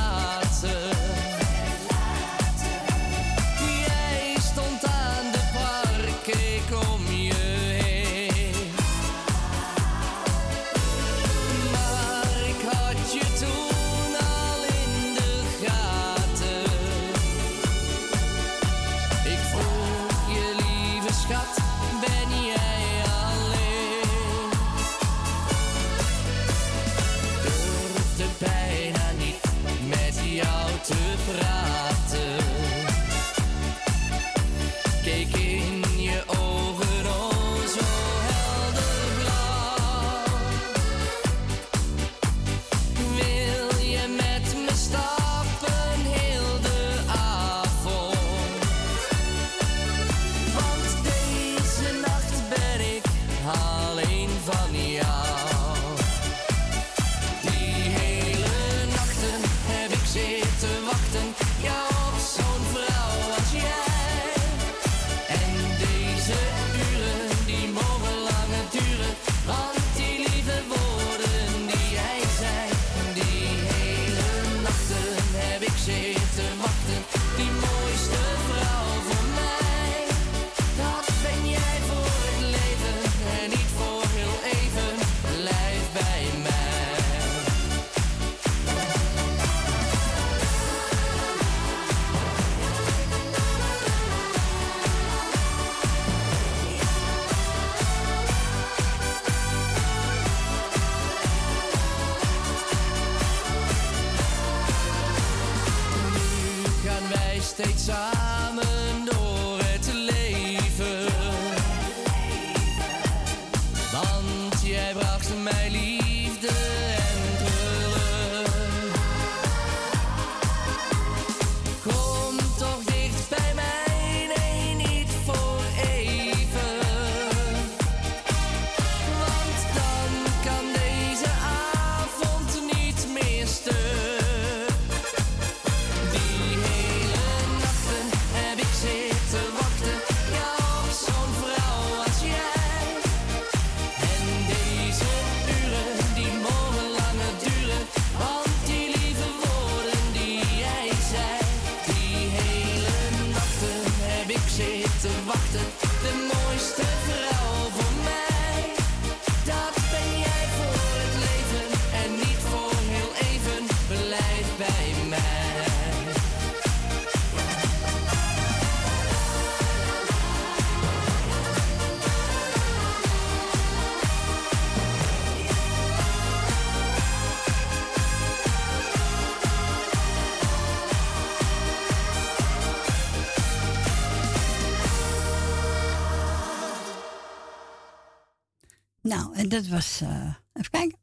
dat 189.52 189.66
was, 189.66 190.00
eh, 190.00 190.34
even 190.52 190.70
kijken. 190.70 190.98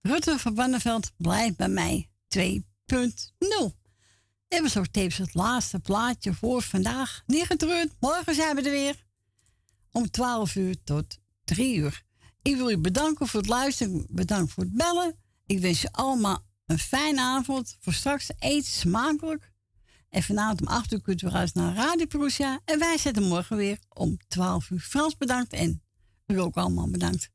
Rutte 0.00 0.38
van 0.38 0.54
Banneveld 0.54 1.12
blijft 1.16 1.56
bij 1.56 1.68
mij 1.68 2.08
2.0. 2.28 3.74
Dit 4.48 4.60
was 4.60 4.76
ook 4.76 4.86
tevens 4.86 5.16
het 5.16 5.34
laatste 5.34 5.78
plaatje 5.78 6.34
voor 6.34 6.62
vandaag. 6.62 7.22
Niet 7.26 7.46
getreurd, 7.46 7.94
morgen 8.00 8.34
zijn 8.34 8.56
we 8.56 8.62
er 8.62 8.70
weer. 8.70 9.04
Om 9.90 10.10
12 10.10 10.54
uur 10.54 10.82
tot 10.84 11.18
3 11.44 11.76
uur. 11.76 12.02
Ik 12.42 12.56
wil 12.56 12.70
u 12.70 12.78
bedanken 12.78 13.26
voor 13.26 13.40
het 13.40 13.48
luisteren. 13.48 14.06
Bedankt 14.10 14.52
voor 14.52 14.62
het 14.62 14.72
bellen. 14.72 15.14
Ik 15.46 15.60
wens 15.60 15.80
je 15.80 15.92
allemaal 15.92 16.44
een 16.66 16.78
fijne 16.78 17.20
avond. 17.20 17.76
Voor 17.80 17.92
straks 17.92 18.30
eet 18.38 18.66
smakelijk. 18.66 19.52
En 20.08 20.22
vanavond 20.22 20.60
om 20.60 20.66
8 20.66 20.92
uur 20.92 21.02
kunt 21.02 21.22
u 21.22 21.28
weer 21.28 21.50
naar 21.54 21.74
Radio 21.74 22.06
Perusia. 22.06 22.60
En 22.64 22.78
wij 22.78 22.98
zetten 22.98 23.22
morgen 23.22 23.56
weer 23.56 23.78
om 23.88 24.18
12 24.28 24.70
uur. 24.70 24.80
Frans 24.80 25.16
bedankt 25.16 25.52
en 25.52 25.82
u 26.26 26.40
ook 26.40 26.56
allemaal 26.56 26.90
bedankt. 26.90 27.34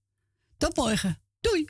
Tot 0.61 0.75
morgen. 0.75 1.17
Doei! 1.40 1.65